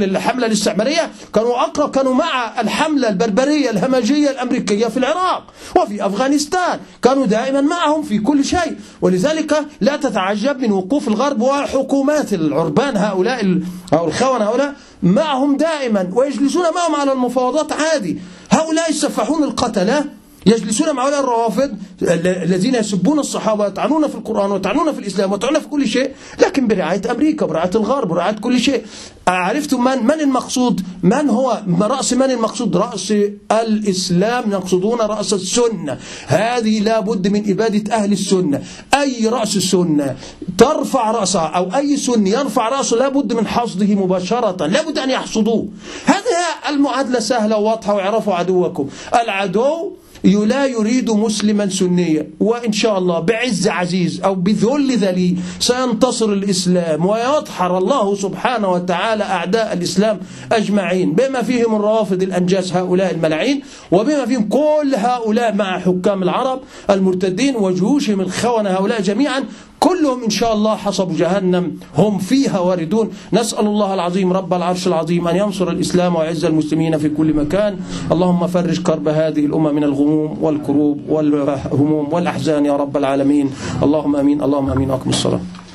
الحملة 0.05 0.47
الاستعمارية 0.47 1.11
كانوا 1.35 1.61
أقرب 1.61 1.91
كانوا 1.91 2.15
مع 2.15 2.61
الحملة 2.61 3.09
البربرية 3.09 3.71
الهمجية 3.71 4.31
الأمريكية 4.31 4.87
في 4.87 4.97
العراق 4.97 5.53
وفي 5.77 6.07
أفغانستان. 6.07 6.81
كانوا 7.03 7.27
دائما 7.27 7.61
معهم 7.61 8.03
في 8.03 8.19
كل 8.19 8.45
شيء. 8.45 8.77
ولذلك 9.01 9.67
لا 9.81 9.97
تتعجب 9.97 10.61
من 10.61 10.73
وقوف 10.73 11.09
الغرب 11.09 11.41
وحكومات 11.41 12.33
العربان 12.33 12.97
هؤلاء 12.97 13.61
أو 13.93 14.07
الخونة 14.09 14.45
هؤلاء 14.45 14.75
معهم 15.03 15.57
دائما 15.57 16.11
ويجلسون 16.13 16.65
معهم 16.75 16.95
على 16.95 17.13
المفاوضات 17.13 17.73
عادي. 17.73 18.19
هؤلاء 18.57 18.91
السفاحون 18.91 19.45
القتلة 19.45 20.05
يجلسون 20.47 20.95
مع 20.95 21.07
هؤلاء 21.07 21.21
الروافض 21.21 21.71
الذين 22.03 22.75
يسبون 22.75 23.19
الصحابة 23.19 23.65
ويطعنون 23.65 24.09
في 24.09 24.15
القرآن 24.15 24.51
ويطعنون 24.51 24.93
في 24.93 24.99
الإسلام 24.99 25.33
ويطعنون 25.33 25.61
في 25.61 25.69
كل 25.69 25.89
شيء 25.89 26.11
لكن 26.39 26.67
برعاية 26.67 27.03
أمريكا 27.11 27.47
برعاية 27.47 27.71
الغرب 27.75 28.09
برعاية 28.09 28.35
كل 28.35 28.61
شيء. 28.61 28.85
عرفتم 29.29 29.85
من 29.85 30.05
من 30.05 30.21
المقصود؟ 30.21 30.81
من 31.03 31.31
هو 31.31 31.63
رأس 31.81 32.13
من 32.13 32.31
المقصود؟ 32.31 32.77
رأس 32.77 33.15
الإسلام 33.53 34.53
يقصدون 34.53 34.99
رأس 35.01 35.33
السنة. 35.33 35.99
هذه 36.27 36.81
لا 36.81 37.01
بد 37.01 37.29
من 37.29 37.51
إبادة 37.51 37.95
أهل 37.95 38.13
السنة. 38.13 38.63
أي 38.95 39.29
رأس 39.29 39.57
السنة 39.57 40.17
ترفع 40.59 41.11
رأسها 41.11 41.47
أو 41.47 41.77
أي 41.77 41.97
سني 41.97 42.31
يرفع 42.31 42.69
رأسه 42.69 42.97
لا 42.97 43.09
بد 43.09 43.33
من 43.33 43.47
حصده 43.47 43.95
مباشرة. 43.95 44.67
لا 44.67 44.83
بد 44.83 44.99
أن 44.99 45.11
يحصدوه. 45.11 45.69
هذه 46.05 46.37
المعادلة 46.69 47.21
سهلة 47.21 47.57
وواضحة 47.57 47.95
ويعرفوا 47.95 48.35
عدوكم. 48.35 48.89
العدو 49.23 49.93
لا 50.25 50.67
يريد 50.67 51.11
مسلما 51.11 51.69
سنيا. 51.69 52.27
وإن 52.41 52.73
شاء 52.73 52.99
الله 52.99 53.21
بعز 53.21 53.69
عزيز 53.69 54.21
أو 54.25 54.35
بذل 54.35 54.97
ذليل 54.97 55.39
سينتصر 55.61 56.33
الإسلام 56.33 57.07
ويطحر 57.07 57.79
الله 57.79 58.15
سبحانه 58.15 58.69
وتعالى 58.69 59.25
أعداء 59.25 59.73
الإسلام 59.73 60.21
أجمعين. 60.53 61.13
بما 61.13 61.43
فيهم 61.43 61.75
الروافض 61.75 62.23
الأنجاس 62.23 62.73
هؤلاء 62.73 63.15
الملعين 63.15 63.61
وبما 63.91 64.27
فيهم 64.27 64.49
كل 64.49 64.95
هؤلاء 64.95 65.55
مع 65.55 65.79
حكام 65.79 66.23
العرب 66.23 66.61
المرتدين 66.91 67.57
وجيوشهم 67.57 68.21
الخونة 68.21 68.71
هؤلاء 68.71 69.03
جميعا 69.03 69.45
كلهم 69.81 70.25
إن 70.25 70.31
شاء 70.31 70.53
الله 70.55 70.77
حصب 70.77 71.17
جهنم. 71.17 71.65
هم 71.99 72.19
فيها 72.19 72.59
واردون. 72.59 73.11
نسأل 73.33 73.67
الله 73.67 73.95
العظيم 73.95 74.33
رب 74.33 74.55
العرش 74.55 74.87
العظيم 74.87 75.29
أن 75.29 75.37
ينصر 75.37 75.69
الإسلام 75.71 76.17
ويعز 76.17 76.45
المسلمين 76.45 76.99
في 76.99 77.09
كل 77.09 77.35
مكان. 77.35 77.79
اللهم 78.13 78.47
فرج 78.47 78.83
كرب 78.83 79.09
هذه 79.09 79.47
الأمة 79.47 79.73
من 79.73 79.85
الغموم 79.85 80.39
والكروب 80.41 81.01
والهموم 81.09 82.13
والأحزان 82.13 82.67
يا 82.67 82.77
رب 82.77 82.97
العالمين. 82.97 83.51
اللهم 83.83 84.17
أمين. 84.17 84.43
اللهم 84.43 84.71
أمين. 84.71 84.91
وأقم 84.91 85.11
الصلاة. 85.11 85.66